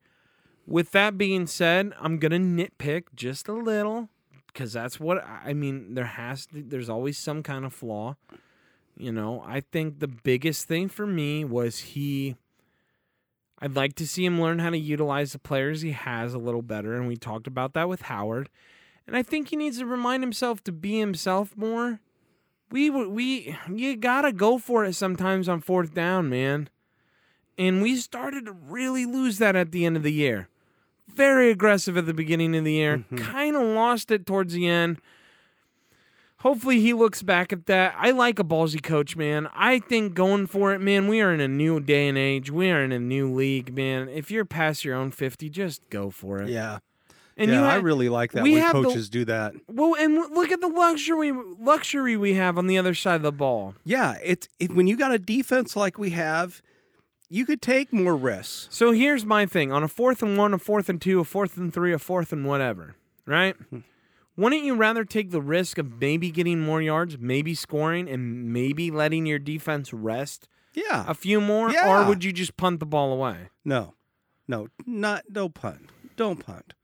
With 0.66 0.92
that 0.92 1.18
being 1.18 1.46
said, 1.46 1.92
I'm 2.00 2.18
gonna 2.18 2.38
nitpick 2.38 3.04
just 3.14 3.48
a 3.48 3.52
little 3.54 4.08
because 4.48 4.72
that's 4.72 4.98
what 4.98 5.24
I 5.24 5.54
mean. 5.54 5.94
There 5.94 6.04
has 6.04 6.46
to, 6.46 6.62
there's 6.62 6.88
always 6.88 7.16
some 7.16 7.42
kind 7.42 7.64
of 7.64 7.72
flaw. 7.72 8.16
You 8.96 9.12
know, 9.12 9.44
I 9.46 9.60
think 9.60 10.00
the 10.00 10.08
biggest 10.08 10.66
thing 10.66 10.88
for 10.88 11.06
me 11.06 11.44
was 11.44 11.78
he. 11.78 12.36
I'd 13.60 13.76
like 13.76 13.94
to 13.96 14.06
see 14.06 14.24
him 14.24 14.40
learn 14.40 14.60
how 14.60 14.70
to 14.70 14.78
utilize 14.78 15.32
the 15.32 15.38
players 15.38 15.80
he 15.80 15.90
has 15.90 16.32
a 16.32 16.38
little 16.38 16.62
better, 16.62 16.94
and 16.94 17.08
we 17.08 17.16
talked 17.16 17.48
about 17.48 17.74
that 17.74 17.88
with 17.88 18.02
Howard. 18.02 18.48
And 19.06 19.16
I 19.16 19.22
think 19.22 19.48
he 19.48 19.56
needs 19.56 19.78
to 19.78 19.86
remind 19.86 20.22
himself 20.22 20.62
to 20.64 20.72
be 20.72 20.98
himself 21.00 21.56
more 21.56 22.00
we 22.70 22.90
we 22.90 23.56
you 23.72 23.96
gotta 23.96 24.32
go 24.32 24.58
for 24.58 24.84
it 24.84 24.94
sometimes 24.94 25.48
on 25.48 25.60
fourth 25.60 25.94
down, 25.94 26.28
man. 26.28 26.68
And 27.56 27.82
we 27.82 27.96
started 27.96 28.46
to 28.46 28.52
really 28.52 29.04
lose 29.04 29.38
that 29.38 29.56
at 29.56 29.72
the 29.72 29.84
end 29.84 29.96
of 29.96 30.02
the 30.02 30.12
year. 30.12 30.48
Very 31.14 31.50
aggressive 31.50 31.96
at 31.96 32.06
the 32.06 32.14
beginning 32.14 32.54
of 32.56 32.64
the 32.64 32.72
year, 32.72 33.04
Mhm. 33.12 33.18
kind 33.18 33.56
of 33.56 33.62
lost 33.62 34.10
it 34.10 34.24
towards 34.26 34.54
the 34.54 34.66
end. 34.68 34.98
Hopefully 36.42 36.80
he 36.80 36.92
looks 36.92 37.22
back 37.22 37.52
at 37.52 37.66
that. 37.66 37.94
I 37.98 38.12
like 38.12 38.38
a 38.38 38.44
ballsy 38.44 38.80
coach, 38.80 39.16
man. 39.16 39.48
I 39.54 39.80
think 39.80 40.14
going 40.14 40.46
for 40.46 40.72
it, 40.72 40.78
man. 40.78 41.08
We 41.08 41.20
are 41.20 41.34
in 41.34 41.40
a 41.40 41.48
new 41.48 41.80
day 41.80 42.06
and 42.06 42.16
age. 42.16 42.48
We 42.50 42.70
are 42.70 42.80
in 42.84 42.92
a 42.92 43.00
new 43.00 43.32
league, 43.32 43.74
man. 43.74 44.08
If 44.08 44.30
you're 44.30 44.44
past 44.44 44.84
your 44.84 44.94
own 44.94 45.10
fifty, 45.10 45.50
just 45.50 45.82
go 45.90 46.10
for 46.10 46.40
it. 46.40 46.48
Yeah, 46.50 46.78
And 47.36 47.50
yeah. 47.50 47.58
you 47.62 47.64
I 47.66 47.74
really 47.76 48.08
like 48.08 48.30
that 48.32 48.44
we 48.44 48.52
when 48.52 48.62
have 48.62 48.76
the- 48.76 48.84
coaches 48.84 49.08
do 49.08 49.24
that. 49.24 49.54
well, 49.66 49.96
and 49.98 50.14
look 50.32 50.52
at 50.52 50.60
the 50.60 50.68
luxury 50.68 51.32
luxury 51.58 52.16
we 52.16 52.34
have 52.34 52.56
on 52.56 52.68
the 52.68 52.78
other 52.78 52.94
side 52.94 53.16
of 53.16 53.22
the 53.22 53.32
ball. 53.32 53.74
Yeah, 53.84 54.14
it's 54.22 54.48
it, 54.60 54.70
when 54.72 54.86
you 54.86 54.96
got 54.96 55.12
a 55.12 55.18
defense 55.18 55.74
like 55.74 55.98
we 55.98 56.10
have, 56.10 56.62
you 57.28 57.44
could 57.44 57.60
take 57.62 57.92
more 57.92 58.16
risks. 58.16 58.68
So 58.70 58.92
here's 58.92 59.24
my 59.24 59.46
thing 59.46 59.72
on 59.72 59.82
a 59.82 59.88
fourth 59.88 60.22
and 60.22 60.36
one, 60.36 60.54
a 60.54 60.58
fourth 60.58 60.88
and 60.88 61.00
two, 61.00 61.20
a 61.20 61.24
fourth 61.24 61.56
and 61.56 61.72
three, 61.72 61.92
a 61.92 61.98
fourth 61.98 62.32
and 62.32 62.46
whatever, 62.46 62.96
right? 63.26 63.54
Hmm. 63.70 63.80
Wouldn't 64.36 64.62
you 64.62 64.76
rather 64.76 65.04
take 65.04 65.30
the 65.32 65.42
risk 65.42 65.78
of 65.78 66.00
maybe 66.00 66.30
getting 66.30 66.60
more 66.60 66.80
yards, 66.80 67.18
maybe 67.18 67.54
scoring, 67.54 68.08
and 68.08 68.52
maybe 68.52 68.90
letting 68.90 69.26
your 69.26 69.40
defense 69.40 69.92
rest 69.92 70.48
Yeah, 70.74 71.04
a 71.08 71.14
few 71.14 71.40
more? 71.40 71.70
Yeah. 71.70 71.88
Or 71.88 72.06
would 72.06 72.22
you 72.22 72.32
just 72.32 72.56
punt 72.56 72.78
the 72.78 72.86
ball 72.86 73.12
away? 73.12 73.48
No, 73.64 73.94
no, 74.46 74.68
not 74.86 75.24
no 75.28 75.48
punt. 75.48 75.90
Don't 76.16 76.44
punt. 76.44 76.74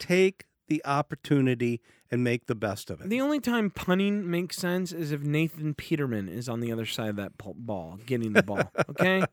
Take 0.00 0.46
the 0.66 0.82
opportunity 0.84 1.80
and 2.10 2.24
make 2.24 2.46
the 2.46 2.54
best 2.54 2.90
of 2.90 3.00
it. 3.00 3.08
The 3.08 3.20
only 3.20 3.38
time 3.40 3.70
punting 3.70 4.28
makes 4.28 4.56
sense 4.56 4.92
is 4.92 5.12
if 5.12 5.22
Nathan 5.22 5.74
Peterman 5.74 6.28
is 6.28 6.48
on 6.48 6.60
the 6.60 6.72
other 6.72 6.86
side 6.86 7.10
of 7.10 7.16
that 7.16 7.32
ball, 7.38 7.98
getting 8.06 8.32
the 8.32 8.42
ball. 8.42 8.72
Okay? 8.90 9.24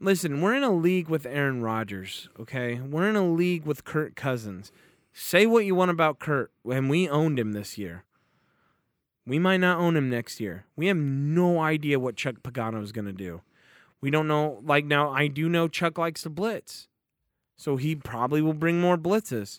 Listen, 0.00 0.40
we're 0.40 0.54
in 0.54 0.62
a 0.62 0.70
league 0.70 1.08
with 1.08 1.26
Aaron 1.26 1.60
Rodgers, 1.60 2.28
okay? 2.38 2.80
We're 2.80 3.08
in 3.08 3.16
a 3.16 3.28
league 3.28 3.64
with 3.64 3.84
Kirk 3.84 4.14
Cousins. 4.14 4.70
Say 5.12 5.44
what 5.44 5.64
you 5.64 5.74
want 5.74 5.90
about 5.90 6.20
Kirk, 6.20 6.52
and 6.70 6.88
we 6.88 7.08
owned 7.08 7.36
him 7.38 7.50
this 7.50 7.76
year. 7.76 8.04
We 9.26 9.40
might 9.40 9.56
not 9.56 9.78
own 9.78 9.96
him 9.96 10.08
next 10.08 10.38
year. 10.38 10.66
We 10.76 10.86
have 10.86 10.96
no 10.96 11.60
idea 11.60 11.98
what 11.98 12.16
Chuck 12.16 12.36
Pagano 12.42 12.82
is 12.82 12.92
going 12.92 13.06
to 13.06 13.12
do. 13.12 13.42
We 14.00 14.10
don't 14.10 14.28
know. 14.28 14.60
Like, 14.62 14.84
now, 14.84 15.10
I 15.10 15.26
do 15.26 15.48
know 15.48 15.66
Chuck 15.66 15.98
likes 15.98 16.22
to 16.22 16.30
blitz. 16.30 16.86
So 17.56 17.76
he 17.76 17.96
probably 17.96 18.40
will 18.40 18.54
bring 18.54 18.80
more 18.80 18.96
blitzes. 18.96 19.58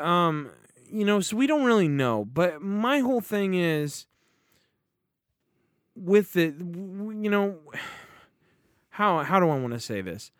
Um, 0.00 0.50
you 0.88 1.04
know, 1.04 1.18
so 1.18 1.36
we 1.36 1.48
don't 1.48 1.64
really 1.64 1.88
know. 1.88 2.24
But 2.24 2.62
my 2.62 3.00
whole 3.00 3.20
thing 3.20 3.54
is 3.54 4.06
with 5.96 6.36
it, 6.36 6.54
you 6.60 7.28
know, 7.28 7.58
how 8.92 9.22
how 9.24 9.38
do 9.40 9.48
I 9.50 9.58
want 9.58 9.72
to 9.74 9.80
say 9.80 10.00
this? 10.00 10.30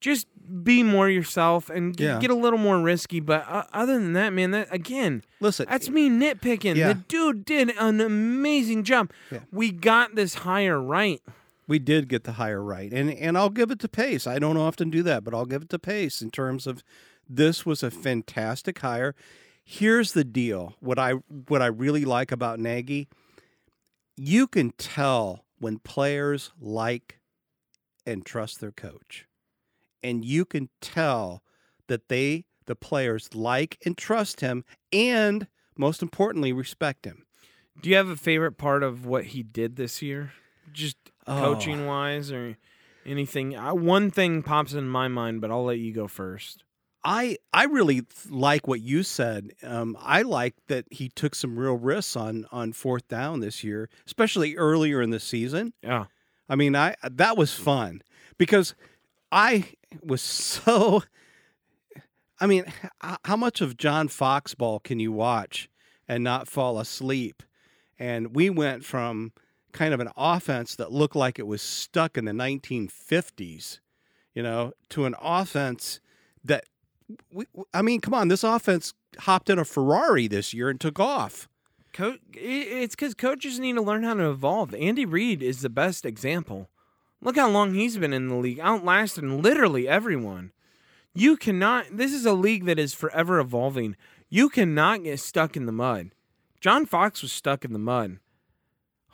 Just 0.00 0.26
be 0.64 0.82
more 0.82 1.08
yourself 1.08 1.70
and 1.70 1.96
g- 1.96 2.04
Yeah. 2.04 2.18
get 2.18 2.30
a 2.30 2.34
little 2.34 2.58
more 2.58 2.80
risky. 2.80 3.20
But 3.20 3.46
uh, 3.48 3.64
other 3.72 3.94
than 4.00 4.14
that, 4.14 4.32
man, 4.32 4.50
that 4.50 4.66
again, 4.72 5.22
Listen, 5.38 5.66
that's 5.70 5.88
me 5.88 6.08
nitpicking. 6.10 6.74
Yeah. 6.74 6.88
The 6.88 6.94
dude 7.06 7.44
did 7.44 7.70
an 7.78 8.00
amazing 8.00 8.82
job. 8.82 9.12
Yeah. 9.30 9.40
We 9.52 9.70
got 9.70 10.14
this 10.16 10.34
higher 10.34 10.80
right. 10.80 11.20
we 11.68 11.78
did 11.78 12.08
get 12.08 12.24
the 12.24 12.32
higher 12.32 12.60
right, 12.62 12.92
and 12.92 13.10
and 13.12 13.38
I'll 13.38 13.48
give 13.50 13.70
it 13.70 13.78
to 13.80 13.88
Pace. 13.88 14.26
I 14.26 14.38
don't 14.40 14.56
often 14.56 14.90
do 14.90 15.02
that, 15.04 15.22
but 15.22 15.32
I'll 15.34 15.46
give 15.46 15.62
it 15.62 15.68
to 15.70 15.78
Pace 15.78 16.20
in 16.20 16.30
terms 16.32 16.66
of 16.66 16.82
this 17.28 17.64
was 17.64 17.82
a 17.84 17.90
fantastic 17.90 18.80
hire. 18.80 19.14
Here's 19.64 20.12
the 20.12 20.24
deal: 20.24 20.74
what 20.80 20.98
I 20.98 21.12
what 21.48 21.62
I 21.62 21.66
really 21.66 22.04
like 22.04 22.32
about 22.32 22.58
Nagy, 22.58 23.06
you 24.16 24.46
can 24.48 24.70
tell 24.72 25.44
when 25.60 25.78
players 25.78 26.50
like 26.60 27.20
and 28.06 28.24
trust 28.26 28.60
their 28.60 28.72
coach, 28.72 29.26
and 30.02 30.24
you 30.24 30.44
can 30.44 30.68
tell 30.80 31.42
that 31.88 32.08
they 32.08 32.44
the 32.66 32.76
players 32.76 33.34
like 33.34 33.78
and 33.84 33.96
trust 33.98 34.40
him, 34.40 34.64
and 34.92 35.46
most 35.76 36.02
importantly, 36.02 36.52
respect 36.52 37.04
him. 37.04 37.24
Do 37.80 37.90
you 37.90 37.96
have 37.96 38.08
a 38.08 38.16
favorite 38.16 38.52
part 38.58 38.82
of 38.82 39.06
what 39.06 39.26
he 39.26 39.42
did 39.42 39.76
this 39.76 40.02
year? 40.02 40.32
Just 40.72 40.96
Oh. 41.26 41.38
coaching 41.40 41.86
wise 41.86 42.30
or 42.32 42.56
anything? 43.06 43.56
I, 43.56 43.72
one 43.72 44.10
thing 44.10 44.42
pops 44.42 44.74
in 44.74 44.88
my 44.88 45.08
mind, 45.08 45.40
but 45.40 45.50
I'll 45.50 45.64
let 45.64 45.78
you 45.78 45.92
go 45.92 46.06
first. 46.08 46.64
I 47.04 47.38
I 47.52 47.64
really 47.64 48.02
like 48.28 48.68
what 48.68 48.80
you 48.80 49.02
said. 49.02 49.50
Um, 49.64 49.96
I 50.00 50.22
like 50.22 50.54
that 50.68 50.84
he 50.92 51.08
took 51.08 51.34
some 51.34 51.58
real 51.58 51.74
risks 51.76 52.14
on 52.14 52.46
on 52.52 52.72
fourth 52.72 53.08
down 53.08 53.40
this 53.40 53.64
year, 53.64 53.88
especially 54.06 54.56
earlier 54.56 55.02
in 55.02 55.10
the 55.10 55.18
season. 55.18 55.72
Yeah. 55.82 56.04
I 56.52 56.56
mean, 56.56 56.76
I 56.76 56.94
that 57.02 57.36
was 57.36 57.54
fun 57.54 58.02
because 58.38 58.74
I 59.30 59.64
was 60.02 60.20
so. 60.20 61.02
I 62.40 62.46
mean, 62.46 62.64
how 63.24 63.36
much 63.36 63.60
of 63.60 63.76
John 63.76 64.08
Foxball 64.08 64.82
can 64.82 64.98
you 64.98 65.12
watch 65.12 65.68
and 66.08 66.24
not 66.24 66.48
fall 66.48 66.80
asleep? 66.80 67.42
and 68.02 68.34
we 68.34 68.50
went 68.50 68.84
from 68.84 69.30
kind 69.72 69.94
of 69.94 70.00
an 70.00 70.08
offense 70.16 70.74
that 70.74 70.90
looked 70.90 71.14
like 71.14 71.38
it 71.38 71.46
was 71.46 71.62
stuck 71.62 72.18
in 72.18 72.24
the 72.24 72.32
1950s, 72.32 73.78
you 74.34 74.42
know, 74.42 74.72
to 74.88 75.04
an 75.04 75.14
offense 75.22 76.00
that 76.42 76.64
we, 77.32 77.46
I 77.72 77.80
mean, 77.80 78.00
come 78.00 78.12
on, 78.12 78.26
this 78.26 78.42
offense 78.42 78.92
hopped 79.20 79.48
in 79.50 79.60
a 79.60 79.64
Ferrari 79.64 80.26
this 80.26 80.52
year 80.52 80.68
and 80.68 80.80
took 80.80 80.98
off. 80.98 81.48
Co- 81.92 82.18
it's 82.32 82.94
because 82.94 83.14
coaches 83.14 83.58
need 83.58 83.74
to 83.74 83.82
learn 83.82 84.02
how 84.02 84.14
to 84.14 84.30
evolve. 84.30 84.74
Andy 84.74 85.04
Reid 85.04 85.42
is 85.42 85.60
the 85.60 85.68
best 85.68 86.04
example. 86.06 86.68
Look 87.20 87.36
how 87.36 87.48
long 87.50 87.74
he's 87.74 87.98
been 87.98 88.12
in 88.12 88.28
the 88.28 88.34
league, 88.36 88.58
outlasting 88.60 89.42
literally 89.42 89.86
everyone. 89.86 90.52
You 91.14 91.36
cannot, 91.36 91.86
this 91.92 92.12
is 92.12 92.24
a 92.24 92.32
league 92.32 92.64
that 92.64 92.78
is 92.78 92.94
forever 92.94 93.38
evolving. 93.38 93.96
You 94.30 94.48
cannot 94.48 95.04
get 95.04 95.20
stuck 95.20 95.56
in 95.56 95.66
the 95.66 95.72
mud. 95.72 96.10
John 96.60 96.86
Fox 96.86 97.20
was 97.22 97.32
stuck 97.32 97.64
in 97.64 97.72
the 97.72 97.78
mud. 97.78 98.18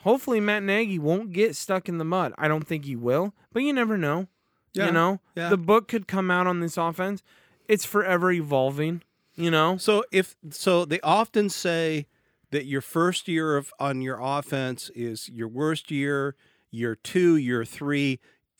Hopefully, 0.03 0.39
Matt 0.39 0.63
Nagy 0.63 0.97
won't 0.97 1.33
get 1.33 1.55
stuck 1.57 1.89
in 1.89 1.97
the 1.97 2.05
mud. 2.05 2.33
I 2.37 2.47
don't 2.47 2.65
think 2.65 2.85
he 2.85 2.95
will, 2.95 3.33
but 3.51 3.63
you 3.63 3.73
never 3.73 3.97
know. 3.97 4.27
Yeah, 4.73 4.85
You 4.87 4.91
know, 4.93 5.19
yeah. 5.35 5.49
the 5.49 5.57
book 5.57 5.87
could 5.89 6.07
come 6.07 6.31
out 6.31 6.47
on 6.47 6.61
this 6.61 6.77
offense. 6.77 7.21
It's 7.67 7.85
forever 7.85 8.31
evolving. 8.31 9.01
You 9.35 9.51
know, 9.51 9.77
So 9.77 10.03
if 10.11 10.35
so, 10.51 10.85
they 10.85 10.99
often 11.01 11.49
say 11.49 12.07
that 12.51 12.65
your 12.65 12.81
first 12.81 13.27
year 13.27 13.57
of 13.57 13.71
on 13.79 14.01
your 14.01 14.19
offense 14.21 14.89
is 14.95 15.29
your 15.29 15.47
worst 15.47 15.91
year. 15.91 16.35
Year 16.71 16.95
two, 16.95 17.35
year 17.35 17.65
three, 17.65 18.19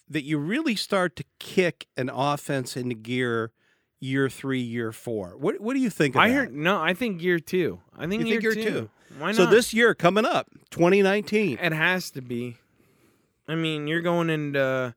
that 0.10 0.24
you 0.24 0.40
really 0.40 0.76
start 0.76 1.16
to 1.18 1.24
kick 1.38 1.86
an 1.96 2.10
offense 2.10 2.76
into 2.76 2.96
gear. 2.96 3.52
Year 4.00 4.30
three, 4.30 4.62
year 4.62 4.92
four. 4.92 5.36
What 5.38 5.60
What 5.62 5.74
do 5.76 5.80
you 5.80 5.90
think? 5.92 6.16
Of 6.16 6.22
I 6.22 6.30
that? 6.30 6.34
heard 6.36 6.54
no. 6.54 6.82
I 6.82 6.94
think 6.96 7.22
year 7.22 7.38
two. 7.38 7.82
I 7.96 8.08
think, 8.08 8.26
You 8.26 8.32
think 8.32 8.44
year, 8.44 8.54
year 8.54 8.64
two. 8.64 8.72
two? 8.72 8.90
Why 9.20 9.28
not? 9.28 9.36
So 9.36 9.46
this 9.46 9.74
year 9.74 9.94
coming 9.94 10.26
up, 10.26 10.48
2019. 10.72 11.60
It 11.62 11.72
has 11.74 12.10
to 12.12 12.22
be. 12.22 12.58
I 13.48 13.56
mean, 13.56 13.88
you're 13.88 14.02
going 14.02 14.30
into 14.30 14.96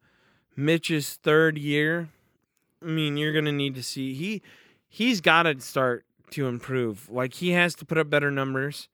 Mitch's 0.56 1.14
third 1.22 1.58
year. 1.58 2.08
I 2.80 2.86
mean, 2.86 3.16
you're 3.16 3.32
going 3.32 3.44
to 3.46 3.52
need 3.52 3.74
to 3.74 3.82
see 3.82 4.14
he 4.14 4.40
he's 4.88 5.20
got 5.20 5.42
to 5.44 5.60
start 5.60 6.04
to 6.32 6.46
improve. 6.46 7.08
Like 7.10 7.34
he 7.34 7.50
has 7.52 7.74
to 7.76 7.84
put 7.84 7.98
up 7.98 8.10
better 8.10 8.30
numbers. 8.30 8.88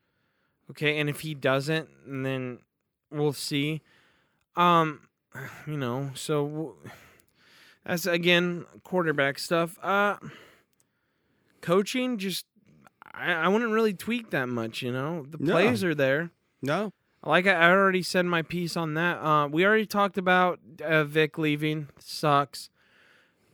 Okay, 0.70 0.98
and 1.00 1.08
if 1.08 1.20
he 1.20 1.34
doesn't, 1.34 1.88
then 2.06 2.58
we'll 3.10 3.32
see. 3.32 3.80
Um, 4.56 5.08
you 5.66 5.76
know, 5.78 6.10
so 6.14 6.76
that's 7.84 8.06
again 8.06 8.66
quarterback 8.84 9.38
stuff. 9.38 9.78
Uh, 9.82 10.16
coaching 11.60 12.18
just 12.18 12.46
I, 13.12 13.32
I 13.32 13.48
wouldn't 13.48 13.72
really 13.72 13.94
tweak 13.94 14.30
that 14.30 14.48
much. 14.48 14.82
You 14.82 14.92
know, 14.92 15.24
the 15.28 15.38
No. 15.40 15.52
plays 15.52 15.82
are 15.84 15.94
there. 15.94 16.30
No, 16.60 16.92
Like 17.24 17.46
I 17.46 17.52
I 17.54 17.70
already 17.70 18.02
said 18.02 18.26
my 18.26 18.42
piece 18.42 18.76
on 18.76 18.94
that. 18.94 19.18
Uh, 19.22 19.46
we 19.48 19.64
already 19.64 19.86
talked 19.86 20.18
about 20.18 20.58
uh, 20.84 21.04
Vic 21.04 21.38
leaving. 21.38 21.88
Sucks. 22.00 22.68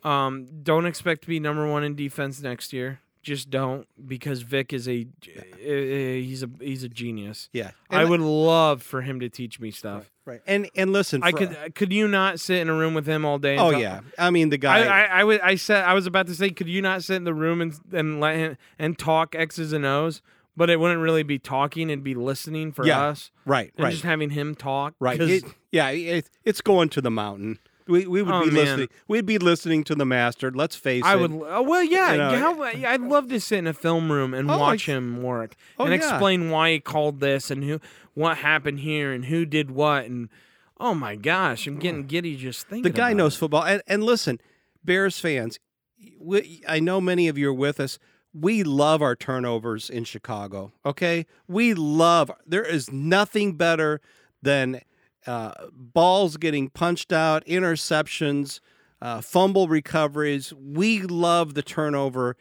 Um, 0.02 0.46
don't 0.62 0.84
expect 0.86 1.22
to 1.22 1.28
be 1.28 1.38
number 1.40 1.66
one 1.66 1.84
in 1.84 1.94
defense 1.94 2.40
next 2.42 2.72
year. 2.72 3.00
Just 3.24 3.48
don't 3.50 3.88
because 4.06 4.42
Vic 4.42 4.72
is 4.72 4.86
a 4.86 5.06
uh, 5.36 5.40
he's 5.66 6.42
a 6.42 6.50
he's 6.60 6.84
a 6.84 6.88
genius. 6.88 7.48
yeah. 7.52 7.70
I 7.90 8.02
And- 8.02 8.10
would 8.10 8.20
love 8.20 8.82
for 8.82 9.00
him 9.02 9.18
to 9.20 9.28
teach 9.28 9.58
me 9.58 9.70
stuff. 9.70 10.10
Right. 10.26 10.40
And 10.46 10.70
and 10.76 10.92
listen, 10.92 11.22
I 11.22 11.32
could 11.32 11.74
could 11.74 11.92
you 11.92 12.06
not 12.06 12.38
sit 12.38 12.58
in 12.58 12.68
a 12.68 12.74
room 12.74 12.94
with 12.94 13.06
him 13.06 13.24
all 13.24 13.38
day? 13.38 13.52
and 13.52 13.60
Oh 13.60 13.72
talk- 13.72 13.80
yeah. 13.80 14.00
I 14.18 14.30
mean 14.30 14.50
the 14.50 14.58
guy. 14.58 14.84
I, 14.86 15.20
I, 15.20 15.24
would, 15.24 15.40
I 15.40 15.54
said 15.56 15.84
I 15.84 15.94
was 15.94 16.06
about 16.06 16.26
to 16.28 16.34
say, 16.34 16.50
could 16.50 16.68
you 16.68 16.80
not 16.82 17.02
sit 17.02 17.16
in 17.16 17.24
the 17.24 17.34
room 17.34 17.60
and 17.60 17.74
and 17.92 18.20
let 18.20 18.36
him 18.36 18.56
and 18.78 18.98
talk 18.98 19.34
X's 19.34 19.72
and 19.72 19.84
O's? 19.84 20.22
But 20.56 20.70
it 20.70 20.78
wouldn't 20.78 21.00
really 21.00 21.24
be 21.24 21.38
talking; 21.40 21.90
it'd 21.90 22.04
be 22.04 22.14
listening 22.14 22.70
for 22.72 22.86
Yeah, 22.86 23.02
us 23.06 23.32
right. 23.44 23.72
and 23.76 23.84
Right. 23.84 23.90
just 23.90 24.04
having 24.04 24.30
him 24.30 24.54
talk. 24.54 24.94
right? 25.00 25.20
It- 25.20 25.44
yeah, 25.72 25.88
it, 25.88 26.30
it's 26.44 26.60
going 26.60 26.90
to 26.90 27.00
the 27.00 27.10
mountain. 27.10 27.58
We, 27.86 28.06
we 28.06 28.22
would 28.22 28.34
Oh, 28.34 28.40
be 28.44 28.46
man. 28.50 28.54
listening. 28.54 28.88
We'd 29.08 29.26
be 29.26 29.38
listening 29.38 29.84
to 29.84 29.94
the 29.94 30.06
master. 30.06 30.50
Let's 30.50 30.74
face 30.76 31.02
I 31.04 31.14
it. 31.16 31.20
would. 31.30 31.46
Oh, 31.46 31.62
well, 31.62 31.82
yeah. 31.82 32.12
You 32.12 32.18
know, 32.18 32.38
how, 32.38 32.62
I'd 32.62 33.00
love 33.02 33.28
to 33.28 33.38
sit 33.40 33.58
in 33.58 33.66
a 33.66 33.74
film 33.74 34.10
room 34.10 34.32
and 34.32 34.50
Oh, 34.50 34.58
watch 34.58 34.88
I- 34.88 34.92
him 34.92 35.22
work 35.22 35.54
Oh, 35.78 35.84
and 35.84 35.92
yeah. 35.92 35.98
explain 35.98 36.50
why 36.50 36.72
he 36.72 36.80
called 36.80 37.20
this 37.20 37.50
and 37.50 37.62
who, 37.62 37.80
what 38.14 38.38
happened 38.38 38.80
here 38.80 39.12
and 39.12 39.26
who 39.26 39.44
did 39.44 39.70
what 39.70 40.04
and. 40.06 40.28
Oh 40.80 40.92
my 40.92 41.14
gosh, 41.14 41.68
I'm 41.68 41.78
getting 41.78 42.00
oh. 42.00 42.06
giddy 42.08 42.36
just 42.36 42.66
thinking. 42.66 42.82
The 42.82 42.90
guy 42.90 43.12
knows 43.12 43.36
it. 43.36 43.38
football. 43.38 43.62
And, 43.64 43.80
and 43.86 44.02
listen, 44.02 44.40
Bears 44.82 45.20
fans, 45.20 45.60
we, 46.18 46.62
I 46.68 46.80
know 46.80 47.00
many 47.00 47.28
of 47.28 47.38
you 47.38 47.50
are 47.50 47.54
with 47.54 47.78
us. 47.78 47.98
We 48.34 48.64
love 48.64 49.00
our 49.00 49.14
turnovers 49.14 49.88
in 49.88 50.02
Chicago. 50.02 50.72
Okay, 50.84 51.26
we 51.46 51.74
love. 51.74 52.32
There 52.44 52.64
is 52.64 52.90
nothing 52.92 53.52
better 53.56 54.00
than 54.42 54.80
uh, 55.26 55.52
balls 55.72 56.36
getting 56.36 56.68
punched 56.68 57.12
out, 57.12 57.44
interceptions, 57.46 58.60
uh, 59.00 59.20
fumble 59.20 59.68
recoveries. 59.68 60.52
We 60.54 61.02
love 61.02 61.54
the 61.54 61.62
turnover. 61.62 62.36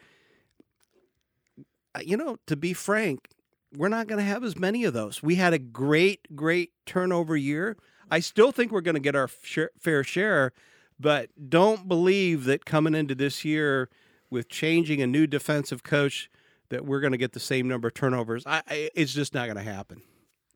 Uh, 1.94 2.00
You 2.04 2.16
know, 2.16 2.36
to 2.46 2.56
be 2.56 2.72
frank, 2.72 3.28
we're 3.76 3.88
not 3.88 4.06
going 4.06 4.18
to 4.18 4.24
have 4.24 4.44
as 4.44 4.58
many 4.58 4.84
of 4.84 4.94
those. 4.94 5.22
We 5.22 5.34
had 5.36 5.52
a 5.52 5.58
great, 5.58 6.36
great 6.36 6.72
turnover 6.86 7.36
year. 7.36 7.76
I 8.10 8.20
still 8.20 8.52
think 8.52 8.70
we're 8.70 8.80
going 8.80 8.94
to 8.94 9.00
get 9.00 9.16
our 9.16 9.28
fair 9.28 10.04
share, 10.04 10.52
but 11.00 11.30
don't 11.50 11.88
believe 11.88 12.44
that 12.44 12.64
coming 12.64 12.94
into 12.94 13.14
this 13.14 13.44
year 13.44 13.88
with 14.30 14.48
changing 14.48 15.02
a 15.02 15.06
new 15.06 15.26
defensive 15.26 15.82
coach 15.82 16.30
that 16.68 16.84
we're 16.84 17.00
going 17.00 17.12
to 17.12 17.18
get 17.18 17.32
the 17.32 17.40
same 17.40 17.68
number 17.68 17.88
of 17.88 17.94
turnovers. 17.94 18.44
I, 18.46 18.62
I 18.68 18.90
it's 18.94 19.12
just 19.12 19.34
not 19.34 19.46
going 19.46 19.56
to 19.56 19.62
happen. 19.62 20.02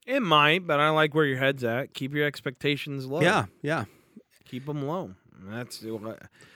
It 0.08 0.22
might, 0.22 0.66
but 0.66 0.80
I 0.80 0.88
like 0.88 1.14
where 1.14 1.26
your 1.26 1.36
head's 1.36 1.62
at. 1.62 1.92
Keep 1.92 2.14
your 2.14 2.26
expectations 2.26 3.04
low. 3.04 3.20
Yeah, 3.20 3.44
yeah. 3.60 3.84
keep 4.46 4.64
them 4.64 4.86
low. 4.86 5.14
That's 5.50 5.84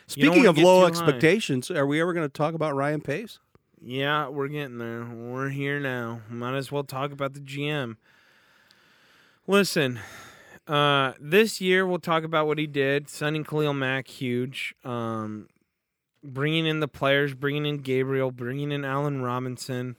Speaking 0.07 0.47
of 0.47 0.57
low 0.57 0.81
too 0.81 0.81
high. 0.81 0.89
expectations, 0.89 1.71
are 1.71 1.87
we 1.87 2.01
ever 2.01 2.15
going 2.15 2.27
to 2.27 2.33
talk 2.33 2.55
about 2.55 2.75
Ryan 2.75 3.03
Pace? 3.03 3.41
Yeah, 3.79 4.29
we're 4.29 4.49
getting 4.49 4.79
there. 4.79 5.05
We're 5.05 5.51
here 5.51 5.79
now. 5.79 6.23
Might 6.31 6.57
as 6.57 6.73
well 6.73 6.83
talk 6.83 7.13
about 7.13 7.35
the 7.35 7.41
GM. 7.41 7.97
Listen, 9.47 10.01
uh, 10.67 11.13
this 11.21 11.61
year 11.61 11.87
we'll 11.87 11.99
talk 11.99 12.25
about 12.25 12.47
what 12.47 12.57
he 12.57 12.67
did. 12.67 13.11
Signing 13.11 13.45
Khalil 13.45 13.75
Mack, 13.75 14.09
huge. 14.09 14.75
Um, 14.83 15.49
bringing 16.25 16.65
in 16.65 16.81
the 16.81 16.89
players, 16.89 17.35
bringing 17.35 17.67
in 17.67 17.79
Gabriel, 17.79 18.31
bringing 18.31 18.73
in 18.73 18.83
Allen 18.83 19.21
Robinson, 19.21 19.97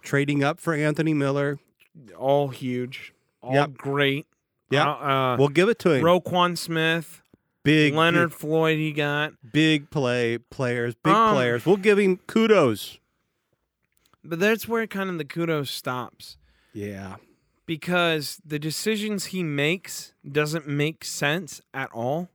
Trading 0.00 0.44
up 0.44 0.60
for 0.60 0.74
Anthony 0.74 1.14
Miller. 1.14 1.58
All 2.16 2.48
huge, 2.48 3.12
all 3.40 3.54
Yep. 3.54 3.74
great. 3.74 4.26
Yeah, 4.70 4.88
Uh, 4.88 4.94
uh, 4.94 5.36
We'll 5.38 5.48
give 5.48 5.68
it 5.68 5.78
to 5.80 5.90
him. 5.92 6.04
Roquan 6.04 6.56
Smith, 6.58 7.22
big 7.62 7.94
Leonard 7.94 8.32
Floyd, 8.32 8.78
he 8.78 8.92
got. 8.92 9.32
big, 9.42 9.52
big 9.52 9.90
play 9.90 10.38
players, 10.38 10.94
big 10.96 11.12
Um, 11.12 11.34
players. 11.34 11.64
We'll 11.66 11.76
give 11.76 11.98
him 11.98 12.16
kudos. 12.26 12.98
But 14.24 14.40
that's 14.40 14.66
where 14.66 14.86
kind 14.86 15.10
of 15.10 15.18
the 15.18 15.24
kudos 15.24 15.70
stops. 15.70 16.36
Yeah. 16.72 17.16
because 17.66 18.42
the 18.44 18.58
decisions 18.58 19.26
he 19.26 19.42
makes 19.42 20.12
doesn't 20.30 20.66
make 20.68 21.02
sense 21.04 21.62
at 21.72 21.90
all. 21.92 22.28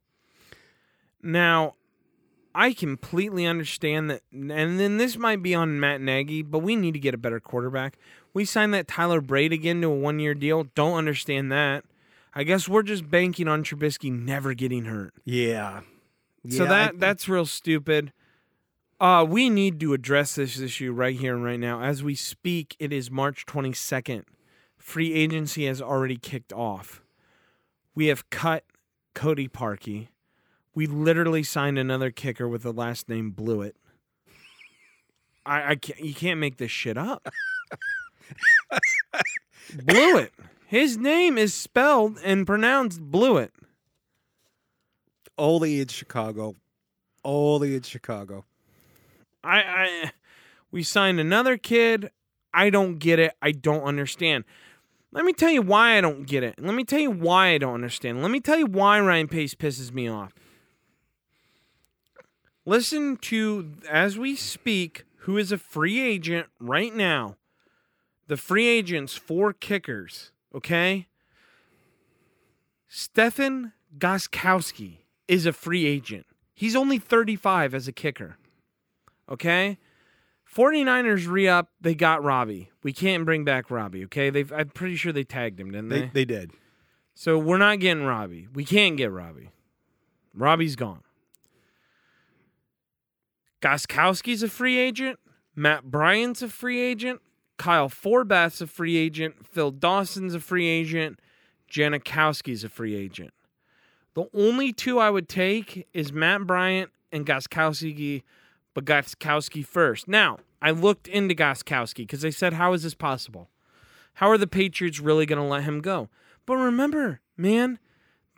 Now, 1.22 1.76
I 2.55 2.74
completely 2.74 3.45
understand 3.45 4.10
that, 4.10 4.22
and 4.32 4.80
then 4.80 4.97
this 4.97 5.18
might 5.18 5.43
be 5.43 5.53
on 5.53 5.80
Matt 5.80 6.01
Nagy, 6.01 6.41
but 6.41 6.60
we 6.60 6.76
need 6.76 6.93
to 6.93 6.99
get 6.99 7.14
a 7.14 7.18
better 7.18 7.39
quarterback. 7.39 7.97
We 8.34 8.46
signed 8.46 8.74
that 8.74 8.88
Tyler 8.88 9.22
Bray 9.22 9.46
again 9.46 9.82
to 9.82 9.88
a 9.88 9.96
one 9.96 10.20
year 10.20 10.34
deal. 10.34 10.66
Don't 10.76 10.98
understand 10.98 11.52
that. 11.52 11.84
I 12.34 12.44
guess 12.44 12.70
we're 12.70 12.84
just 12.84 13.10
banking 13.10 13.48
on 13.48 13.64
Trubisky 13.64 14.12
never 14.12 14.54
getting 14.54 14.86
hurt. 14.86 15.14
Yeah. 15.26 15.82
So 16.48 16.66
that 16.66 17.00
that's 17.00 17.28
real 17.28 17.46
stupid. 17.46 18.14
Uh, 19.00 19.26
we 19.28 19.50
need 19.50 19.80
to 19.80 19.94
address 19.94 20.36
this 20.36 20.60
issue 20.60 20.92
right 20.92 21.18
here 21.18 21.36
and 21.36 21.44
right 21.44 21.60
now. 21.60 21.82
As 21.82 22.04
we 22.04 22.16
speak, 22.16 22.76
it 22.80 22.92
is 22.92 23.10
March 23.10 23.46
22nd. 23.46 24.24
Free 24.78 25.14
agency 25.14 25.66
has 25.66 25.82
already 25.82 26.18
kicked 26.18 26.52
off. 26.52 27.02
We 27.96 28.08
have 28.08 28.30
cut 28.30 28.66
Cody 29.14 29.48
Parkey. 29.48 30.10
We 30.76 30.86
literally 30.86 31.44
signed 31.44 31.80
another 31.80 32.12
kicker 32.12 32.48
with 32.48 32.64
the 32.64 32.74
last 32.74 33.08
name 33.10 33.32
Blewitt. 33.32 33.74
I, 35.46 35.72
I 35.72 35.76
can't, 35.76 36.00
you 36.00 36.14
can't 36.14 36.40
make 36.40 36.58
this 36.58 36.72
shit 36.72 36.98
up. 36.98 37.28
Blewitt. 39.74 40.30
His 40.68 40.98
name 40.98 41.38
is 41.38 41.54
spelled 41.54 42.20
and 42.24 42.46
pronounced 42.46 43.02
Blewitt. 43.02 43.50
only 45.38 45.80
in 45.80 45.88
Chicago. 45.88 46.56
Only 47.24 47.76
in 47.76 47.82
Chicago. 47.82 48.46
I, 49.44 49.60
I 49.62 50.12
we 50.72 50.84
signed 50.84 51.20
another 51.20 51.58
kid. 51.58 52.12
I 52.54 52.70
don't 52.70 52.98
get 53.00 53.20
it. 53.20 53.34
I 53.42 53.52
don't 53.52 53.84
understand. 53.84 54.44
Let 55.12 55.26
me 55.26 55.34
tell 55.34 55.50
you 55.50 55.62
why 55.62 55.98
I 55.98 56.02
don't 56.02 56.28
get 56.28 56.44
it. 56.44 56.56
Let 56.60 56.76
me 56.76 56.84
tell 56.84 57.00
you 57.00 57.10
why 57.10 57.48
I 57.50 57.58
don't 57.58 57.74
understand. 57.74 58.22
Let 58.22 58.32
me 58.32 58.40
tell 58.40 58.58
you 58.58 58.68
why 58.68 59.00
Ryan 59.00 59.28
Pace 59.28 59.56
pisses 59.56 59.92
me 59.92 60.08
off. 60.08 60.34
Listen 62.66 63.18
to 63.18 63.74
as 63.90 64.18
we 64.18 64.36
speak 64.36 65.06
who 65.20 65.38
is 65.38 65.52
a 65.52 65.58
free 65.58 66.00
agent 66.00 66.48
right 66.60 66.94
now. 66.94 67.38
The 68.30 68.38
free 68.38 68.68
agents 68.68 69.16
for 69.16 69.54
kickers, 69.54 70.32
okay? 70.54 71.08
Stefan 72.88 73.74
Gostkowski 73.98 75.00
is 75.28 75.48
a 75.48 75.52
free 75.52 75.88
agent. 75.88 76.28
He's 76.54 76.76
only 76.76 77.00
35 77.00 77.74
as 77.74 77.88
a 77.88 77.92
kicker. 77.92 78.38
Okay? 79.28 79.80
49ers 80.56 81.28
re 81.28 81.48
up, 81.48 81.72
they 81.82 81.96
got 81.96 82.24
Robbie. 82.24 82.70
We 82.84 82.94
can't 82.94 83.26
bring 83.26 83.46
back 83.46 83.72
Robbie, 83.72 84.04
okay? 84.06 84.30
They've 84.30 84.54
I'm 84.54 84.70
pretty 84.70 84.96
sure 84.96 85.12
they 85.12 85.24
tagged 85.24 85.60
him, 85.60 85.72
didn't 85.72 85.90
they? 85.90 86.02
They, 86.02 86.12
they 86.14 86.26
did. 86.26 86.52
So 87.16 87.40
we're 87.40 87.58
not 87.58 87.80
getting 87.80 88.04
Robbie. 88.04 88.48
We 88.54 88.64
can't 88.64 88.96
get 88.96 89.12
Robbie. 89.12 89.50
Robbie's 90.36 90.76
gone. 90.76 91.02
Gostkowski's 93.60 94.44
a 94.44 94.50
free 94.50 94.78
agent. 94.78 95.18
Matt 95.56 95.86
Bryant's 95.86 96.44
a 96.44 96.48
free 96.48 96.80
agent. 96.80 97.22
Kyle 97.60 97.89
Forbath's 97.89 98.62
a 98.62 98.68
free 98.68 98.95
agent. 98.95 99.45
Phil 99.45 99.70
Dawson's 99.70 100.34
a 100.34 100.39
free 100.39 100.66
agent. 100.66 101.20
Janikowski's 101.70 102.64
a 102.64 102.70
free 102.70 102.95
agent. 102.95 103.32
The 104.16 104.26
only 104.34 104.74
two 104.74 104.97
I 104.97 105.10
would 105.12 105.30
take 105.30 105.88
is 105.93 106.12
Matt 106.12 106.47
Bryant 106.47 106.89
and 107.12 107.26
Gostkowski, 107.26 108.24
but 108.74 108.86
Gostkowski 108.86 109.64
first. 109.64 110.07
Now, 110.07 110.39
I 110.62 110.72
looked 110.72 111.07
into 111.07 111.36
Gostkowski 111.36 111.97
because 111.97 112.22
they 112.22 112.32
said, 112.32 112.53
How 112.53 112.74
is 112.74 112.84
this 112.84 112.95
possible? 112.95 113.49
How 114.16 114.30
are 114.30 114.38
the 114.38 114.47
Patriots 114.47 114.99
really 114.99 115.26
going 115.26 115.41
to 115.41 115.47
let 115.47 115.64
him 115.64 115.82
go? 115.82 116.10
But 116.45 116.55
remember, 116.55 117.20
man, 117.38 117.78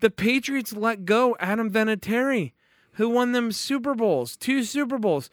the 0.01 0.09
Patriots 0.09 0.74
let 0.74 1.05
go 1.05 1.38
Adam 1.39 1.72
Vinatieri, 1.72 2.53
who 2.93 3.07
won 3.07 3.32
them 3.32 3.51
Super 3.51 3.93
Bowls, 3.93 4.36
two 4.36 4.63
Super 4.63 4.97
Bowls. 4.97 5.30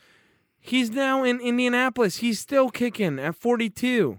He's 0.61 0.91
now 0.91 1.23
in 1.25 1.41
Indianapolis. 1.41 2.17
He's 2.19 2.39
still 2.39 2.69
kicking 2.71 3.19
at 3.19 3.35
42. 3.37 4.19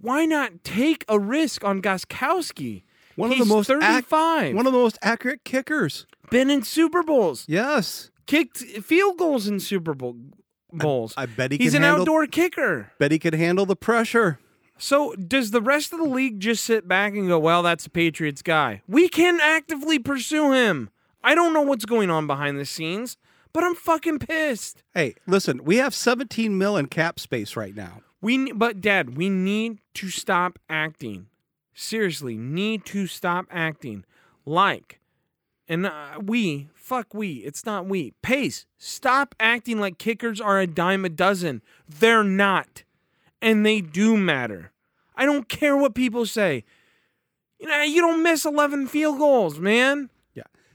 Why 0.00 0.24
not 0.24 0.64
take 0.64 1.04
a 1.08 1.18
risk 1.18 1.64
on 1.64 1.82
Gostkowski? 1.82 2.84
One 3.16 3.30
He's 3.32 3.42
of 3.42 3.48
the 3.48 3.54
most 3.54 3.70
ac- 3.70 3.80
35. 3.80 4.54
one 4.54 4.66
of 4.66 4.72
the 4.72 4.78
most 4.78 4.98
accurate 5.02 5.44
kickers. 5.44 6.06
Been 6.30 6.48
in 6.48 6.62
Super 6.62 7.02
Bowls. 7.02 7.44
Yes. 7.48 8.10
Kicked 8.26 8.58
field 8.58 9.18
goals 9.18 9.46
in 9.46 9.60
Super 9.60 9.92
Bowl 9.92 10.16
bowls. 10.72 11.12
I 11.16 11.26
bet 11.26 11.52
he 11.52 11.58
He's 11.58 11.74
an 11.74 11.82
handle, 11.82 12.02
outdoor 12.02 12.26
kicker. 12.28 12.92
bet 12.98 13.10
he 13.12 13.18
could 13.18 13.34
handle 13.34 13.66
the 13.66 13.76
pressure. 13.76 14.38
So 14.78 15.14
does 15.16 15.50
the 15.50 15.60
rest 15.60 15.92
of 15.92 15.98
the 15.98 16.06
league 16.06 16.40
just 16.40 16.64
sit 16.64 16.88
back 16.88 17.12
and 17.12 17.26
go, 17.28 17.38
"Well, 17.38 17.62
that's 17.62 17.84
a 17.84 17.90
Patriots 17.90 18.40
guy. 18.40 18.80
We 18.88 19.08
can 19.08 19.38
actively 19.42 19.98
pursue 19.98 20.52
him." 20.52 20.88
I 21.22 21.34
don't 21.34 21.52
know 21.52 21.60
what's 21.60 21.84
going 21.84 22.08
on 22.08 22.26
behind 22.26 22.58
the 22.58 22.64
scenes, 22.64 23.18
but 23.52 23.64
I'm 23.64 23.74
fucking 23.74 24.20
pissed. 24.20 24.82
Hey, 24.94 25.14
listen, 25.26 25.64
we 25.64 25.76
have 25.76 25.94
17 25.94 26.56
mil 26.56 26.76
in 26.76 26.86
cap 26.86 27.18
space 27.20 27.56
right 27.56 27.74
now. 27.74 28.02
We 28.20 28.52
but 28.52 28.80
dad, 28.80 29.16
we 29.16 29.28
need 29.30 29.78
to 29.94 30.08
stop 30.10 30.58
acting. 30.68 31.26
Seriously, 31.74 32.36
need 32.36 32.84
to 32.86 33.06
stop 33.06 33.46
acting 33.50 34.04
like 34.44 35.00
and 35.70 35.86
uh, 35.86 36.18
we 36.20 36.68
fuck 36.74 37.14
we, 37.14 37.34
it's 37.34 37.64
not 37.64 37.86
we. 37.86 38.12
Pace, 38.22 38.66
stop 38.76 39.36
acting 39.38 39.78
like 39.78 39.98
kickers 39.98 40.40
are 40.40 40.58
a 40.58 40.66
dime 40.66 41.04
a 41.04 41.08
dozen. 41.08 41.62
They're 41.88 42.24
not. 42.24 42.82
And 43.40 43.64
they 43.64 43.80
do 43.80 44.16
matter. 44.16 44.72
I 45.14 45.24
don't 45.24 45.48
care 45.48 45.76
what 45.76 45.94
people 45.94 46.26
say. 46.26 46.64
You 47.60 47.68
know, 47.68 47.82
you 47.82 48.00
don't 48.00 48.24
miss 48.24 48.44
11 48.44 48.88
field 48.88 49.18
goals, 49.18 49.60
man. 49.60 50.10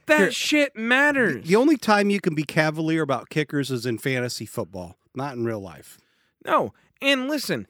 That 0.08 0.20
Here, 0.20 0.32
shit 0.32 0.76
matters. 0.76 1.48
The 1.48 1.56
only 1.56 1.78
time 1.78 2.10
you 2.10 2.20
can 2.22 2.36
be 2.36 2.44
cavalier 2.44 3.02
about 3.02 3.30
kickers 3.30 3.72
is 3.72 3.86
in 3.86 3.98
fantasy 3.98 4.46
football, 4.46 4.98
not 5.16 5.36
in 5.36 5.46
real 5.46 5.60
life. 5.60 5.98
No. 6.46 6.74
And 7.02 7.28
listen, 7.28 7.68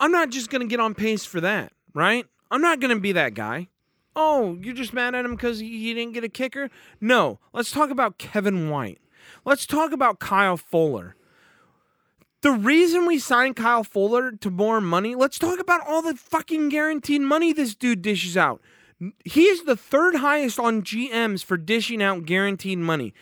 I'm 0.00 0.10
not 0.10 0.30
just 0.30 0.50
going 0.50 0.62
to 0.62 0.68
get 0.68 0.80
on 0.80 0.94
pace 0.94 1.24
for 1.24 1.40
that, 1.40 1.72
right? 1.94 2.26
I'm 2.50 2.60
not 2.60 2.80
going 2.80 2.94
to 2.94 3.00
be 3.00 3.12
that 3.12 3.34
guy. 3.34 3.68
Oh, 4.16 4.58
you're 4.60 4.74
just 4.74 4.92
mad 4.92 5.14
at 5.14 5.24
him 5.24 5.36
because 5.36 5.60
he 5.60 5.94
didn't 5.94 6.14
get 6.14 6.24
a 6.24 6.28
kicker? 6.28 6.70
No. 7.00 7.38
Let's 7.52 7.70
talk 7.70 7.90
about 7.90 8.18
Kevin 8.18 8.68
White. 8.68 8.98
Let's 9.44 9.64
talk 9.66 9.92
about 9.92 10.18
Kyle 10.18 10.56
Fuller. 10.56 11.14
The 12.40 12.50
reason 12.52 13.06
we 13.06 13.18
signed 13.18 13.56
Kyle 13.56 13.84
Fuller 13.84 14.32
to 14.32 14.50
more 14.50 14.80
money, 14.80 15.14
let's 15.14 15.38
talk 15.38 15.58
about 15.58 15.86
all 15.86 16.02
the 16.02 16.14
fucking 16.14 16.68
guaranteed 16.68 17.20
money 17.20 17.52
this 17.52 17.74
dude 17.74 18.02
dishes 18.02 18.36
out. 18.36 18.60
He 19.24 19.44
is 19.44 19.62
the 19.62 19.76
third 19.76 20.16
highest 20.16 20.58
on 20.58 20.82
GMs 20.82 21.44
for 21.44 21.56
dishing 21.56 22.02
out 22.02 22.26
guaranteed 22.26 22.78
money. 22.78 23.14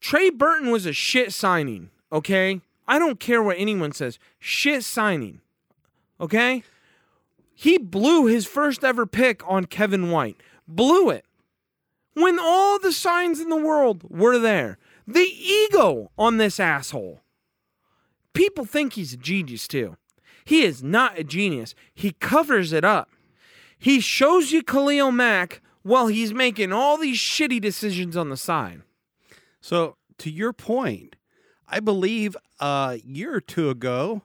Trey 0.00 0.30
Burton 0.30 0.70
was 0.70 0.86
a 0.86 0.92
shit 0.92 1.32
signing, 1.32 1.90
okay? 2.12 2.60
I 2.86 2.98
don't 2.98 3.20
care 3.20 3.42
what 3.42 3.56
anyone 3.58 3.92
says. 3.92 4.18
Shit 4.38 4.84
signing, 4.84 5.40
okay? 6.20 6.62
He 7.54 7.78
blew 7.78 8.26
his 8.26 8.46
first 8.46 8.84
ever 8.84 9.06
pick 9.06 9.42
on 9.48 9.66
Kevin 9.66 10.10
White. 10.10 10.36
Blew 10.66 11.10
it. 11.10 11.24
When 12.14 12.38
all 12.38 12.78
the 12.78 12.92
signs 12.92 13.40
in 13.40 13.48
the 13.48 13.56
world 13.56 14.02
were 14.08 14.38
there. 14.38 14.78
The 15.06 15.20
ego 15.20 16.10
on 16.18 16.38
this 16.38 16.58
asshole. 16.58 17.20
People 18.32 18.64
think 18.64 18.94
he's 18.94 19.12
a 19.12 19.16
genius 19.16 19.68
too. 19.68 19.96
He 20.44 20.62
is 20.62 20.82
not 20.82 21.18
a 21.18 21.24
genius. 21.24 21.74
He 21.94 22.12
covers 22.12 22.72
it 22.72 22.84
up. 22.84 23.08
He 23.84 24.00
shows 24.00 24.50
you 24.50 24.62
Khalil 24.62 25.12
Mack 25.12 25.60
while 25.82 26.06
he's 26.06 26.32
making 26.32 26.72
all 26.72 26.96
these 26.96 27.18
shitty 27.18 27.60
decisions 27.60 28.16
on 28.16 28.30
the 28.30 28.36
side. 28.38 28.80
So, 29.60 29.96
to 30.16 30.30
your 30.30 30.54
point, 30.54 31.16
I 31.68 31.80
believe 31.80 32.34
a 32.60 32.98
year 33.04 33.34
or 33.34 33.42
two 33.42 33.68
ago, 33.68 34.22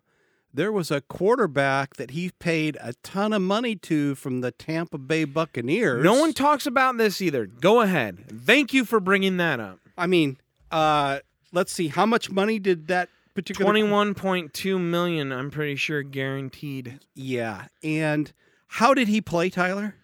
there 0.54 0.72
was 0.72 0.92
a 0.92 1.02
quarterback 1.02 1.98
that 1.98 2.12
he 2.12 2.32
paid 2.40 2.78
a 2.80 2.94
ton 3.04 3.34
of 3.34 3.42
money 3.42 3.76
to 3.76 4.16
from 4.16 4.40
the 4.40 4.52
Tampa 4.52 4.98
Bay 4.98 5.26
Buccaneers. 5.26 6.06
No 6.06 6.14
one 6.14 6.32
talks 6.32 6.66
about 6.66 6.98
this 6.98 7.22
either. 7.22 7.46
Go 7.46 7.82
ahead. 7.82 8.30
Thank 8.30 8.74
you 8.74 8.86
for 8.86 9.02
bringing 9.02 9.36
that 9.38 9.60
up. 9.60 9.80
I 9.98 10.08
mean, 10.08 10.38
uh, 10.72 11.20
let's 11.52 11.74
see, 11.74 11.90
how 11.90 12.06
much 12.06 12.32
money 12.32 12.60
did 12.60 12.88
that 12.88 13.10
particular 13.36 13.66
Twenty-one 13.66 14.14
point 14.14 14.54
two 14.54 14.80
million. 14.80 15.34
I'm 15.34 15.52
pretty 15.52 15.76
sure 15.76 16.02
guaranteed. 16.02 17.02
Yeah, 17.14 17.66
and 17.84 18.32
how 18.70 18.94
did 18.94 19.08
he 19.08 19.20
play, 19.20 19.50
Tyler? 19.50 19.96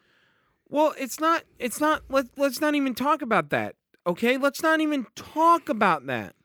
Well, 0.67 0.93
it's 0.97 1.19
not. 1.19 1.43
It's 1.59 1.79
not. 1.79 2.03
Let 2.09 2.27
Let's 2.35 2.59
not 2.59 2.75
even 2.75 2.95
talk 2.95 3.21
about 3.21 3.49
that. 3.51 3.75
Okay. 4.05 4.37
Let's 4.37 4.61
not 4.61 4.81
even 4.81 5.05
talk 5.15 5.69
about 5.69 6.07
that. 6.07 6.35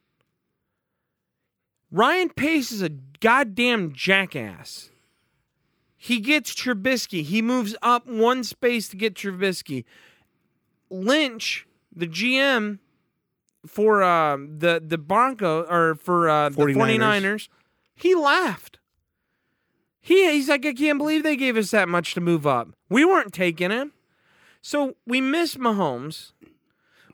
Ryan 1.90 2.28
Pace 2.28 2.70
is 2.70 2.82
a 2.82 2.90
goddamn 2.90 3.92
jackass. 3.92 4.90
He 5.96 6.20
gets 6.20 6.54
Trubisky. 6.54 7.22
He 7.22 7.42
moves 7.42 7.74
up 7.82 8.06
one 8.06 8.44
space 8.44 8.88
to 8.88 8.96
get 8.96 9.14
Trubisky. 9.14 9.84
Lynch, 10.88 11.66
the 11.94 12.06
GM 12.06 12.78
for 13.66 14.02
uh, 14.02 14.36
the 14.36 14.82
the 14.84 14.98
Bronco 14.98 15.62
or 15.62 15.94
for 15.94 16.28
uh, 16.28 16.50
the 16.50 16.56
49ers. 16.56 16.98
49ers, 16.98 17.48
he 17.94 18.14
laughed. 18.14 18.79
He 20.00 20.30
he's 20.32 20.48
like, 20.48 20.64
I 20.64 20.72
can't 20.72 20.98
believe 20.98 21.22
they 21.22 21.36
gave 21.36 21.56
us 21.56 21.70
that 21.72 21.88
much 21.88 22.14
to 22.14 22.20
move 22.20 22.46
up. 22.46 22.68
We 22.88 23.04
weren't 23.04 23.32
taking 23.32 23.70
him. 23.70 23.92
So 24.62 24.94
we 25.06 25.20
miss 25.20 25.56
Mahomes. 25.56 26.32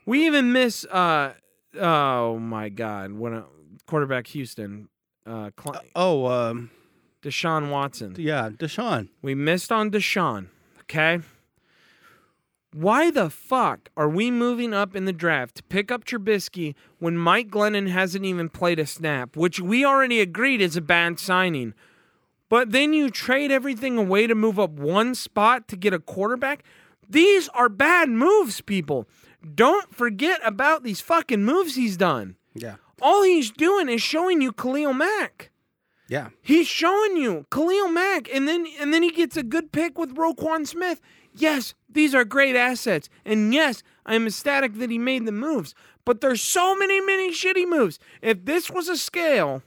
We 0.05 0.25
even 0.25 0.51
miss 0.53 0.85
uh 0.85 1.33
oh 1.79 2.39
my 2.39 2.69
god, 2.69 3.11
when 3.13 3.33
a 3.33 3.45
quarterback 3.85 4.27
Houston, 4.27 4.87
uh 5.25 5.51
Cl- 5.61 5.81
Oh, 5.95 6.25
um, 6.27 6.71
Deshaun 7.21 7.69
Watson. 7.69 8.15
yeah, 8.17 8.49
Deshaun. 8.49 9.09
We 9.21 9.35
missed 9.35 9.71
on 9.71 9.91
Deshaun. 9.91 10.47
Okay. 10.81 11.19
Why 12.73 13.09
the 13.11 13.29
fuck 13.29 13.89
are 13.97 14.09
we 14.09 14.29
moving 14.29 14.73
up 14.73 14.95
in 14.95 15.05
the 15.05 15.13
draft 15.13 15.55
to 15.55 15.63
pick 15.63 15.91
up 15.91 16.03
Trubisky 16.05 16.75
when 16.99 17.17
Mike 17.17 17.49
Glennon 17.49 17.89
hasn't 17.89 18.23
even 18.25 18.49
played 18.49 18.77
a 18.77 18.85
snap, 18.85 19.35
which 19.35 19.59
we 19.59 19.83
already 19.83 20.19
agreed 20.21 20.61
is 20.61 20.75
a 20.77 20.81
bad 20.81 21.17
signing? 21.19 21.73
But 22.49 22.71
then 22.71 22.93
you 22.93 23.09
trade 23.09 23.51
everything 23.51 23.97
away 23.97 24.27
to 24.27 24.35
move 24.35 24.57
up 24.59 24.71
one 24.71 25.15
spot 25.15 25.67
to 25.67 25.75
get 25.75 25.93
a 25.93 25.99
quarterback? 25.99 26.63
These 27.09 27.49
are 27.49 27.69
bad 27.69 28.09
moves, 28.09 28.61
people. 28.61 29.07
Don't 29.55 29.93
forget 29.93 30.39
about 30.43 30.83
these 30.83 31.01
fucking 31.01 31.43
moves 31.43 31.75
he's 31.75 31.97
done. 31.97 32.35
Yeah, 32.53 32.75
All 33.01 33.23
he's 33.23 33.51
doing 33.51 33.87
is 33.89 34.01
showing 34.01 34.41
you 34.41 34.51
Khalil 34.51 34.93
Mack. 34.93 35.51
yeah. 36.07 36.29
He's 36.41 36.67
showing 36.67 37.17
you 37.17 37.45
Khalil 37.51 37.89
Mack, 37.89 38.33
and 38.33 38.47
then 38.47 38.65
and 38.79 38.93
then 38.93 39.03
he 39.03 39.11
gets 39.11 39.37
a 39.37 39.43
good 39.43 39.71
pick 39.71 39.97
with 39.97 40.15
Roquan 40.15 40.65
Smith. 40.65 40.99
Yes, 41.33 41.75
these 41.87 42.15
are 42.15 42.25
great 42.25 42.55
assets, 42.55 43.09
and 43.25 43.53
yes, 43.53 43.83
I 44.07 44.15
am 44.15 44.25
ecstatic 44.25 44.73
that 44.79 44.89
he 44.89 44.97
made 44.97 45.25
the 45.27 45.31
moves. 45.31 45.75
But 46.03 46.19
there's 46.21 46.41
so 46.41 46.75
many, 46.75 46.99
many 46.99 47.31
shitty 47.31 47.67
moves. 47.67 47.99
If 48.21 48.45
this 48.45 48.71
was 48.71 48.87
a 48.89 48.97
scale, 48.97 49.61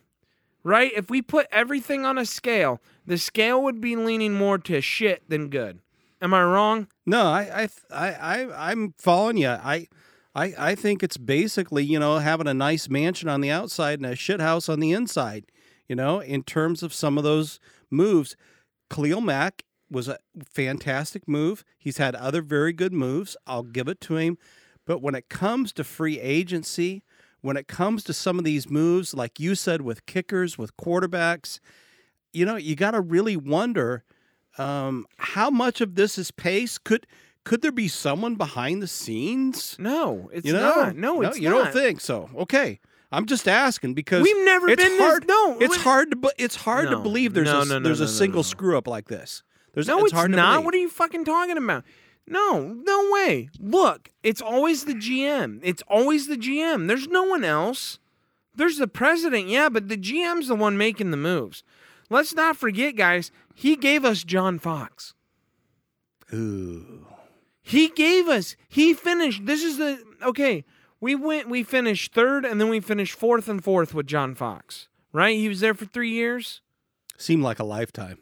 right? 0.63 0.93
If 0.95 1.11
we 1.11 1.23
put 1.23 1.47
everything 1.51 2.05
on 2.05 2.19
a 2.19 2.27
scale, 2.27 2.81
the 3.07 3.19
scale 3.19 3.63
would 3.63 3.81
be 3.81 3.97
leaning 3.97 4.35
more 4.35 4.59
to 4.59 4.81
shit 4.81 5.29
than 5.29 5.49
good. 5.49 5.81
Am 6.23 6.35
I 6.35 6.45
wrong? 6.45 6.89
No, 7.07 7.23
I, 7.23 7.69
I, 7.91 8.13
I, 8.13 8.71
I'm 8.71 8.95
following 8.99 9.39
you. 9.39 9.49
I, 9.49 9.89
I, 10.35 10.55
I 10.59 10.75
think 10.75 11.03
it's 11.03 11.17
basically 11.17 11.85
you 11.85 11.99
know 11.99 12.19
having 12.19 12.47
a 12.47 12.55
nice 12.55 12.89
mansion 12.89 13.29
on 13.29 13.41
the 13.41 13.51
outside 13.51 13.99
and 13.99 14.07
a 14.07 14.15
shit 14.15 14.41
house 14.41 14.69
on 14.69 14.81
the 14.81 14.93
inside. 14.93 15.47
You 15.89 15.97
know, 15.97 16.21
in 16.21 16.43
terms 16.45 16.83
of 16.83 16.95
some 16.95 17.19
of 17.19 17.25
those 17.25 17.59
moves, 17.91 18.37
Khalil 18.91 19.21
Mack 19.21 19.65
was 19.91 20.07
a 20.07 20.19
fantastic 20.45 21.27
move. 21.27 21.65
He's 21.79 21.97
had 21.97 22.15
other 22.15 22.43
very 22.43 22.73
good 22.73 22.93
moves. 22.93 23.37
I'll 23.47 23.65
give 23.65 23.89
it 23.89 24.01
to 24.03 24.17
him. 24.17 24.39
But 24.87 25.03
when 25.03 25.15
it 25.15 25.29
comes 25.29 25.73
to 25.73 25.85
free 25.85 26.21
agency, 26.21 27.03
when 27.43 27.57
it 27.57 27.69
comes 27.69 28.05
to 28.05 28.13
some 28.13 28.39
of 28.39 28.45
these 28.45 28.69
moves, 28.69 29.15
like 29.15 29.41
you 29.41 29.55
said, 29.55 29.83
with 29.83 30.07
kickers, 30.07 30.59
with 30.59 30.77
quarterbacks, 30.77 31.61
you 32.33 32.45
know, 32.45 32.57
you 32.57 32.77
got 32.77 32.93
to 32.93 33.01
really 33.01 33.37
wonder 33.37 34.05
um, 34.59 35.07
how 35.17 35.51
much 35.51 35.81
of 35.81 35.95
this 35.95 36.19
is 36.19 36.31
pace. 36.31 36.79
Could 36.79 37.07
could 37.45 37.63
there 37.63 37.73
be 37.73 37.89
someone 37.89 38.35
behind 38.35 38.83
the 38.83 38.87
scenes? 38.87 39.77
No, 39.79 40.29
it's 40.33 40.47
you 40.47 40.53
know, 40.53 40.61
not. 40.61 40.97
No, 40.97 41.23
it's 41.23 41.39
you 41.39 41.49
not. 41.49 41.65
don't 41.65 41.73
think 41.73 42.01
so. 42.01 42.29
Okay, 42.37 42.79
I'm 43.11 43.27
just 43.27 43.49
asking 43.49 43.95
because 43.95 44.23
We've 44.23 44.45
never 44.45 44.69
it's 44.69 44.83
been 44.83 44.99
hard. 44.99 45.23
this. 45.23 45.29
No, 45.29 45.57
it's 45.59 45.77
we- 45.77 45.83
hard 45.83 46.11
to 46.11 46.33
it's 46.39 46.57
hard 46.57 46.91
to 46.91 46.99
believe 46.99 47.33
there's 47.33 47.47
No, 47.47 47.63
a 47.63 47.65
no, 47.65 47.79
no, 47.79 47.85
there's 47.85 48.01
no, 48.01 48.05
a 48.05 48.09
no, 48.09 48.13
single 48.13 48.39
no. 48.41 48.43
screw 48.43 48.77
up 48.77 48.87
like 48.87 49.09
this. 49.09 49.43
There's 49.73 49.87
No, 49.87 49.99
it's, 49.99 50.07
it's, 50.07 50.13
hard 50.13 50.33
not. 50.33 50.53
believe. 50.55 50.65
What 50.67 50.75
are 50.75 50.79
you 50.79 50.89
fucking 50.89 51.25
talking 51.25 51.57
about? 51.57 51.85
No, 52.31 52.63
no 52.63 53.11
way. 53.11 53.51
Look, 53.59 54.11
it's 54.23 54.41
always 54.41 54.85
the 54.85 54.95
GM. 54.95 55.59
It's 55.65 55.83
always 55.89 56.29
the 56.29 56.37
GM. 56.37 56.87
There's 56.87 57.09
no 57.09 57.25
one 57.25 57.43
else. 57.43 57.99
There's 58.55 58.79
the 58.79 58.87
president, 58.87 59.49
yeah, 59.49 59.69
but 59.69 59.89
the 59.89 59.97
GM's 59.97 60.47
the 60.47 60.55
one 60.55 60.79
making 60.79 61.11
the 61.11 61.17
moves. 61.17 61.65
Let's 62.09 62.33
not 62.35 62.57
forget, 62.57 62.95
guys, 62.95 63.33
he 63.53 63.75
gave 63.75 64.05
us 64.05 64.23
John 64.23 64.61
Fox. 64.61 65.15
Ooh. 66.33 67.07
He 67.63 67.89
gave 67.89 68.29
us, 68.29 68.55
he 68.69 68.95
finished. 68.95 69.47
This 69.47 69.65
is 69.65 69.79
the, 69.79 70.01
okay, 70.23 70.65
we 71.01 71.17
went, 71.17 71.49
we 71.49 71.65
finished 71.65 72.13
third, 72.13 72.45
and 72.45 72.61
then 72.61 72.69
we 72.69 72.79
finished 72.79 73.19
fourth 73.19 73.49
and 73.49 73.63
fourth 73.63 73.93
with 73.93 74.07
John 74.07 74.37
Fox, 74.37 74.89
right? 75.13 75.37
He 75.37 75.49
was 75.49 75.61
there 75.61 75.75
for 75.75 75.85
three 75.85 76.11
years. 76.11 76.63
Seemed 77.17 77.43
like 77.43 77.59
a 77.59 77.65
lifetime. 77.65 78.19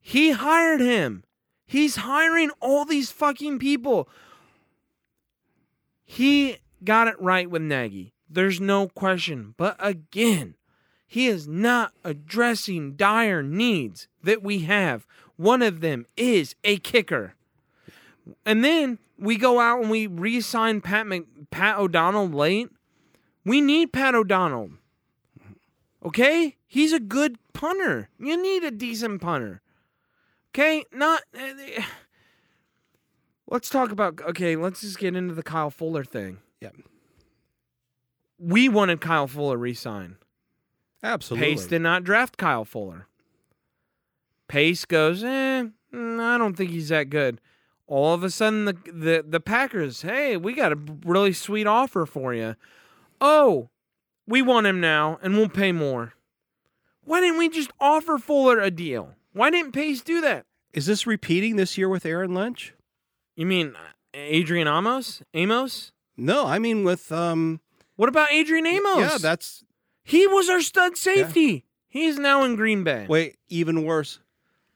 He 0.00 0.32
hired 0.32 0.80
him. 0.80 1.24
He's 1.74 1.96
hiring 1.96 2.52
all 2.60 2.84
these 2.84 3.10
fucking 3.10 3.58
people. 3.58 4.08
He 6.04 6.58
got 6.84 7.08
it 7.08 7.20
right 7.20 7.50
with 7.50 7.62
Nagy. 7.62 8.12
There's 8.30 8.60
no 8.60 8.86
question. 8.86 9.54
But 9.56 9.74
again, 9.80 10.54
he 11.04 11.26
is 11.26 11.48
not 11.48 11.92
addressing 12.04 12.94
dire 12.94 13.42
needs 13.42 14.06
that 14.22 14.40
we 14.40 14.60
have. 14.60 15.04
One 15.34 15.62
of 15.62 15.80
them 15.80 16.06
is 16.16 16.54
a 16.62 16.76
kicker. 16.76 17.34
And 18.46 18.64
then 18.64 19.00
we 19.18 19.36
go 19.36 19.58
out 19.58 19.80
and 19.80 19.90
we 19.90 20.06
re-sign 20.06 20.80
Pat 20.80 21.08
Mc, 21.08 21.24
Pat 21.50 21.76
O'Donnell 21.76 22.28
late. 22.28 22.68
We 23.44 23.60
need 23.60 23.92
Pat 23.92 24.14
O'Donnell. 24.14 24.70
Okay? 26.04 26.54
He's 26.68 26.92
a 26.92 27.00
good 27.00 27.36
punter. 27.52 28.10
You 28.20 28.40
need 28.40 28.62
a 28.62 28.70
decent 28.70 29.20
punter. 29.20 29.60
Okay, 30.54 30.84
not. 30.92 31.22
Uh, 31.36 31.82
let's 33.50 33.68
talk 33.68 33.90
about. 33.90 34.20
Okay, 34.20 34.56
let's 34.56 34.80
just 34.82 34.98
get 34.98 35.16
into 35.16 35.34
the 35.34 35.42
Kyle 35.42 35.70
Fuller 35.70 36.04
thing. 36.04 36.38
Yep. 36.60 36.76
We 38.38 38.68
wanted 38.68 39.00
Kyle 39.00 39.26
Fuller 39.26 39.56
re-sign. 39.56 40.16
Absolutely. 41.02 41.48
Pace 41.48 41.66
did 41.66 41.82
not 41.82 42.04
draft 42.04 42.36
Kyle 42.36 42.64
Fuller. 42.64 43.06
Pace 44.48 44.84
goes, 44.84 45.22
eh, 45.22 45.64
mm, 45.92 46.20
I 46.20 46.38
don't 46.38 46.56
think 46.56 46.70
he's 46.70 46.88
that 46.88 47.10
good. 47.10 47.40
All 47.86 48.14
of 48.14 48.22
a 48.22 48.30
sudden, 48.30 48.64
the 48.64 48.76
the 48.86 49.24
the 49.26 49.40
Packers, 49.40 50.02
hey, 50.02 50.36
we 50.36 50.52
got 50.52 50.72
a 50.72 50.78
really 51.04 51.32
sweet 51.32 51.66
offer 51.66 52.06
for 52.06 52.32
you. 52.32 52.56
Oh, 53.20 53.68
we 54.26 54.40
want 54.40 54.66
him 54.66 54.80
now, 54.80 55.18
and 55.22 55.34
we'll 55.34 55.48
pay 55.48 55.72
more. 55.72 56.14
Why 57.04 57.20
didn't 57.20 57.38
we 57.38 57.48
just 57.50 57.70
offer 57.80 58.16
Fuller 58.16 58.60
a 58.60 58.70
deal? 58.70 59.14
Why 59.34 59.50
didn't 59.50 59.72
Pace 59.72 60.00
do 60.00 60.20
that? 60.22 60.46
Is 60.72 60.86
this 60.86 61.06
repeating 61.06 61.56
this 61.56 61.76
year 61.76 61.88
with 61.88 62.06
Aaron 62.06 62.32
Lynch? 62.34 62.72
You 63.36 63.44
mean 63.46 63.74
uh, 63.76 63.80
Adrian 64.14 64.66
Amos? 64.66 65.22
Amos? 65.34 65.92
No, 66.16 66.46
I 66.46 66.58
mean 66.58 66.84
with 66.84 67.12
um 67.12 67.60
What 67.96 68.08
about 68.08 68.32
Adrian 68.32 68.66
Amos? 68.66 68.98
Yeah, 68.98 69.18
that's 69.20 69.64
he 70.04 70.26
was 70.26 70.48
our 70.48 70.60
stud 70.62 70.96
safety. 70.96 71.64
He's 71.88 72.18
now 72.18 72.42
in 72.44 72.56
Green 72.56 72.82
Bay. 72.84 73.06
wait, 73.08 73.36
even 73.48 73.84
worse. 73.84 74.20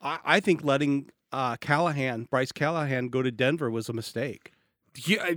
I, 0.03 0.19
I 0.25 0.41
think 0.41 0.63
letting 0.63 1.11
uh 1.33 1.57
Callahan, 1.57 2.27
Bryce 2.31 2.53
Callahan 2.53 3.09
go 3.09 3.23
to 3.23 3.31
Denver 3.31 3.71
was 3.71 3.89
a 3.89 3.93
mistake. 3.93 4.53
Hu- 5.07 5.19
uh, 5.19 5.35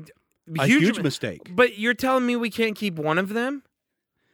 A 0.60 0.66
huge, 0.68 1.00
mistake. 1.00 1.56
But 1.56 1.78
you're 1.78 1.94
telling 1.94 2.26
me 2.26 2.36
we 2.36 2.50
can't 2.50 2.76
keep 2.76 2.96
one 2.96 3.18
of 3.20 3.30
them? 3.30 3.64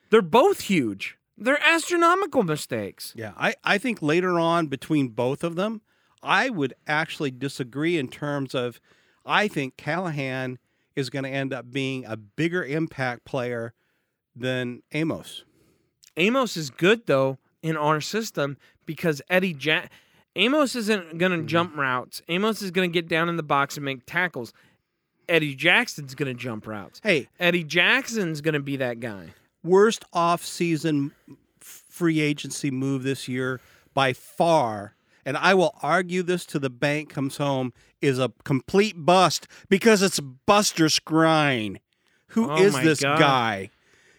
They're 0.09 0.21
both 0.21 0.61
huge. 0.61 1.16
They're 1.37 1.61
astronomical 1.63 2.43
mistakes. 2.43 3.13
Yeah, 3.15 3.33
I, 3.37 3.55
I 3.63 3.77
think 3.77 4.01
later 4.01 4.39
on 4.39 4.67
between 4.67 5.09
both 5.09 5.43
of 5.43 5.55
them, 5.55 5.81
I 6.23 6.49
would 6.49 6.73
actually 6.87 7.31
disagree 7.31 7.97
in 7.97 8.07
terms 8.07 8.55
of 8.55 8.79
I 9.25 9.47
think 9.47 9.77
Callahan 9.77 10.57
is 10.95 11.09
going 11.11 11.23
to 11.23 11.29
end 11.29 11.53
up 11.53 11.69
being 11.71 12.05
a 12.05 12.17
bigger 12.17 12.63
impact 12.63 13.23
player 13.25 13.73
than 14.35 14.81
Amos. 14.93 15.43
Amos 16.15 16.57
is 16.57 16.69
good 16.71 17.05
though 17.05 17.37
in 17.61 17.77
our 17.77 18.01
system 18.01 18.57
because 18.85 19.21
Eddie 19.29 19.53
Jack 19.53 19.91
Amos 20.35 20.75
isn't 20.75 21.17
going 21.17 21.31
to 21.31 21.37
Mm-hmm. 21.39 21.47
jump 21.47 21.75
routes. 21.77 22.21
Amos 22.27 22.61
is 22.61 22.71
going 22.71 22.89
to 22.91 22.93
get 22.93 23.07
down 23.07 23.27
in 23.29 23.37
the 23.37 23.43
box 23.43 23.75
and 23.75 23.83
make 23.85 24.05
tackles. 24.05 24.53
Eddie 25.29 25.55
Jackson's 25.55 26.15
going 26.15 26.27
to 26.35 26.39
jump 26.39 26.65
routes. 26.67 27.01
Hey, 27.03 27.27
Eddie 27.39 27.63
Jackson's 27.63 28.41
going 28.41 28.53
to 28.53 28.59
be 28.59 28.77
that 28.77 28.99
guy. 28.99 29.33
Worst 29.67 30.05
off-season 30.13 31.11
free 31.59 32.19
agency 32.19 32.71
move 32.71 33.03
this 33.03 33.27
year 33.27 33.59
by 33.93 34.13
far, 34.13 34.95
and 35.25 35.35
I 35.35 35.53
will 35.53 35.75
argue 35.81 36.23
this 36.23 36.45
to 36.47 36.59
the 36.59 36.69
bank 36.69 37.09
comes 37.09 37.37
home, 37.37 37.73
is 38.01 38.19
a 38.19 38.31
complete 38.43 38.95
bust 38.97 39.47
because 39.69 40.01
it's 40.01 40.19
Buster 40.19 40.85
Skrine. 40.85 41.77
Who 42.29 42.49
oh 42.49 42.55
is 42.57 42.75
Oh 42.75 42.77
my 42.77 42.83
this 42.83 43.01
God. 43.01 43.19
guy? 43.19 43.69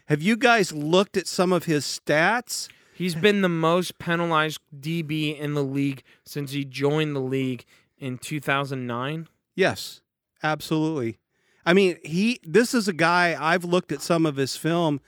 Have 0.07 0.23
you 0.23 0.37
guys 0.37 0.73
looked 0.73 1.17
at 1.17 1.27
some 1.27 1.53
of 1.53 1.65
his 1.65 1.85
stats? 1.85 2.69
He's 2.95 3.15
been 3.15 3.43
the 3.43 3.49
most 3.49 3.99
penalized 3.99 4.59
DB 4.77 5.39
in 5.39 5.55
the 5.55 5.63
league 5.63 6.03
since 6.25 6.51
he 6.53 6.65
joined 6.65 7.15
the 7.15 7.21
league 7.21 7.65
in 7.99 8.19
2009. 8.19 9.29
Yes, 9.55 10.01
absolutely. 10.43 11.19
I 11.65 11.75
mean, 11.75 11.99
he 12.03 12.41
this 12.43 12.75
is 12.75 12.89
a 12.89 12.93
guy 12.93 13.37
I've 13.39 13.65
looked 13.65 13.93
at 13.93 14.01
some 14.01 14.27
of 14.27 14.37
his 14.37 14.57
film. 14.57 15.01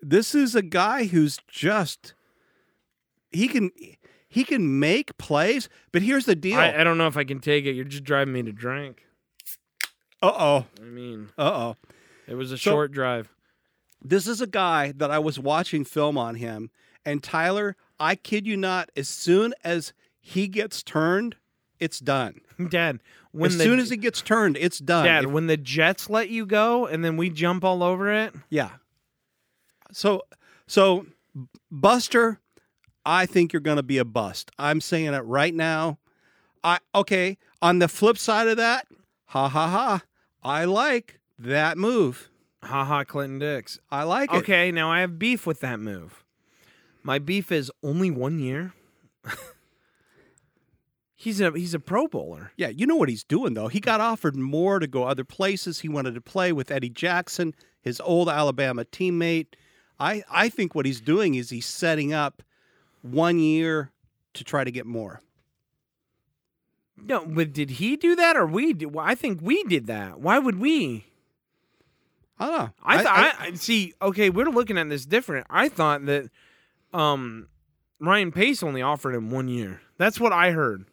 This 0.00 0.34
is 0.34 0.54
a 0.54 0.62
guy 0.62 1.06
who's 1.06 1.38
just 1.48 2.14
he 3.30 3.48
can 3.48 3.70
he 4.28 4.44
can 4.44 4.78
make 4.78 5.16
plays, 5.18 5.68
but 5.92 6.02
here's 6.02 6.26
the 6.26 6.34
deal. 6.36 6.58
I, 6.58 6.74
I 6.80 6.84
don't 6.84 6.98
know 6.98 7.06
if 7.06 7.16
I 7.16 7.24
can 7.24 7.40
take 7.40 7.64
it. 7.64 7.72
You're 7.72 7.84
just 7.84 8.04
driving 8.04 8.34
me 8.34 8.42
to 8.42 8.52
drink. 8.52 9.04
Uh-oh. 10.22 10.66
I 10.80 10.84
mean, 10.84 11.28
Uh-oh. 11.38 11.76
it 12.26 12.34
was 12.34 12.52
a 12.52 12.58
So- 12.58 12.70
short 12.70 12.92
drive. 12.92 13.30
This 14.02 14.26
is 14.28 14.40
a 14.40 14.46
guy 14.46 14.92
that 14.96 15.10
I 15.10 15.18
was 15.18 15.38
watching 15.38 15.84
film 15.84 16.16
on 16.18 16.36
him 16.36 16.70
and 17.04 17.22
Tyler, 17.22 17.76
I 17.98 18.14
kid 18.14 18.46
you 18.46 18.56
not, 18.56 18.90
as 18.96 19.08
soon 19.08 19.54
as 19.64 19.92
he 20.20 20.48
gets 20.48 20.82
turned, 20.82 21.36
it's 21.80 21.98
done. 22.00 22.40
Dad, 22.68 23.00
when 23.32 23.50
as 23.52 23.58
the 23.58 23.64
soon 23.64 23.78
as 23.78 23.90
he 23.90 23.96
gets 23.96 24.20
turned, 24.22 24.56
it's 24.58 24.78
done. 24.78 25.04
Dad, 25.06 25.24
If- 25.24 25.30
when 25.30 25.46
the 25.46 25.56
Jets 25.56 26.10
let 26.10 26.28
you 26.30 26.46
go 26.46 26.86
and 26.86 27.04
then 27.04 27.16
we 27.16 27.30
jump 27.30 27.64
all 27.64 27.82
over 27.82 28.12
it, 28.12 28.34
Yeah. 28.50 28.70
So 29.92 30.22
so 30.66 31.06
Buster, 31.70 32.40
I 33.04 33.26
think 33.26 33.52
you're 33.52 33.60
going 33.60 33.76
to 33.76 33.82
be 33.82 33.98
a 33.98 34.04
bust. 34.04 34.50
I'm 34.58 34.80
saying 34.80 35.12
it 35.12 35.24
right 35.24 35.54
now. 35.54 35.98
I 36.64 36.78
okay, 36.94 37.38
on 37.62 37.78
the 37.78 37.88
flip 37.88 38.18
side 38.18 38.48
of 38.48 38.56
that, 38.56 38.86
ha 39.26 39.48
ha 39.48 39.68
ha. 39.68 40.02
I 40.42 40.64
like 40.64 41.18
that 41.38 41.76
move. 41.76 42.30
haha, 42.62 43.04
Clinton 43.04 43.38
Dix. 43.38 43.78
I 43.90 44.04
like 44.04 44.32
it. 44.32 44.36
Okay, 44.36 44.70
now 44.70 44.90
I 44.90 45.00
have 45.00 45.18
beef 45.18 45.46
with 45.46 45.60
that 45.60 45.80
move. 45.80 46.24
My 47.02 47.18
beef 47.18 47.52
is 47.52 47.70
only 47.82 48.10
one 48.10 48.38
year. 48.38 48.72
he's 51.14 51.40
a 51.40 51.50
he's 51.52 51.74
a 51.74 51.80
Pro 51.80 52.08
Bowler. 52.08 52.52
Yeah, 52.56 52.68
you 52.68 52.86
know 52.86 52.96
what 52.96 53.08
he's 53.08 53.24
doing 53.24 53.54
though. 53.54 53.68
He 53.68 53.80
got 53.80 54.00
offered 54.00 54.36
more 54.36 54.78
to 54.78 54.86
go 54.86 55.04
other 55.04 55.24
places. 55.24 55.80
He 55.80 55.88
wanted 55.88 56.14
to 56.14 56.20
play 56.20 56.52
with 56.52 56.70
Eddie 56.70 56.90
Jackson, 56.90 57.54
his 57.80 58.00
old 58.00 58.28
Alabama 58.28 58.84
teammate. 58.84 59.54
I 59.98 60.22
I 60.30 60.48
think 60.48 60.74
what 60.74 60.86
he's 60.86 61.00
doing 61.00 61.34
is 61.34 61.50
he's 61.50 61.66
setting 61.66 62.12
up 62.12 62.42
one 63.02 63.38
year 63.38 63.90
to 64.34 64.44
try 64.44 64.64
to 64.64 64.70
get 64.70 64.86
more. 64.86 65.20
No, 66.96 67.26
but 67.26 67.52
did 67.52 67.70
he 67.70 67.96
do 67.96 68.16
that 68.16 68.36
or 68.36 68.46
we? 68.46 68.72
Did? 68.72 68.94
Well, 68.94 69.04
I 69.04 69.14
think 69.14 69.40
we 69.42 69.62
did 69.64 69.86
that. 69.86 70.18
Why 70.18 70.38
would 70.38 70.58
we? 70.58 71.04
I 72.38 72.46
don't 72.46 72.58
know. 72.58 72.70
I 72.82 73.02
thought 73.02 73.34
I, 73.38 73.52
see. 73.54 73.94
Okay, 74.00 74.30
we're 74.30 74.46
looking 74.46 74.78
at 74.78 74.88
this 74.88 75.06
different. 75.06 75.46
I 75.48 75.68
thought 75.68 76.06
that 76.06 76.30
um, 76.92 77.48
Ryan 78.00 78.32
Pace 78.32 78.62
only 78.62 78.82
offered 78.82 79.14
him 79.14 79.30
one 79.30 79.48
year. 79.48 79.80
That's 79.98 80.20
what 80.20 80.32
I 80.32 80.52
heard. 80.52 80.84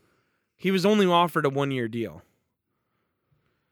He 0.55 0.71
was 0.71 0.85
only 0.85 1.05
offered 1.05 1.45
a 1.45 1.49
one 1.49 1.71
year 1.71 1.87
deal. 1.87 2.21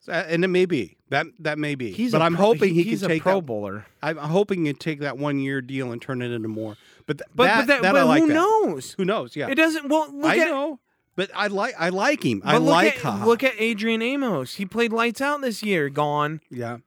And 0.07 0.43
it 0.43 0.47
may 0.47 0.65
be 0.65 0.97
that 1.09 1.27
that 1.39 1.59
may 1.59 1.75
be. 1.75 1.91
He's 1.91 2.11
but 2.11 2.21
i 2.21 2.25
I'm 2.25 2.33
hoping 2.35 2.73
he 2.73 2.83
he's 2.83 3.01
can 3.01 3.11
a 3.11 3.13
take 3.15 3.21
Pro 3.23 3.35
that. 3.35 3.45
Bowler. 3.45 3.85
I'm 4.01 4.17
hoping 4.17 4.65
he 4.65 4.71
can 4.73 4.79
take 4.79 4.99
that 5.01 5.17
one 5.17 5.39
year 5.39 5.61
deal 5.61 5.91
and 5.91 6.01
turn 6.01 6.21
it 6.21 6.31
into 6.31 6.47
more. 6.47 6.77
But 7.05 7.19
th- 7.19 7.29
But 7.35 7.43
that, 7.45 7.57
but, 7.59 7.67
that, 7.67 7.81
that 7.83 7.93
but 7.93 8.01
I 8.01 8.03
like 8.03 8.21
who 8.23 8.27
knows? 8.27 8.93
Who 8.93 9.05
knows? 9.05 9.35
Yeah, 9.35 9.49
It 9.49 9.55
doesn't. 9.55 9.89
Well, 9.89 10.07
look 10.11 10.31
I 10.31 10.39
at 10.39 10.47
know. 10.47 10.79
But 11.15 11.29
I 11.35 11.47
like 11.47 11.75
I 11.77 11.89
like 11.89 12.23
him. 12.25 12.41
I 12.45 12.53
but 12.53 12.61
look 12.63 12.71
like 12.71 12.95
at, 12.95 13.01
Ha. 13.01 13.23
look 13.25 13.43
at 13.43 13.53
Adrian 13.59 14.01
Amos. 14.01 14.55
He 14.55 14.65
played 14.65 14.91
lights 14.93 15.21
out 15.21 15.41
this 15.41 15.61
year. 15.61 15.89
Gone. 15.89 16.41
Yeah. 16.49 16.77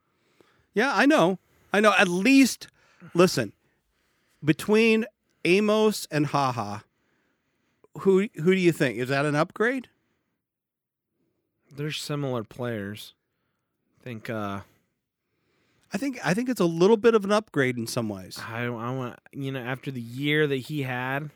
Yeah, 0.73 0.91
I 0.93 1.05
know. 1.05 1.39
I 1.71 1.79
know. 1.79 1.93
At 1.97 2.07
least, 2.09 2.67
listen, 3.13 3.53
between 4.43 5.05
Amos 5.45 6.07
and 6.11 6.25
Haha, 6.27 6.79
who 7.99 8.27
who 8.35 8.55
do 8.55 8.59
you 8.59 8.71
think? 8.71 8.97
Is 8.97 9.09
that 9.09 9.25
an 9.25 9.35
upgrade? 9.35 9.87
They're 11.75 11.91
similar 11.91 12.43
players. 12.43 13.13
I 13.99 14.03
think. 14.03 14.29
uh 14.29 14.61
I 15.93 15.97
think 15.97 16.19
I 16.25 16.33
think 16.33 16.49
it's 16.49 16.59
a 16.59 16.65
little 16.65 16.97
bit 16.97 17.15
of 17.15 17.23
an 17.23 17.31
upgrade 17.31 17.77
in 17.77 17.87
some 17.87 18.09
ways. 18.09 18.39
I 18.49 18.63
I 18.65 18.91
want 18.91 19.19
you 19.31 19.51
know 19.51 19.59
after 19.59 19.91
the 19.91 20.01
year 20.01 20.45
that 20.47 20.55
he 20.57 20.81
had, 20.83 21.29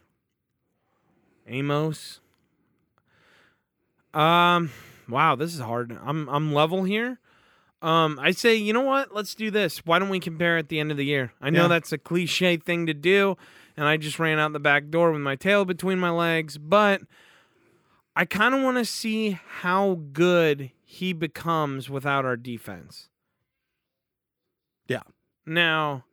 Amos. 1.48 2.20
Um, 4.14 4.72
wow, 5.08 5.36
this 5.36 5.54
is 5.54 5.60
hard. 5.62 5.98
I'm 6.04 6.28
I'm 6.30 6.54
level 6.54 6.84
here. 6.84 7.20
Um, 7.82 8.20
I 8.22 8.32
say 8.32 8.56
you 8.56 8.74
know 8.74 8.82
what? 8.82 9.14
Let's 9.14 9.36
do 9.36 9.52
this. 9.52 9.86
Why 9.86 10.00
don't 10.00 10.10
we 10.10 10.20
compare 10.20 10.58
at 10.58 10.68
the 10.70 10.80
end 10.80 10.92
of 10.92 10.98
the 10.98 11.06
year? 11.06 11.32
I 11.42 11.50
know 11.50 11.64
Yeah. 11.64 11.68
that's 11.70 11.92
a 11.94 11.98
cliche 11.98 12.58
thing 12.58 12.86
to 12.88 12.94
do, 12.94 13.38
and 13.78 13.88
I 13.88 13.98
just 13.98 14.20
ran 14.20 14.40
out 14.40 14.52
the 14.52 14.60
back 14.60 14.90
door 14.90 15.12
with 15.12 15.22
my 15.22 15.36
tail 15.36 15.64
between 15.64 16.00
my 16.00 16.10
legs, 16.10 16.58
but 16.58 17.02
I 18.20 18.26
kind 18.26 18.54
of 18.54 18.62
want 18.62 18.76
to 18.76 18.84
see 18.84 19.40
how 19.62 20.02
good 20.12 20.72
he 20.84 21.14
becomes 21.14 21.90
without 21.90 22.26
our 22.26 22.36
defense. 22.36 23.08
Yeah. 24.90 25.04
Now, 25.46 26.04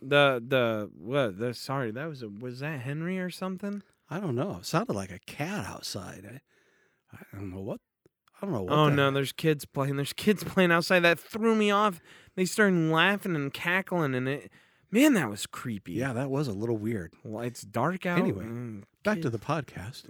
the 0.00 0.42
the 0.42 0.90
what? 0.96 1.38
The 1.38 1.52
sorry, 1.52 1.90
that 1.90 2.08
was 2.08 2.22
a 2.22 2.28
was 2.30 2.60
that 2.60 2.80
Henry 2.80 3.18
or 3.18 3.28
something? 3.28 3.82
I 4.08 4.18
don't 4.18 4.34
know. 4.34 4.56
It 4.60 4.64
sounded 4.64 4.94
like 4.94 5.12
a 5.12 5.18
cat 5.18 5.66
outside. 5.66 6.40
I, 7.12 7.16
I 7.16 7.36
don't 7.36 7.50
know 7.50 7.60
what. 7.60 7.82
I 8.40 8.46
don't 8.46 8.54
know 8.54 8.62
what. 8.62 8.72
oh 8.72 8.88
no, 8.88 9.10
there's 9.10 9.32
kids 9.32 9.66
playing. 9.66 9.96
There's 9.96 10.14
kids 10.14 10.42
playing 10.42 10.72
outside. 10.72 11.00
That 11.00 11.20
threw 11.20 11.54
me 11.54 11.70
off. 11.70 12.00
They 12.34 12.46
started 12.46 12.78
laughing 12.90 13.36
and 13.36 13.52
cackling, 13.52 14.14
and 14.14 14.26
it, 14.26 14.50
man, 14.90 15.12
that 15.12 15.28
was 15.28 15.44
creepy. 15.44 15.92
Yeah, 15.92 16.14
that 16.14 16.30
was 16.30 16.48
a 16.48 16.52
little 16.52 16.78
weird. 16.78 17.12
well, 17.24 17.44
it's 17.44 17.60
dark 17.60 18.06
out. 18.06 18.20
Anyway, 18.20 18.44
and 18.44 18.86
Back 19.04 19.20
to 19.20 19.30
the 19.30 19.38
podcast. 19.38 20.04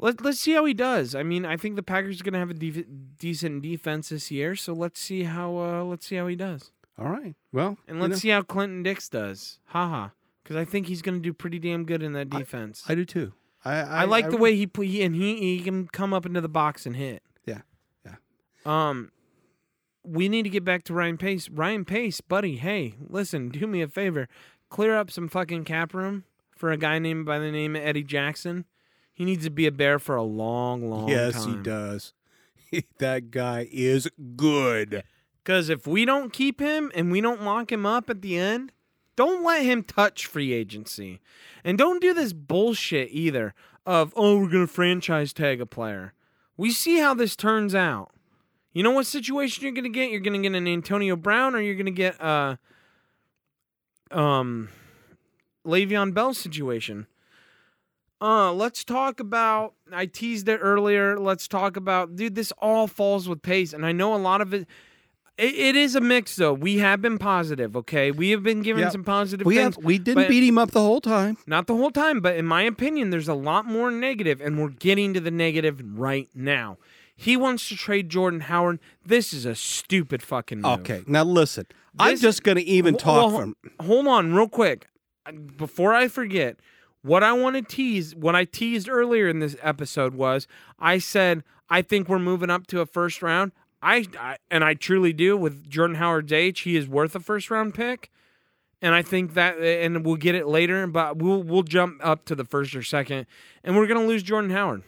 Let, 0.00 0.22
let's 0.22 0.38
see 0.38 0.52
how 0.52 0.64
he 0.64 0.74
does. 0.74 1.14
I 1.14 1.24
mean, 1.24 1.44
I 1.44 1.56
think 1.56 1.76
the 1.76 1.82
Packers 1.82 2.20
are 2.20 2.24
going 2.24 2.34
to 2.34 2.38
have 2.38 2.50
a 2.50 2.54
def- 2.54 2.86
decent 3.18 3.62
defense 3.62 4.10
this 4.10 4.30
year, 4.30 4.54
so 4.54 4.72
let's 4.72 5.00
see 5.00 5.24
how 5.24 5.56
uh, 5.58 5.84
let's 5.84 6.06
see 6.06 6.16
how 6.16 6.28
he 6.28 6.36
does, 6.36 6.70
All 6.96 7.08
right. 7.08 7.34
Well, 7.52 7.78
and 7.88 8.00
let's 8.00 8.10
know, 8.10 8.16
see 8.16 8.28
how 8.28 8.42
Clinton 8.42 8.84
Dix 8.84 9.08
does. 9.08 9.58
Haha, 9.66 10.10
because 10.42 10.56
I 10.56 10.64
think 10.64 10.86
he's 10.86 11.02
going 11.02 11.16
to 11.16 11.22
do 11.22 11.32
pretty 11.32 11.58
damn 11.58 11.84
good 11.84 12.02
in 12.02 12.12
that 12.12 12.30
defense. 12.30 12.84
I, 12.88 12.92
I 12.92 12.94
do 12.94 13.04
too. 13.04 13.32
I 13.64 13.80
I, 13.80 14.04
like 14.04 14.30
the 14.30 14.36
way 14.36 14.54
he 14.54 14.70
he 14.76 15.02
and 15.02 15.16
he 15.16 15.36
he 15.36 15.60
can 15.60 15.88
come 15.88 16.14
up 16.14 16.24
into 16.24 16.40
the 16.40 16.48
box 16.48 16.86
and 16.86 16.94
hit. 16.94 17.22
Yeah, 17.44 17.62
yeah. 18.06 18.14
Um, 18.64 19.10
we 20.04 20.28
need 20.28 20.44
to 20.44 20.48
get 20.48 20.64
back 20.64 20.84
to 20.84 20.94
Ryan 20.94 21.18
Pace. 21.18 21.48
Ryan 21.48 21.84
Pace, 21.84 22.20
buddy. 22.20 22.56
Hey, 22.56 22.94
listen, 23.00 23.48
do 23.48 23.66
me 23.66 23.82
a 23.82 23.88
favor, 23.88 24.28
clear 24.70 24.96
up 24.96 25.10
some 25.10 25.28
fucking 25.28 25.64
cap 25.64 25.92
room 25.92 26.24
for 26.56 26.70
a 26.70 26.76
guy 26.76 27.00
named 27.00 27.26
by 27.26 27.40
the 27.40 27.50
name 27.50 27.74
of 27.74 27.82
Eddie 27.82 28.04
Jackson. 28.04 28.64
He 29.18 29.24
needs 29.24 29.42
to 29.42 29.50
be 29.50 29.66
a 29.66 29.72
bear 29.72 29.98
for 29.98 30.14
a 30.14 30.22
long, 30.22 30.88
long 30.88 31.08
Yes, 31.08 31.34
time. 31.34 31.48
Yes, 31.48 31.56
he 31.56 31.62
does. 31.64 32.12
that 32.98 33.32
guy 33.32 33.68
is 33.72 34.08
good. 34.36 35.02
Because 35.42 35.68
if 35.68 35.88
we 35.88 36.04
don't 36.04 36.32
keep 36.32 36.60
him 36.60 36.92
and 36.94 37.10
we 37.10 37.20
don't 37.20 37.42
lock 37.42 37.72
him 37.72 37.84
up 37.84 38.08
at 38.08 38.22
the 38.22 38.38
end, 38.38 38.70
don't 39.16 39.42
let 39.42 39.64
him 39.64 39.82
touch 39.82 40.26
free 40.26 40.52
agency. 40.52 41.20
And 41.64 41.76
don't 41.76 42.00
do 42.00 42.14
this 42.14 42.32
bullshit 42.32 43.08
either 43.10 43.54
of, 43.84 44.12
oh, 44.14 44.38
we're 44.38 44.50
going 44.50 44.68
to 44.68 44.72
franchise 44.72 45.32
tag 45.32 45.60
a 45.60 45.66
player. 45.66 46.12
We 46.56 46.70
see 46.70 47.00
how 47.00 47.12
this 47.14 47.34
turns 47.34 47.74
out. 47.74 48.12
You 48.72 48.84
know 48.84 48.92
what 48.92 49.06
situation 49.06 49.64
you're 49.64 49.72
going 49.72 49.82
to 49.82 49.90
get? 49.90 50.12
You're 50.12 50.20
going 50.20 50.40
to 50.40 50.48
get 50.48 50.56
an 50.56 50.68
Antonio 50.68 51.16
Brown 51.16 51.56
or 51.56 51.60
you're 51.60 51.74
going 51.74 51.86
to 51.86 51.90
get 51.90 52.22
uh, 52.22 52.54
um, 54.12 54.68
Le'Veon 55.66 56.14
Bell 56.14 56.34
situation. 56.34 57.08
Uh, 58.20 58.52
let's 58.52 58.84
talk 58.84 59.20
about. 59.20 59.74
I 59.92 60.06
teased 60.06 60.48
it 60.48 60.58
earlier. 60.58 61.18
Let's 61.18 61.46
talk 61.46 61.76
about, 61.76 62.16
dude. 62.16 62.34
This 62.34 62.52
all 62.58 62.86
falls 62.86 63.28
with 63.28 63.42
pace, 63.42 63.72
and 63.72 63.86
I 63.86 63.92
know 63.92 64.14
a 64.14 64.16
lot 64.18 64.40
of 64.40 64.52
it. 64.52 64.66
It, 65.36 65.54
it 65.54 65.76
is 65.76 65.94
a 65.94 66.00
mix, 66.00 66.34
though. 66.34 66.52
We 66.52 66.78
have 66.78 67.00
been 67.00 67.16
positive. 67.18 67.76
Okay, 67.76 68.10
we 68.10 68.30
have 68.30 68.42
been 68.42 68.62
given 68.62 68.82
Yeah. 68.82 68.88
some 68.88 69.04
positive 69.04 69.46
We 69.46 69.54
things. 69.56 69.76
have 69.76 69.84
we 69.84 69.98
didn't 69.98 70.28
beat 70.28 70.42
him 70.42 70.58
up 70.58 70.72
the 70.72 70.80
whole 70.80 71.00
time. 71.00 71.36
Not 71.46 71.68
the 71.68 71.76
whole 71.76 71.92
time, 71.92 72.20
but 72.20 72.36
in 72.36 72.44
my 72.44 72.62
opinion, 72.62 73.10
there's 73.10 73.28
a 73.28 73.34
lot 73.34 73.66
more 73.66 73.92
negative, 73.92 74.40
and 74.40 74.60
we're 74.60 74.70
getting 74.70 75.14
to 75.14 75.20
the 75.20 75.30
negative 75.30 75.80
right 75.94 76.28
now. 76.34 76.76
He 77.14 77.36
wants 77.36 77.68
to 77.68 77.76
trade 77.76 78.08
Jordan 78.08 78.40
Howard. 78.40 78.80
This 79.04 79.32
is 79.32 79.44
a 79.44 79.54
stupid 79.54 80.22
fucking 80.22 80.60
move. 80.60 80.80
Okay, 80.80 81.02
now 81.06 81.22
listen. 81.24 81.66
I'm 82.00 82.16
just 82.16 82.42
going 82.44 82.56
to 82.56 82.64
even 82.64 82.96
talk 82.96 83.32
well, 83.32 83.40
from. 83.40 83.56
Hold 83.80 84.06
on, 84.08 84.34
real 84.34 84.48
quick, 84.48 84.86
before 85.56 85.94
I 85.94 86.08
forget. 86.08 86.56
What 87.02 87.22
I 87.22 87.32
want 87.32 87.56
to 87.56 87.62
tease, 87.62 88.14
what 88.14 88.34
I 88.34 88.44
teased 88.44 88.88
earlier 88.88 89.28
in 89.28 89.38
this 89.38 89.56
episode 89.62 90.14
was, 90.14 90.46
I 90.78 90.98
said 90.98 91.44
I 91.70 91.82
think 91.82 92.08
we're 92.08 92.18
moving 92.18 92.50
up 92.50 92.66
to 92.68 92.80
a 92.80 92.86
first 92.86 93.22
round. 93.22 93.52
I, 93.82 94.06
I 94.18 94.38
and 94.50 94.64
I 94.64 94.74
truly 94.74 95.12
do 95.12 95.36
with 95.36 95.68
Jordan 95.68 95.96
Howard's 95.96 96.32
age, 96.32 96.60
he 96.60 96.76
is 96.76 96.88
worth 96.88 97.14
a 97.14 97.20
first 97.20 97.50
round 97.50 97.74
pick. 97.74 98.10
And 98.80 98.94
I 98.94 99.02
think 99.02 99.34
that, 99.34 99.58
and 99.58 100.06
we'll 100.06 100.16
get 100.16 100.36
it 100.36 100.46
later, 100.46 100.86
but 100.86 101.16
we'll 101.16 101.42
we'll 101.42 101.64
jump 101.64 102.00
up 102.04 102.24
to 102.26 102.34
the 102.34 102.44
first 102.44 102.76
or 102.76 102.82
second, 102.82 103.26
and 103.64 103.76
we're 103.76 103.88
gonna 103.88 104.06
lose 104.06 104.22
Jordan 104.22 104.50
Howard. 104.50 104.82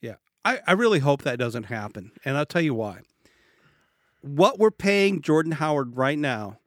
Yeah, 0.00 0.14
I, 0.44 0.60
I 0.66 0.72
really 0.72 1.00
hope 1.00 1.22
that 1.22 1.38
doesn't 1.38 1.64
happen, 1.64 2.12
and 2.24 2.36
I'll 2.36 2.46
tell 2.46 2.62
you 2.62 2.74
why. 2.74 3.00
What 4.22 4.58
we're 4.58 4.70
paying 4.70 5.20
Jordan 5.20 5.52
Howard 5.52 5.96
right 5.96 6.18
now, 6.18 6.58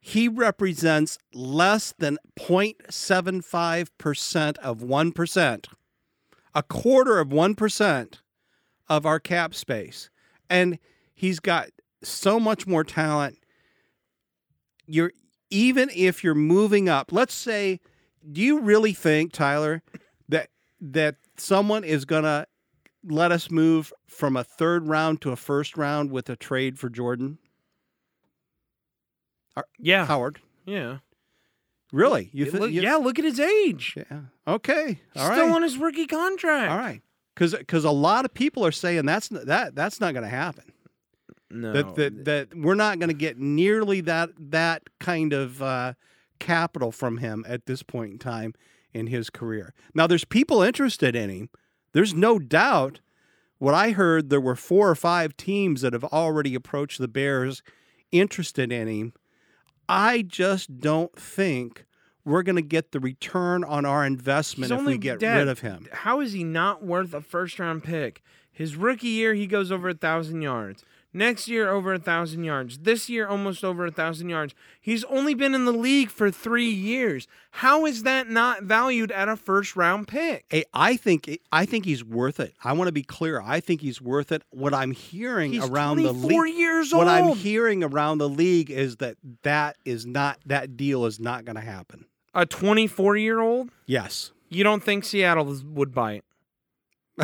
he 0.00 0.28
represents 0.28 1.18
less 1.34 1.92
than 1.98 2.16
0.75% 2.38 4.58
of 4.58 4.78
1%, 4.78 5.66
a 6.54 6.62
quarter 6.62 7.18
of 7.18 7.28
1% 7.28 8.14
of 8.88 9.06
our 9.06 9.20
cap 9.20 9.54
space. 9.54 10.08
And 10.48 10.78
he's 11.14 11.38
got 11.38 11.68
so 12.02 12.40
much 12.40 12.66
more 12.66 12.82
talent. 12.82 13.36
You're 14.86 15.12
even 15.50 15.90
if 15.94 16.24
you're 16.24 16.34
moving 16.34 16.88
up, 16.88 17.12
let's 17.12 17.34
say, 17.34 17.78
do 18.32 18.40
you 18.40 18.60
really 18.60 18.94
think, 18.94 19.32
Tyler, 19.32 19.82
that 20.28 20.48
that 20.80 21.16
someone 21.36 21.84
is 21.84 22.04
gonna 22.04 22.46
let 23.04 23.30
us 23.32 23.50
move 23.50 23.92
from 24.08 24.36
a 24.36 24.44
third 24.44 24.88
round 24.88 25.20
to 25.20 25.30
a 25.30 25.36
first 25.36 25.76
round 25.76 26.10
with 26.10 26.30
a 26.30 26.36
trade 26.36 26.78
for 26.78 26.88
Jordan 26.88 27.38
Yeah, 29.78 30.06
Howard? 30.06 30.40
yeah, 30.64 30.98
Really? 31.92 32.30
You 32.32 32.44
Yeah, 32.44 32.50
think? 32.50 32.62
look, 32.62 32.70
yeah. 32.70 32.96
Look 32.96 33.18
at 33.18 33.24
his 33.24 33.40
age. 33.40 33.94
Yeah. 33.96 34.20
Okay. 34.46 35.00
All 35.16 35.28
right. 35.28 35.34
still 35.36 35.52
on 35.52 35.62
his 35.62 35.76
rookie 35.76 36.06
contract. 36.06 36.70
All 36.70 36.78
right. 36.78 37.02
Because 37.34 37.54
because 37.54 37.84
a 37.84 37.90
lot 37.90 38.24
of 38.24 38.32
people 38.34 38.64
are 38.64 38.72
saying 38.72 39.06
that's 39.06 39.28
that 39.28 39.74
that's 39.74 40.00
not 40.00 40.12
going 40.14 40.24
to 40.24 40.30
happen. 40.30 40.72
No, 41.50 41.72
That 41.72 41.94
that 41.96 42.24
that 42.26 42.54
we're 42.54 42.74
not 42.76 42.98
going 43.00 43.08
to 43.08 43.14
get 43.14 43.38
nearly 43.38 44.00
that 44.02 44.30
that 44.38 44.84
kind 45.00 45.32
of 45.32 45.60
uh, 45.62 45.94
capital 46.38 46.92
from 46.92 47.18
him 47.18 47.44
at 47.48 47.66
this 47.66 47.82
point 47.82 48.12
in 48.12 48.18
time 48.18 48.54
in 48.92 49.08
his 49.08 49.30
career. 49.30 49.74
Now, 49.94 50.06
there's 50.06 50.24
people 50.24 50.62
interested 50.62 51.16
in 51.16 51.30
him. 51.30 51.48
There's 51.92 52.14
no 52.14 52.38
doubt. 52.38 53.00
What 53.58 53.74
I 53.74 53.90
heard, 53.90 54.30
there 54.30 54.40
were 54.40 54.56
four 54.56 54.88
or 54.88 54.94
five 54.94 55.36
teams 55.36 55.82
that 55.82 55.92
have 55.92 56.04
already 56.04 56.54
approached 56.54 56.98
the 56.98 57.08
Bears 57.08 57.62
interested 58.10 58.72
in 58.72 58.88
him. 58.88 59.12
I 59.92 60.22
just 60.22 60.78
don't 60.80 61.14
think 61.18 61.84
we're 62.24 62.42
going 62.44 62.56
to 62.56 62.62
get 62.62 62.92
the 62.92 63.00
return 63.00 63.64
on 63.64 63.84
our 63.84 64.06
investment 64.06 64.70
He's 64.70 64.80
if 64.80 64.86
we 64.86 64.98
get 64.98 65.18
dead. 65.18 65.38
rid 65.38 65.48
of 65.48 65.60
him. 65.60 65.88
how 65.92 66.20
is 66.20 66.32
he 66.32 66.44
not 66.44 66.84
worth 66.84 67.12
a 67.12 67.20
first 67.20 67.58
round 67.58 67.82
pick? 67.82 68.22
His 68.52 68.76
rookie 68.76 69.08
year, 69.08 69.34
he 69.34 69.46
goes 69.46 69.72
over 69.72 69.88
a 69.88 69.94
thousand 69.94 70.42
yards. 70.42 70.84
Next 71.12 71.48
year, 71.48 71.68
over 71.68 71.92
a 71.94 71.98
thousand 71.98 72.44
yards. 72.44 72.78
This 72.78 73.08
year, 73.08 73.26
almost 73.26 73.64
over 73.64 73.84
a 73.86 73.90
thousand 73.90 74.28
yards. 74.28 74.54
He's 74.80 75.02
only 75.04 75.34
been 75.34 75.54
in 75.56 75.64
the 75.64 75.72
league 75.72 76.08
for 76.08 76.30
three 76.30 76.70
years. 76.70 77.26
How 77.50 77.84
is 77.84 78.04
that 78.04 78.30
not 78.30 78.62
valued 78.62 79.10
at 79.10 79.28
a 79.28 79.36
first 79.36 79.74
round 79.74 80.06
pick? 80.06 80.44
Hey, 80.48 80.64
I 80.72 80.96
think 80.96 81.40
I 81.50 81.66
think 81.66 81.84
he's 81.84 82.04
worth 82.04 82.38
it. 82.38 82.54
I 82.62 82.72
want 82.74 82.86
to 82.88 82.92
be 82.92 83.02
clear. 83.02 83.40
I 83.40 83.58
think 83.58 83.80
he's 83.80 84.00
worth 84.00 84.30
it. 84.30 84.42
What 84.50 84.72
I'm 84.72 84.92
hearing 84.92 85.52
He's 85.52 85.68
around 85.68 85.96
the 85.96 86.12
24 86.12 86.44
league, 86.46 86.54
years 86.56 86.92
old. 86.92 87.04
what 87.04 87.12
I'm 87.12 87.34
hearing 87.36 87.82
around 87.82 88.18
the 88.18 88.28
league 88.28 88.70
is 88.70 88.96
that 88.98 89.16
that 89.42 89.76
is 89.84 90.06
not 90.06 90.38
that 90.46 90.76
deal 90.76 91.06
is 91.06 91.18
not 91.18 91.44
going 91.44 91.56
to 91.56 91.60
happen. 91.62 92.04
a 92.34 92.46
24 92.46 93.16
year 93.16 93.40
old? 93.40 93.70
Yes, 93.84 94.30
You 94.48 94.62
don't 94.62 94.82
think 94.84 95.04
Seattle 95.04 95.56
would 95.72 95.92
buy 95.92 96.12
it? 96.14 96.24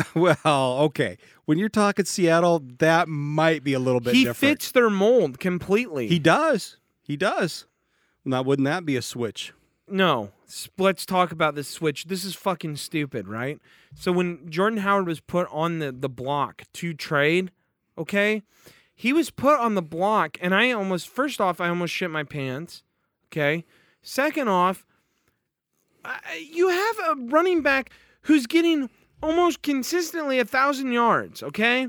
well, 0.15 0.79
okay. 0.79 1.17
When 1.45 1.57
you're 1.57 1.69
talking 1.69 2.05
Seattle, 2.05 2.63
that 2.79 3.07
might 3.07 3.63
be 3.63 3.73
a 3.73 3.79
little 3.79 4.01
bit 4.01 4.13
he 4.13 4.25
different. 4.25 4.59
fits 4.59 4.71
their 4.71 4.89
mold 4.89 5.39
completely. 5.39 6.07
He 6.07 6.19
does. 6.19 6.77
He 7.01 7.15
does. 7.15 7.65
Now, 8.25 8.41
wouldn't 8.41 8.65
that 8.65 8.85
be 8.85 8.97
a 8.97 9.01
switch? 9.01 9.53
No. 9.87 10.31
Let's 10.77 11.05
talk 11.05 11.31
about 11.31 11.55
this 11.55 11.67
switch. 11.67 12.05
This 12.05 12.25
is 12.25 12.35
fucking 12.35 12.75
stupid, 12.75 13.27
right? 13.27 13.59
So 13.95 14.11
when 14.11 14.49
Jordan 14.49 14.79
Howard 14.79 15.07
was 15.07 15.19
put 15.19 15.47
on 15.51 15.79
the, 15.79 15.91
the 15.91 16.09
block 16.09 16.63
to 16.73 16.93
trade, 16.93 17.51
okay, 17.97 18.43
he 18.93 19.13
was 19.13 19.29
put 19.29 19.59
on 19.59 19.75
the 19.75 19.81
block, 19.81 20.37
and 20.41 20.53
I 20.53 20.71
almost, 20.71 21.07
first 21.07 21.39
off, 21.39 21.61
I 21.61 21.69
almost 21.69 21.93
shit 21.93 22.09
my 22.09 22.23
pants, 22.23 22.83
okay? 23.27 23.63
Second 24.01 24.49
off, 24.49 24.85
you 26.39 26.69
have 26.69 26.95
a 27.09 27.15
running 27.25 27.61
back 27.61 27.91
who's 28.21 28.47
getting 28.47 28.89
almost 29.21 29.61
consistently 29.61 30.39
a 30.39 30.45
thousand 30.45 30.91
yards, 30.91 31.43
okay? 31.43 31.87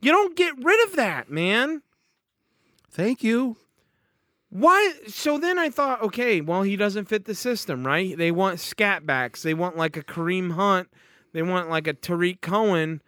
You 0.00 0.12
don't 0.12 0.36
get 0.36 0.54
rid 0.62 0.88
of 0.88 0.96
that, 0.96 1.30
man. 1.30 1.82
Thank 2.90 3.22
you. 3.22 3.56
Why? 4.50 4.92
So 5.08 5.38
then 5.38 5.58
I 5.58 5.70
thought, 5.70 6.02
okay, 6.02 6.40
well, 6.40 6.62
he 6.62 6.76
doesn't 6.76 7.06
fit 7.06 7.24
the 7.24 7.34
system, 7.34 7.86
right? 7.86 8.16
They 8.16 8.30
want 8.30 8.60
scat 8.60 9.04
backs. 9.04 9.42
They 9.42 9.54
want 9.54 9.76
like 9.76 9.96
a 9.96 10.02
Kareem 10.02 10.52
Hunt. 10.52 10.88
They 11.32 11.42
want 11.42 11.68
like 11.68 11.86
a 11.86 11.92
Tarik 11.92 12.40
Cohen, 12.40 13.02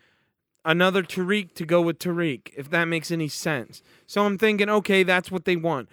another 0.62 1.02
Tarik 1.02 1.54
to 1.54 1.64
go 1.64 1.80
with 1.80 1.98
Tarik, 1.98 2.52
if 2.54 2.68
that 2.68 2.84
makes 2.84 3.10
any 3.10 3.28
sense. 3.28 3.82
So 4.06 4.26
I'm 4.26 4.36
thinking, 4.36 4.68
okay, 4.68 5.02
that's 5.02 5.30
what 5.30 5.46
they 5.46 5.56
want. 5.56 5.88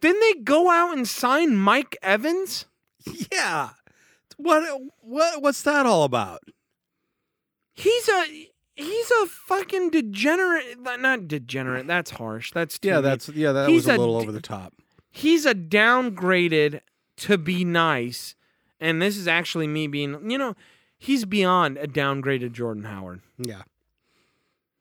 Then 0.00 0.18
they 0.18 0.34
go 0.34 0.68
out 0.68 0.96
and 0.96 1.06
sign 1.06 1.56
Mike 1.56 1.96
Evans. 2.02 2.66
Yeah. 3.30 3.70
What 4.36 4.80
what 5.00 5.40
what's 5.42 5.62
that 5.62 5.86
all 5.86 6.02
about? 6.02 6.42
He's 7.76 8.08
a 8.08 8.48
he's 8.74 9.10
a 9.22 9.26
fucking 9.26 9.90
degenerate. 9.90 10.78
Not 10.80 11.28
degenerate. 11.28 11.86
That's 11.86 12.10
harsh. 12.12 12.52
That's 12.52 12.78
Yeah, 12.82 13.00
that's 13.00 13.28
yeah, 13.28 13.52
that 13.52 13.68
He's 13.68 13.82
was 13.86 13.88
a 13.88 13.96
a 13.96 13.98
little 13.98 14.16
over 14.16 14.32
the 14.32 14.40
top. 14.40 14.72
he's 15.10 15.46
a 15.46 15.54
downgraded 15.54 16.80
to 17.18 17.38
be 17.38 17.64
nice. 17.64 18.34
And 18.80 19.00
this 19.00 19.16
is 19.16 19.26
actually 19.28 19.66
me 19.68 19.86
being, 19.86 20.30
you 20.30 20.36
know, 20.36 20.54
he's 20.98 21.24
beyond 21.24 21.78
a 21.78 21.86
downgraded 21.86 22.52
Jordan 22.52 22.84
Howard. 22.84 23.20
Yeah. 23.38 23.62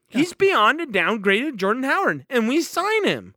He's 0.07 0.33
beyond 0.33 0.79
a 0.81 0.85
downgraded 0.85 1.55
Jordan 1.57 1.83
Howard, 1.83 2.25
and 2.29 2.47
we 2.47 2.61
sign 2.61 3.03
him. 3.05 3.35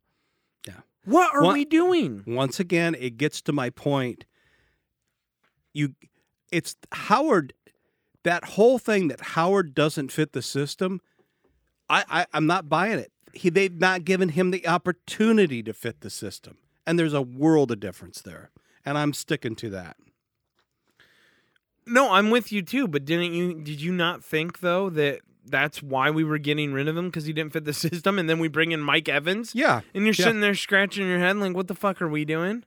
Yeah. 0.67 0.75
What 1.05 1.33
are 1.35 1.43
What- 1.43 1.53
we 1.53 1.65
doing? 1.65 2.23
Once 2.25 2.59
again, 2.59 2.95
it 2.97 3.17
gets 3.17 3.41
to 3.43 3.51
my 3.53 3.69
point. 3.69 4.25
You 5.73 5.95
it's 6.51 6.75
Howard 6.91 7.53
that 8.23 8.43
whole 8.45 8.77
thing 8.79 9.07
that 9.07 9.21
Howard 9.21 9.73
doesn't 9.73 10.11
fit 10.11 10.33
the 10.33 10.41
system. 10.41 11.01
I, 11.89 12.03
I 12.09 12.25
I'm 12.33 12.45
not 12.47 12.69
buying 12.69 12.99
it. 12.99 13.11
He 13.33 13.49
they've 13.49 13.73
not 13.79 14.05
given 14.05 14.29
him 14.29 14.51
the 14.51 14.67
opportunity 14.67 15.63
to 15.63 15.73
fit 15.73 16.01
the 16.01 16.09
system. 16.09 16.57
And 16.85 16.97
there's 16.97 17.13
a 17.13 17.21
world 17.21 17.71
of 17.71 17.79
difference 17.79 18.21
there. 18.21 18.49
And 18.85 18.97
I'm 18.97 19.13
sticking 19.13 19.55
to 19.57 19.69
that. 19.71 19.97
No, 21.85 22.11
I'm 22.11 22.29
with 22.29 22.51
you 22.51 22.61
too. 22.61 22.87
But 22.87 23.05
didn't 23.05 23.33
you? 23.33 23.53
Did 23.55 23.81
you 23.81 23.91
not 23.91 24.23
think 24.23 24.59
though 24.59 24.89
that 24.91 25.21
that's 25.45 25.81
why 25.81 26.11
we 26.11 26.23
were 26.23 26.37
getting 26.37 26.73
rid 26.73 26.87
of 26.87 26.95
him 26.95 27.07
because 27.07 27.25
he 27.25 27.33
didn't 27.33 27.53
fit 27.53 27.65
the 27.65 27.73
system, 27.87 28.19
and 28.19 28.29
then 28.29 28.39
we 28.39 28.47
bring 28.47 28.71
in 28.71 28.79
Mike 28.79 29.09
Evans, 29.09 29.55
Yeah. 29.55 29.81
and 29.95 30.03
you're 30.05 30.13
Yeah. 30.13 30.25
sitting 30.25 30.41
there 30.41 30.53
scratching 30.53 31.07
your 31.07 31.17
head 31.19 31.37
like, 31.37 31.55
what 31.55 31.67
the 31.67 31.73
fuck 31.75 32.01
are 32.01 32.07
we 32.07 32.23
doing? 32.25 32.63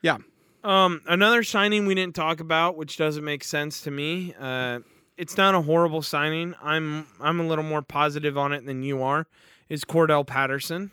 Yeah. 0.00 0.18
Um, 0.66 1.00
another 1.06 1.44
signing 1.44 1.86
we 1.86 1.94
didn't 1.94 2.16
talk 2.16 2.40
about, 2.40 2.76
which 2.76 2.96
doesn't 2.96 3.22
make 3.22 3.44
sense 3.44 3.82
to 3.82 3.90
me. 3.92 4.34
Uh, 4.38 4.80
it's 5.16 5.36
not 5.36 5.54
a 5.54 5.62
horrible 5.62 6.02
signing. 6.02 6.56
I'm 6.60 7.06
I'm 7.20 7.38
a 7.38 7.46
little 7.46 7.64
more 7.64 7.82
positive 7.82 8.36
on 8.36 8.52
it 8.52 8.66
than 8.66 8.82
you 8.82 9.02
are. 9.02 9.28
Is 9.68 9.84
Cordarrelle 9.84 10.26
Patterson? 10.26 10.90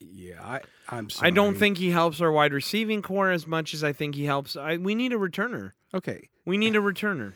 Yeah, 0.00 0.40
I, 0.40 0.60
I'm 0.88 1.10
sorry. 1.10 1.28
I 1.28 1.30
don't 1.30 1.56
think 1.56 1.78
he 1.78 1.90
helps 1.90 2.20
our 2.20 2.30
wide 2.30 2.52
receiving 2.52 3.02
corps 3.02 3.30
as 3.30 3.46
much 3.46 3.74
as 3.74 3.82
I 3.82 3.92
think 3.92 4.14
he 4.14 4.24
helps. 4.24 4.56
I, 4.56 4.76
we 4.76 4.94
need 4.94 5.12
a 5.12 5.16
returner. 5.16 5.72
Okay. 5.92 6.28
We 6.46 6.56
need 6.56 6.74
a 6.76 6.80
returner. 6.80 7.34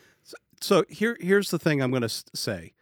So 0.61 0.83
here, 0.89 1.17
here's 1.19 1.51
the 1.51 1.59
thing 1.59 1.81
I'm 1.81 1.91
going 1.91 2.01
to 2.01 2.09
say. 2.09 2.73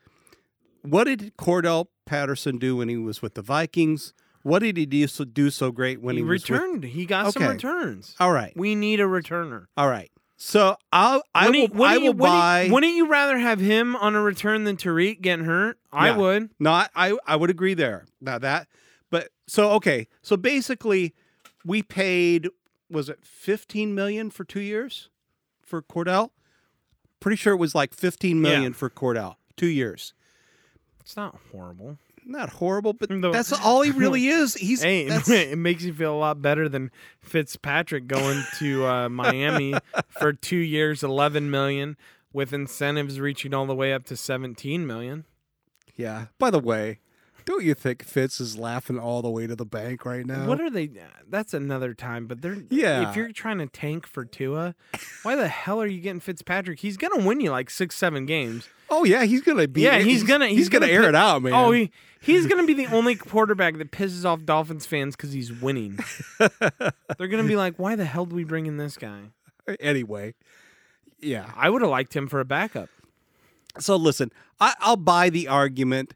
What 0.84 1.06
did 1.06 1.36
Cordarrelle 1.38 1.88
Patterson 2.06 2.60
do 2.60 2.78
when 2.78 2.88
he 2.88 2.98
was 2.98 3.22
with 3.22 3.34
the 3.34 3.42
Vikings? 3.42 4.14
What 4.44 4.60
did 4.60 4.78
he 4.78 4.86
do 4.86 5.08
so, 5.08 5.24
do 5.26 5.50
so 5.50 5.72
great 5.72 6.02
when 6.02 6.16
he, 6.16 6.22
he, 6.22 6.24
was 6.28 6.44
with? 6.44 6.50
returned. 6.60 6.84
he 6.84 7.06
got 7.06 7.34
some 7.34 7.48
returns. 7.48 8.16
All 8.20 8.32
right, 8.32 8.54
We 8.56 8.76
need 8.76 9.00
a 9.00 9.04
returner. 9.04 9.66
all 9.78 9.90
right. 9.90 10.12
So 10.36 10.76
I'll, 10.92 11.24
I 11.34 11.50
will, 11.50 11.56
you- 11.56 11.84
I 11.84 11.98
will 11.98 12.04
you- 12.04 12.14
buy. 12.14 12.68
Wouldn't 12.70 12.94
you 12.96 13.08
rather 13.08 13.38
have 13.38 13.60
him 13.62 13.96
on 13.96 14.16
a 14.16 14.22
return 14.22 14.66
than 14.66 14.76
Tarik 14.76 15.22
getting 15.22 15.46
hurt? 15.46 15.80
I 15.92 16.08
Yeah. 16.10 16.18
would. 16.18 16.50
No, 16.60 16.72
I, 16.72 17.18
I, 17.26 17.36
would 17.38 17.50
agree 17.50 17.74
there. 17.74 18.06
Now 18.20 18.40
that, 18.40 18.68
but 19.10 19.30
so 19.48 19.72
okay. 19.74 20.08
So 20.22 20.36
basically, 20.36 21.14
we 21.64 21.82
paid 21.82 22.50
was 22.90 23.08
it 23.08 23.20
15 23.24 23.96
million 23.96 24.30
for 24.30 24.44
two 24.44 24.60
years 24.60 25.10
for 25.62 25.82
Cordarrelle? 25.82 26.32
Pretty 27.22 27.38
sure 27.38 27.54
it 27.54 27.58
was 27.58 27.74
like 27.74 27.94
15 27.94 28.42
million 28.42 28.74
for 28.74 28.90
Cordarrelle, 28.90 29.36
two 29.56 29.68
years. 29.68 30.14
It's 31.04 31.16
not 31.18 31.38
horrible. 31.52 31.98
Not 32.26 32.50
horrible, 32.50 32.94
but 32.94 33.10
No. 33.10 33.32
that's 33.32 33.52
all 33.64 33.82
he 33.82 33.92
really 33.92 34.28
is. 34.40 34.54
He's 34.56 34.82
Hey, 34.82 35.06
it 35.28 35.58
makes 35.58 35.84
you 35.84 35.94
feel 35.94 36.14
a 36.14 36.18
lot 36.18 36.42
better 36.42 36.70
than 36.70 36.90
Fitzpatrick 37.20 38.08
going 38.08 38.44
to 38.60 38.86
uh, 38.86 39.10
Miami 39.10 39.74
for 40.20 40.32
two 40.34 40.56
years, 40.58 41.04
eleven 41.04 41.52
million, 41.52 41.98
with 42.32 42.54
incentives 42.54 43.20
reaching 43.20 43.54
all 43.54 43.66
the 43.66 43.76
way 43.76 43.94
up 43.94 44.06
to 44.06 44.16
seventeen 44.18 44.88
million. 44.88 45.26
Yeah. 45.96 46.28
By 46.40 46.50
the 46.50 46.60
way, 46.60 47.00
don't 47.46 47.64
you 47.64 47.74
think 47.74 48.04
Fitz 48.04 48.40
is 48.40 48.58
laughing 48.58 48.98
all 49.00 49.22
the 49.22 49.30
way 49.30 49.48
to 49.48 49.56
the 49.56 49.66
bank 49.66 50.06
right 50.06 50.26
now? 50.26 50.48
What 50.48 50.60
are 50.62 50.70
they? 50.70 50.86
Uh, 50.86 51.06
that's 51.30 51.54
another 51.54 51.94
time. 51.94 52.28
But 52.28 52.42
they're 52.42 52.58
Yeah. 52.70 53.10
If 53.10 53.16
you're 53.16 53.32
trying 53.32 53.58
to 53.60 53.68
tank 53.68 54.06
for 54.08 54.26
Tua, 54.26 54.76
why 55.24 55.36
the 55.36 55.48
hell 55.48 55.82
are 55.82 55.88
you 55.88 56.02
getting 56.02 56.20
Fitzpatrick? 56.20 56.80
He's 56.80 56.98
gonna 56.98 57.26
win 57.26 57.40
you 57.40 57.52
like 57.52 57.70
six, 57.70 57.96
seven 57.96 58.26
games. 58.26 58.68
oh 58.90 59.04
yeah, 59.04 59.24
he's 59.26 59.42
gonna 59.42 59.68
be. 59.68 59.82
Yeah, 59.82 60.00
he's 60.00 60.24
gonna- 60.24 60.48
He's, 60.48 60.58
he's 60.58 60.70
gonna, 60.70 60.88
gonna 60.88 60.94
air 61.00 61.10
it 61.10 61.16
out, 61.16 61.42
man. 61.42 61.54
Oh, 61.54 61.72
he, 61.72 61.92
he's 62.22 62.46
gonna 62.48 62.66
be 62.66 62.74
the 62.74 62.88
only 62.88 63.16
quarterback 63.16 63.78
that 63.78 63.92
pisses 63.92 64.24
off 64.26 64.44
Dolphins 64.46 64.86
fans 64.86 65.16
because 65.16 65.32
he's 65.34 65.52
winning. 65.52 65.98
They're 66.40 67.28
gonna 67.28 67.44
be 67.44 67.56
like, 67.56 67.78
why 67.78 67.96
the 67.96 68.06
hell 68.06 68.26
do 68.26 68.36
we 68.36 68.44
bring 68.44 68.66
in 68.66 68.78
this 68.78 68.98
guy? 68.98 69.22
anyway. 69.80 70.34
Yeah. 71.22 71.50
I 71.56 71.70
would 71.70 71.82
have 71.82 71.90
liked 71.92 72.16
him 72.16 72.28
for 72.28 72.40
a 72.42 72.46
backup. 72.46 72.90
So 73.80 73.96
listen, 73.96 74.32
I, 74.60 74.74
I'll 74.82 74.98
buy 74.98 75.30
the 75.30 75.48
argument 75.48 76.14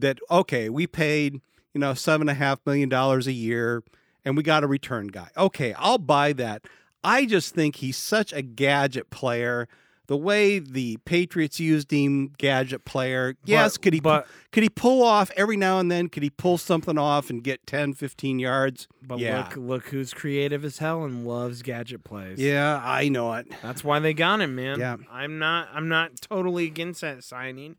that 0.00 0.18
okay, 0.30 0.68
we 0.68 0.86
paid 0.86 1.40
you 1.74 1.80
know 1.80 1.94
seven 1.94 2.28
and 2.28 2.36
a 2.36 2.38
half 2.38 2.60
million 2.66 2.88
dollars 2.88 3.26
a 3.26 3.32
year, 3.32 3.82
and 4.24 4.36
we 4.36 4.42
got 4.42 4.64
a 4.64 4.66
return 4.66 5.08
guy. 5.08 5.28
Okay, 5.36 5.74
I'll 5.78 5.98
buy 5.98 6.32
that. 6.34 6.62
I 7.04 7.26
just 7.26 7.54
think 7.54 7.76
he's 7.76 7.96
such 7.96 8.32
a 8.32 8.42
gadget 8.42 9.10
player. 9.10 9.68
The 10.08 10.16
way 10.16 10.58
the 10.58 10.96
Patriots 11.04 11.60
used 11.60 11.90
him, 11.92 12.32
gadget 12.38 12.86
player. 12.86 13.34
Yes, 13.44 13.76
But- 13.76 13.82
could 13.82 13.92
he 13.92 14.00
but- 14.00 14.26
could 14.52 14.62
he 14.62 14.70
pull 14.70 15.02
off 15.02 15.30
every 15.36 15.56
now 15.58 15.78
and 15.80 15.90
then? 15.92 16.08
Could 16.08 16.22
he 16.22 16.30
pull 16.30 16.56
something 16.56 16.96
off 16.96 17.28
and 17.28 17.44
get 17.44 17.66
10, 17.66 17.92
15 17.92 18.38
yards? 18.38 18.88
But 19.06 19.18
yeah, 19.18 19.40
look, 19.48 19.56
look 19.58 19.86
who's 19.88 20.14
creative 20.14 20.64
as 20.64 20.78
hell 20.78 21.04
and 21.04 21.26
loves 21.26 21.60
gadget 21.60 22.04
plays. 22.04 22.38
yeah, 22.38 22.80
I 22.82 23.10
know 23.10 23.34
it. 23.34 23.52
that's 23.62 23.84
why 23.84 23.98
they 23.98 24.14
got 24.14 24.40
him, 24.40 24.54
man. 24.54 24.80
Yeah. 24.80 24.96
I'm 25.10 25.38
not. 25.38 25.68
I'm 25.74 25.88
not 25.88 26.18
totally 26.22 26.64
against 26.64 27.02
that 27.02 27.22
signing. 27.22 27.76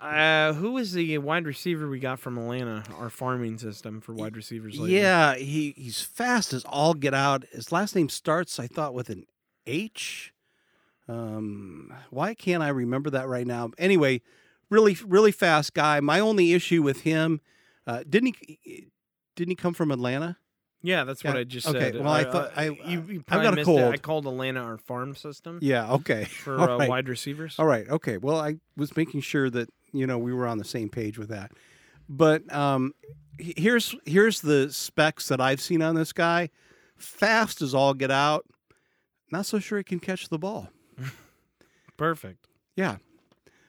Uh, 0.00 0.52
who 0.52 0.72
was 0.72 0.92
the 0.92 1.18
wide 1.18 1.44
receiver 1.46 1.88
we 1.88 1.98
got 1.98 2.20
from 2.20 2.38
Atlanta? 2.38 2.84
Our 2.96 3.10
farming 3.10 3.58
system 3.58 4.00
for 4.00 4.14
wide 4.14 4.36
receivers. 4.36 4.78
Lately? 4.78 4.96
Yeah, 5.00 5.34
he 5.34 5.74
he's 5.76 6.00
fast 6.00 6.52
as 6.52 6.64
all 6.64 6.94
get 6.94 7.14
out. 7.14 7.44
His 7.52 7.72
last 7.72 7.96
name 7.96 8.08
starts, 8.08 8.60
I 8.60 8.66
thought, 8.68 8.94
with 8.94 9.10
an 9.10 9.24
H. 9.66 10.32
Um, 11.08 11.92
why 12.10 12.34
can't 12.34 12.62
I 12.62 12.68
remember 12.68 13.10
that 13.10 13.26
right 13.28 13.46
now? 13.46 13.70
Anyway, 13.78 14.20
really, 14.70 14.96
really 15.06 15.32
fast 15.32 15.74
guy. 15.74 16.00
My 16.00 16.20
only 16.20 16.52
issue 16.52 16.82
with 16.82 17.00
him, 17.00 17.40
uh, 17.86 18.02
didn't 18.08 18.36
he? 18.46 18.88
Didn't 19.34 19.50
he 19.50 19.56
come 19.56 19.74
from 19.74 19.90
Atlanta? 19.90 20.36
yeah, 20.80 21.02
that's 21.02 21.24
what 21.24 21.36
I 21.36 21.42
just 21.42 21.66
okay, 21.66 21.80
said. 21.92 21.96
well, 21.96 22.12
I 22.12 22.22
Uh, 22.22 22.30
thought- 22.32 22.52
I- 22.56 22.64
you, 22.86 23.04
you 23.08 23.24
I've 23.28 23.42
got 23.42 23.52
a 23.52 23.56
missed 23.56 23.68
it. 23.68 23.92
I 23.94 23.96
called 23.96 24.26
Atlanta 24.28 24.60
our 24.60 24.78
farm 24.78 25.16
system 25.16 25.58
Yeah. 25.60 25.90
Okay. 25.94 26.24
for 26.26 26.56
uh, 26.60 26.76
right. 26.78 26.88
wide 26.88 27.08
receivers. 27.08 27.56
All 27.58 27.66
right. 27.66 27.88
Okay. 27.88 28.16
Well, 28.16 28.38
I 28.38 28.58
was 28.76 28.96
making 28.96 29.22
sure 29.22 29.50
that 29.50 29.68
you 29.92 30.06
know 30.06 30.18
we 30.18 30.32
were 30.32 30.46
on 30.46 30.58
the 30.58 30.64
same 30.64 30.88
page 30.88 31.18
with 31.18 31.28
that. 31.28 31.52
But 32.08 32.52
um, 32.54 32.94
here's 33.38 33.94
here's 34.04 34.40
the 34.40 34.72
specs 34.72 35.28
that 35.28 35.40
I've 35.40 35.60
seen 35.60 35.82
on 35.82 35.94
this 35.94 36.12
guy. 36.12 36.50
Fast 36.96 37.62
as 37.62 37.74
all 37.74 37.94
get 37.94 38.10
out. 38.10 38.46
Not 39.30 39.46
so 39.46 39.58
sure 39.58 39.78
he 39.78 39.84
can 39.84 40.00
catch 40.00 40.28
the 40.28 40.38
ball. 40.38 40.70
Perfect. 41.96 42.46
Yeah. 42.76 42.96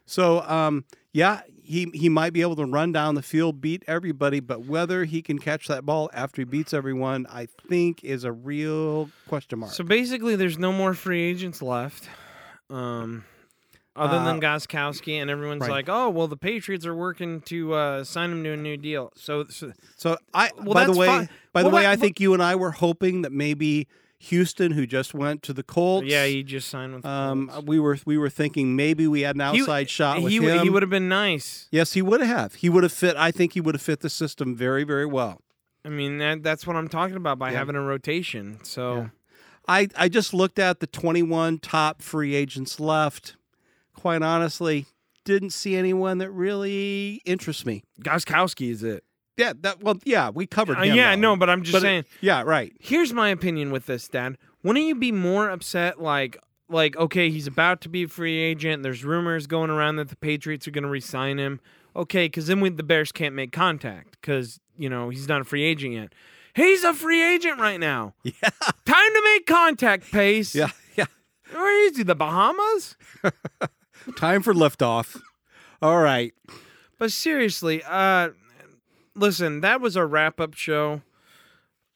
So 0.06 0.42
um, 0.42 0.86
yeah, 1.12 1.42
he 1.62 1.92
he 1.94 2.10
might 2.10 2.34
be 2.34 2.42
able 2.42 2.56
to 2.56 2.66
run 2.66 2.92
down 2.92 3.16
the 3.16 3.22
field, 3.22 3.62
beat 3.62 3.84
everybody, 3.88 4.40
but 4.40 4.66
whether 4.66 5.06
he 5.06 5.22
can 5.22 5.38
catch 5.38 5.68
that 5.68 5.86
ball 5.86 6.10
after 6.14 6.42
he 6.42 6.46
beats 6.46 6.74
everyone, 6.74 7.28
I 7.30 7.48
think 7.68 8.04
is 8.04 8.24
a 8.24 8.32
real 8.32 9.10
question 9.28 9.60
mark. 9.60 9.74
So 9.74 9.84
basically, 9.84 10.36
there's 10.36 10.58
no 10.58 10.72
more 10.72 10.94
free 10.94 11.22
agents 11.22 11.62
left. 11.62 12.10
Um, 12.72 13.26
other 13.96 14.18
Uh, 14.18 14.26
than 14.26 14.40
Gostkowski, 14.42 15.14
and 15.22 15.30
everyone's 15.30 15.62
right. 15.62 15.70
like, 15.72 15.90
"Oh, 15.90 16.10
well, 16.10 16.28
the 16.28 16.38
Patriots 16.38 16.86
are 16.86 16.96
working 16.96 17.42
to 17.42 17.74
uh, 17.74 18.04
sign 18.04 18.32
him 18.32 18.44
to 18.44 18.52
a 18.52 18.58
new 18.58 18.78
deal." 18.78 19.12
So, 19.16 19.46
so 19.50 19.74
So 19.98 20.18
I, 20.34 20.52
Well, 20.58 20.74
by 20.74 20.86
the 20.86 20.94
way, 20.94 21.08
fine. 21.08 21.30
by 21.54 21.62
Well, 21.64 21.72
the 21.72 21.76
way, 21.76 21.88
I 21.88 21.96
think 21.96 22.20
you 22.20 22.34
and 22.34 22.42
I 22.42 22.56
were 22.56 22.72
hoping 22.72 23.24
that 23.24 23.32
maybe 23.32 23.88
Houston, 24.20 24.72
who 24.74 24.86
just 24.86 25.14
went 25.14 25.44
to 25.44 25.54
the 25.54 25.64
Colts, 25.64 26.06
yeah, 26.08 26.26
he 26.26 26.44
just 26.44 26.68
signed 26.70 26.94
with. 26.94 27.04
the 27.04 27.10
um, 27.10 27.48
Colts. 27.50 27.68
we 27.68 27.80
were 27.80 27.98
we 28.06 28.18
were 28.18 28.30
thinking 28.30 28.76
maybe 28.76 29.08
we 29.08 29.22
had 29.22 29.36
an 29.36 29.54
He- 29.54 29.62
outside 29.62 29.90
shot 29.90 30.22
with 30.22 30.32
he 30.32 30.38
him. 30.40 30.64
he 30.64 30.70
would 30.70 30.84
have 30.84 30.90
been 30.90 31.10
nice. 31.10 31.68
yes, 31.72 31.94
he 31.94 32.02
would 32.02 32.22
have. 32.22 32.56
He 32.56 32.70
would 32.70 32.84
have 32.84 32.92
fit. 32.94 33.16
I 33.18 33.32
think 33.32 33.54
he 33.54 33.62
would 33.62 33.76
have 33.76 33.82
fit 33.82 34.02
the 34.02 34.10
system 34.10 34.56
very 34.56 34.84
very 34.84 35.06
well. 35.06 35.42
I 35.86 35.90
mean, 35.90 36.18
that, 36.18 36.44
that's 36.44 36.68
what 36.68 36.76
I'm 36.76 36.90
talking 36.90 37.16
about 37.16 37.40
by 37.40 37.52
Yeah. 37.52 37.60
having 37.60 37.76
a 37.76 37.82
rotation. 37.82 38.60
So. 38.64 38.96
Yeah. 38.96 39.08
I 39.68 39.88
I 39.96 40.10
just 40.10 40.34
looked 40.34 40.58
at 40.60 40.80
the 40.80 40.88
21 40.88 41.60
top 41.60 42.02
free 42.02 42.34
agents 42.36 42.80
left. 42.80 43.36
Quite 44.00 44.22
honestly, 44.22 44.86
didn't 45.26 45.50
see 45.52 45.76
anyone 45.76 46.20
that 46.20 46.32
really 46.32 47.22
interests 47.26 47.66
me. 47.66 47.84
Gostkowski 48.02 48.72
is 48.72 48.82
it? 48.82 49.04
Yeah, 49.38 49.54
that 49.62 49.84
well, 49.84 49.98
yeah, 50.06 50.30
we 50.30 50.46
covered. 50.48 50.78
Uh, 50.78 50.84
him, 50.84 50.96
yeah, 50.96 51.16
though. 51.16 51.22
no, 51.22 51.36
but 51.36 51.50
I'm 51.50 51.64
just 51.64 51.74
But 51.74 51.80
it- 51.80 51.82
saying. 51.82 52.06
yeah, 52.22 52.42
right. 52.44 52.74
Here's 52.80 53.12
my 53.14 53.30
opinion 53.30 53.72
with 53.72 53.86
this, 53.88 54.08
Dad. 54.08 54.38
Wouldn't 54.64 54.86
you 54.86 54.96
be 54.96 55.12
more 55.12 55.50
upset, 55.50 56.02
like, 56.02 56.38
like 56.70 56.96
okay, 56.98 57.30
he's 57.30 57.48
about 57.48 57.82
to 57.82 57.90
be 57.90 58.04
a 58.04 58.08
free 58.08 58.38
agent. 58.38 58.84
There's 58.84 59.04
rumors 59.04 59.48
going 59.48 59.70
around 59.70 59.98
that 59.98 60.10
the 60.10 60.16
Patriots 60.18 60.68
are 60.68 60.72
going 60.72 60.84
to 60.84 60.90
re-sign 60.90 61.38
him. 61.40 61.60
Okay, 61.96 62.26
because 62.28 62.48
then 62.48 62.62
we, 62.62 62.70
the 62.70 62.84
Bears 62.84 63.12
can't 63.12 63.34
make 63.36 63.52
contact 63.52 64.18
because 64.22 64.60
you 64.78 64.90
know 64.90 65.10
he's 65.10 65.28
not 65.28 65.42
a 65.42 65.44
free 65.46 65.64
agent 65.64 65.94
yet. 65.94 66.14
He's 66.56 66.84
a 66.84 66.94
free 66.94 67.22
agent 67.24 67.60
right 67.60 67.80
now. 67.80 68.14
Yeah, 68.24 68.50
Time 68.86 69.14
to 69.14 69.22
make 69.24 69.46
contact, 69.46 70.12
Pace. 70.12 70.54
yeah, 70.56 70.70
yeah. 70.96 71.06
Where 71.52 71.88
is 71.88 71.98
he? 71.98 72.04
The 72.04 72.16
Bahamas? 72.16 72.96
Time 74.18 74.42
for 74.42 74.54
liftoff. 74.54 75.20
All 75.82 76.00
right. 76.00 76.34
But 76.98 77.12
seriously, 77.12 77.82
uh, 77.88 78.30
listen, 79.16 79.62
that 79.62 79.82
was 79.82 79.96
our 79.96 80.08
wrap 80.08 80.40
up 80.40 80.54
show 80.54 81.02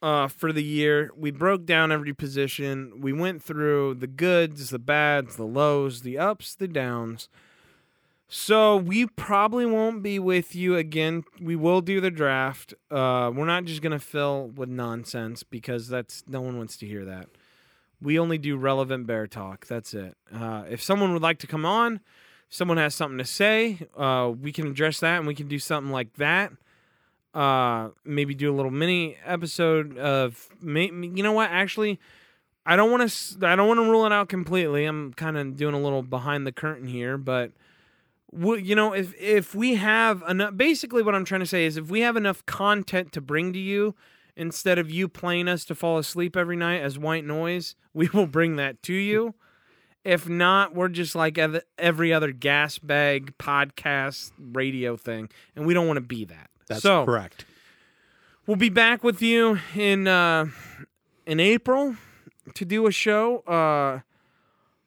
uh, 0.02 0.28
for 0.28 0.52
the 0.52 0.62
year. 0.62 1.10
We 1.16 1.30
broke 1.30 1.66
down 1.66 1.92
every 1.92 2.14
position. 2.14 3.00
We 3.00 3.12
went 3.12 3.42
through 3.42 3.94
the 3.94 4.06
goods, 4.06 4.70
the 4.70 4.78
bads, 4.78 5.36
the 5.36 5.44
lows, 5.46 6.02
the 6.02 6.18
ups, 6.18 6.54
the 6.54 6.68
downs. 6.68 7.28
So 8.28 8.76
we 8.76 9.06
probably 9.06 9.66
won't 9.66 10.02
be 10.02 10.18
with 10.18 10.54
you 10.54 10.76
again. 10.76 11.24
We 11.40 11.56
will 11.56 11.80
do 11.80 12.00
the 12.00 12.10
draft. 12.10 12.74
Uh, 12.90 13.30
we're 13.34 13.44
not 13.44 13.64
just 13.64 13.82
gonna 13.82 13.98
fill 13.98 14.48
with 14.48 14.68
nonsense 14.68 15.42
because 15.42 15.88
that's 15.88 16.24
no 16.26 16.40
one 16.40 16.58
wants 16.58 16.76
to 16.78 16.86
hear 16.86 17.04
that. 17.04 17.28
We 18.04 18.18
only 18.18 18.38
do 18.38 18.56
relevant 18.56 19.06
bear 19.06 19.26
talk. 19.26 19.66
That's 19.66 19.94
it. 19.94 20.14
Uh, 20.32 20.64
if 20.68 20.82
someone 20.82 21.12
would 21.14 21.22
like 21.22 21.38
to 21.38 21.46
come 21.46 21.64
on, 21.64 21.94
if 21.96 22.54
someone 22.54 22.76
has 22.76 22.94
something 22.94 23.18
to 23.18 23.24
say, 23.24 23.78
uh, 23.96 24.30
we 24.38 24.52
can 24.52 24.66
address 24.66 25.00
that 25.00 25.18
and 25.18 25.26
we 25.26 25.34
can 25.34 25.48
do 25.48 25.58
something 25.58 25.90
like 25.90 26.14
that. 26.16 26.52
Uh, 27.32 27.88
maybe 28.04 28.34
do 28.34 28.52
a 28.52 28.54
little 28.54 28.70
mini 28.70 29.16
episode 29.24 29.98
of, 29.98 30.48
you 30.62 31.22
know 31.22 31.32
what? 31.32 31.50
Actually, 31.50 31.98
I 32.66 32.76
don't 32.76 32.90
want 32.90 33.10
to. 33.10 33.46
I 33.46 33.56
don't 33.56 33.68
want 33.68 33.78
to 33.78 33.90
rule 33.90 34.06
it 34.06 34.12
out 34.12 34.28
completely. 34.28 34.84
I'm 34.84 35.12
kind 35.14 35.36
of 35.36 35.56
doing 35.56 35.74
a 35.74 35.80
little 35.80 36.02
behind 36.02 36.46
the 36.46 36.52
curtain 36.52 36.86
here, 36.86 37.18
but 37.18 37.52
you 38.32 38.74
know, 38.74 38.92
if 38.92 39.14
if 39.20 39.54
we 39.54 39.74
have 39.74 40.22
enough, 40.28 40.56
basically 40.56 41.02
what 41.02 41.14
I'm 41.14 41.24
trying 41.24 41.40
to 41.40 41.46
say 41.46 41.66
is, 41.66 41.76
if 41.76 41.90
we 41.90 42.00
have 42.00 42.16
enough 42.16 42.44
content 42.46 43.12
to 43.12 43.20
bring 43.20 43.52
to 43.52 43.58
you, 43.58 43.94
instead 44.36 44.78
of 44.78 44.90
you 44.90 45.08
playing 45.08 45.48
us 45.48 45.64
to 45.66 45.74
fall 45.74 45.98
asleep 45.98 46.36
every 46.36 46.56
night 46.56 46.80
as 46.80 46.98
white 46.98 47.24
noise, 47.24 47.74
we 47.94 48.08
will 48.12 48.26
bring 48.26 48.56
that 48.56 48.82
to 48.84 48.92
you. 48.94 49.34
If 50.04 50.28
not, 50.28 50.74
we're 50.74 50.88
just 50.88 51.14
like 51.14 51.38
every 51.78 52.12
other 52.12 52.30
gas 52.32 52.78
bag 52.78 53.38
podcast 53.38 54.32
radio 54.38 54.96
thing, 54.96 55.30
and 55.56 55.66
we 55.66 55.72
don't 55.72 55.86
want 55.86 55.96
to 55.96 56.02
be 56.02 56.26
that. 56.26 56.50
That's 56.68 56.82
so 56.82 57.06
correct. 57.06 57.46
we'll 58.46 58.58
be 58.58 58.68
back 58.68 59.02
with 59.02 59.22
you 59.22 59.58
in 59.74 60.06
uh, 60.06 60.46
in 61.26 61.40
April 61.40 61.96
to 62.52 62.64
do 62.66 62.86
a 62.86 62.92
show. 62.92 63.38
Uh, 63.46 64.00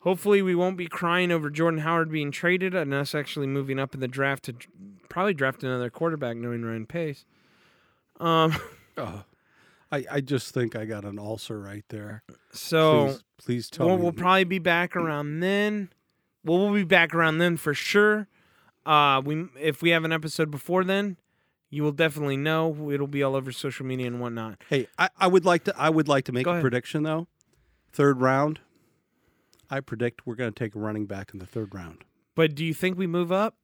hopefully, 0.01 0.43
we 0.43 0.53
won't 0.53 0.77
be 0.77 0.85
crying 0.87 1.31
over 1.31 1.49
Jordan 1.49 1.79
Howard 1.79 2.11
being 2.11 2.29
traded 2.29 2.75
and 2.75 2.93
us 2.93 3.15
actually 3.15 3.47
moving 3.47 3.79
up 3.79 3.95
in 3.95 3.99
the 4.01 4.07
draft 4.07 4.43
to 4.43 4.53
probably 5.09 5.33
draft 5.33 5.63
another 5.63 5.89
quarterback, 5.89 6.37
knowing 6.37 6.63
Ryan 6.63 6.85
Pace. 6.85 7.25
Um, 8.19 8.55
Oh, 8.97 9.23
I, 9.91 10.05
I 10.11 10.21
just 10.21 10.53
think 10.53 10.75
I 10.75 10.85
got 10.85 11.05
an 11.05 11.17
ulcer 11.17 11.59
right 11.59 11.85
there. 11.89 12.23
so 12.51 13.05
please, 13.07 13.23
please 13.37 13.69
tell 13.69 13.87
we'll, 13.87 13.97
me. 13.97 14.03
we'll 14.03 14.11
probably 14.11 14.43
be 14.43 14.59
back 14.59 14.95
around 14.95 15.39
then. 15.39 15.89
Well, 16.43 16.59
we'll 16.59 16.73
be 16.73 16.83
back 16.83 17.13
around 17.15 17.37
then 17.37 17.57
for 17.57 17.73
sure. 17.73 18.27
Uh, 18.85 19.21
we 19.23 19.45
if 19.59 19.81
we 19.81 19.89
have 19.89 20.03
an 20.05 20.11
episode 20.13 20.49
before 20.51 20.83
then, 20.83 21.17
you 21.69 21.83
will 21.83 21.91
definitely 21.91 22.37
know. 22.37 22.89
It'll 22.91 23.07
be 23.07 23.21
all 23.23 23.35
over 23.35 23.51
social 23.51 23.85
media 23.85 24.07
and 24.07 24.19
whatnot. 24.21 24.63
hey, 24.69 24.87
I, 24.97 25.09
I 25.17 25.27
would 25.27 25.45
like 25.45 25.65
to. 25.65 25.75
I 25.77 25.89
would 25.89 26.07
like 26.07 26.23
to 26.25 26.31
make 26.31 26.47
a 26.47 26.61
prediction 26.61 27.03
though. 27.03 27.27
Third 27.91 28.21
round. 28.21 28.59
I 29.69 29.81
predict 29.81 30.25
we're 30.25 30.35
going 30.35 30.53
to 30.53 30.57
take 30.57 30.75
a 30.75 30.79
running 30.79 31.05
back 31.05 31.31
in 31.33 31.39
the 31.39 31.45
third 31.45 31.73
round. 31.75 32.05
But 32.35 32.55
do 32.55 32.63
you 32.63 32.73
think 32.73 32.97
we 32.97 33.07
move 33.07 33.31
up 33.33 33.55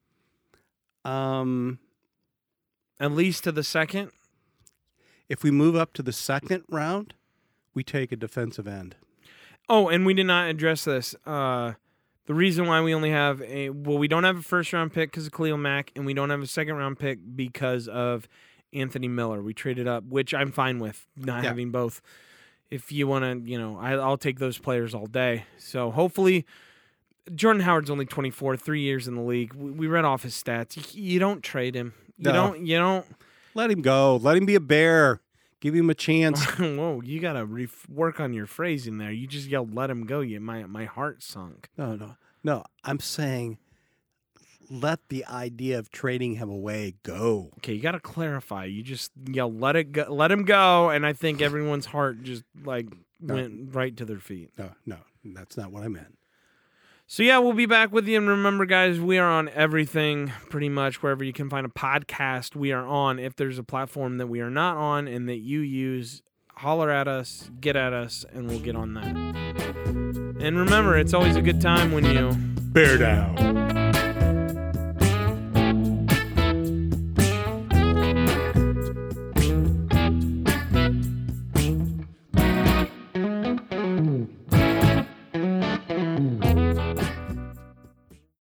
Um, 1.06 1.80
at 3.00 3.12
least 3.14 3.44
to 3.46 3.52
the 3.54 3.64
second? 3.64 4.12
If 5.34 5.44
we 5.44 5.50
move 5.52 5.76
up 5.76 5.94
to 5.94 6.04
the 6.04 6.14
second 6.14 6.64
round, 6.70 7.16
we 7.74 7.84
take 7.84 8.12
a 8.12 8.16
defensive 8.16 8.68
end. 8.68 8.96
Oh, 9.68 9.88
and 9.90 10.06
we 10.06 10.14
did 10.14 10.26
not 10.28 10.48
address 10.48 10.84
this. 10.86 11.16
Uh, 11.26 11.74
the 12.28 12.34
reason 12.36 12.68
why 12.68 12.82
we 12.82 12.94
only 12.94 13.10
have 13.10 13.42
a 13.42 13.70
well, 13.72 13.98
we 13.98 14.08
don't 14.08 14.24
have 14.24 14.38
a 14.38 14.42
first 14.44 14.72
round 14.72 14.94
pick 14.94 15.10
because 15.12 15.26
of 15.26 15.34
Khalil 15.34 15.58
Mack, 15.58 15.92
and 15.96 16.06
we 16.06 16.14
don't 16.14 16.30
have 16.30 16.42
a 16.42 16.48
second 16.48 16.76
round 16.76 17.00
pick 17.00 17.18
because 17.36 17.88
of 17.88 18.28
Anthony 18.72 19.08
Miller. 19.08 19.42
We 19.42 19.54
traded 19.54 19.88
up, 19.88 20.04
which 20.06 20.34
I'm 20.34 20.52
fine 20.52 20.80
with 20.80 21.06
not 21.18 21.42
Yeah. 21.44 21.50
having 21.50 21.72
both. 21.72 22.02
If 22.70 22.92
you 22.92 23.08
want 23.08 23.24
to, 23.44 23.50
you 23.52 23.58
know, 23.58 23.78
I, 23.80 23.94
I'll 23.94 24.18
take 24.18 24.40
those 24.40 24.58
players 24.58 24.94
all 24.94 25.06
day. 25.08 25.46
So 25.58 25.92
hopefully, 25.92 26.46
Jordan 27.34 27.62
Howard's 27.62 27.90
only 27.90 28.06
24, 28.06 28.58
three 28.58 28.82
years 28.82 29.08
in 29.08 29.16
the 29.16 29.22
league. 29.22 29.54
We, 29.54 29.72
we 29.72 29.88
read 29.88 30.06
off 30.06 30.24
his 30.24 30.34
stats. 30.34 30.76
You, 30.96 31.02
you 31.14 31.20
don't 31.20 31.42
trade 31.44 31.76
him. 31.76 31.94
You 32.18 32.26
No. 32.26 32.34
don't. 32.34 32.66
You 32.66 32.78
don't. 32.78 33.06
Let 33.56 33.70
him 33.72 33.82
go. 33.82 34.16
Let 34.18 34.38
him 34.38 34.46
be 34.46 34.56
a 34.56 34.60
bear. 34.60 35.22
Give 35.64 35.74
him 35.74 35.90
a 35.90 35.94
chance. 35.96 36.44
Whoa, 36.60 37.00
you 37.06 37.22
gotta 37.22 37.46
re- 37.46 37.70
work 37.88 38.20
on 38.20 38.34
your 38.34 38.46
phrasing 38.48 38.98
there. 38.98 39.14
You 39.14 39.28
just 39.28 39.48
yelled 39.48 39.74
"let 39.74 39.90
him 39.90 40.06
go." 40.06 40.20
You 40.20 40.42
my 40.42 40.66
my 40.66 40.84
heart 40.84 41.24
sunk. 41.24 41.70
No, 41.78 41.96
no, 41.96 42.18
no. 42.44 42.66
I'm 42.84 43.00
saying 43.00 43.60
let 44.70 45.00
the 45.08 45.26
idea 45.26 45.80
of 45.80 45.90
trading 45.90 46.36
him 46.36 46.50
away 46.50 46.96
go. 47.04 47.52
Okay, 47.60 47.74
you 47.76 47.82
got 47.82 47.92
to 47.94 48.02
clarify. 48.02 48.66
You 48.66 48.84
just 48.84 49.12
yell, 49.26 49.50
"Let 49.54 49.78
it 49.78 49.94
go, 49.94 50.06
let 50.10 50.32
him 50.34 50.44
go," 50.44 50.90
and 50.90 51.06
I 51.06 51.14
think 51.14 51.42
everyone's 51.42 51.86
heart 51.86 52.24
just 52.24 52.44
like 52.66 52.88
No. 53.22 53.36
went 53.36 53.74
right 53.74 53.96
to 53.96 54.04
their 54.04 54.20
feet. 54.20 54.50
No, 54.58 54.72
no, 54.86 54.98
that's 55.24 55.56
not 55.56 55.72
what 55.72 55.84
I 55.84 55.88
meant. 55.88 56.18
So 57.06 57.22
yeah, 57.22 57.38
we'll 57.40 57.54
be 57.54 57.66
back 57.66 57.92
with 57.92 58.08
you. 58.08 58.18
And 58.18 58.28
remember, 58.28 58.66
guys, 58.66 59.00
we 59.00 59.18
are 59.18 59.30
on 59.30 59.50
everything 59.50 60.32
pretty 60.50 60.70
much 60.70 61.04
wherever 61.04 61.24
you 61.24 61.34
can 61.34 61.50
find 61.50 61.66
a 61.66 61.70
podcast. 61.70 62.56
We 62.56 62.72
are 62.72 62.86
on. 62.86 63.20
If 63.20 63.36
there's 63.36 63.60
a 63.60 63.64
platform 63.64 64.18
that 64.18 64.28
we 64.28 64.40
are 64.40 64.50
not 64.50 64.78
on 64.78 65.08
and 65.08 65.28
that 65.30 65.40
you 65.40 65.60
use, 65.60 66.24
holler 66.56 66.90
at 66.90 67.08
us, 67.08 67.52
get 67.60 67.76
at 67.76 67.94
us, 67.94 68.26
and 68.34 68.48
we'll 68.48 68.60
get 68.60 68.76
on 68.76 68.94
that. 68.96 69.16
And 70.40 70.58
remember, 70.58 70.98
it's 70.98 71.14
always 71.14 71.36
a 71.36 71.42
good 71.42 71.62
time 71.62 71.92
when 71.92 72.06
you 72.06 72.32
Bear 72.74 72.98
down. 72.98 73.83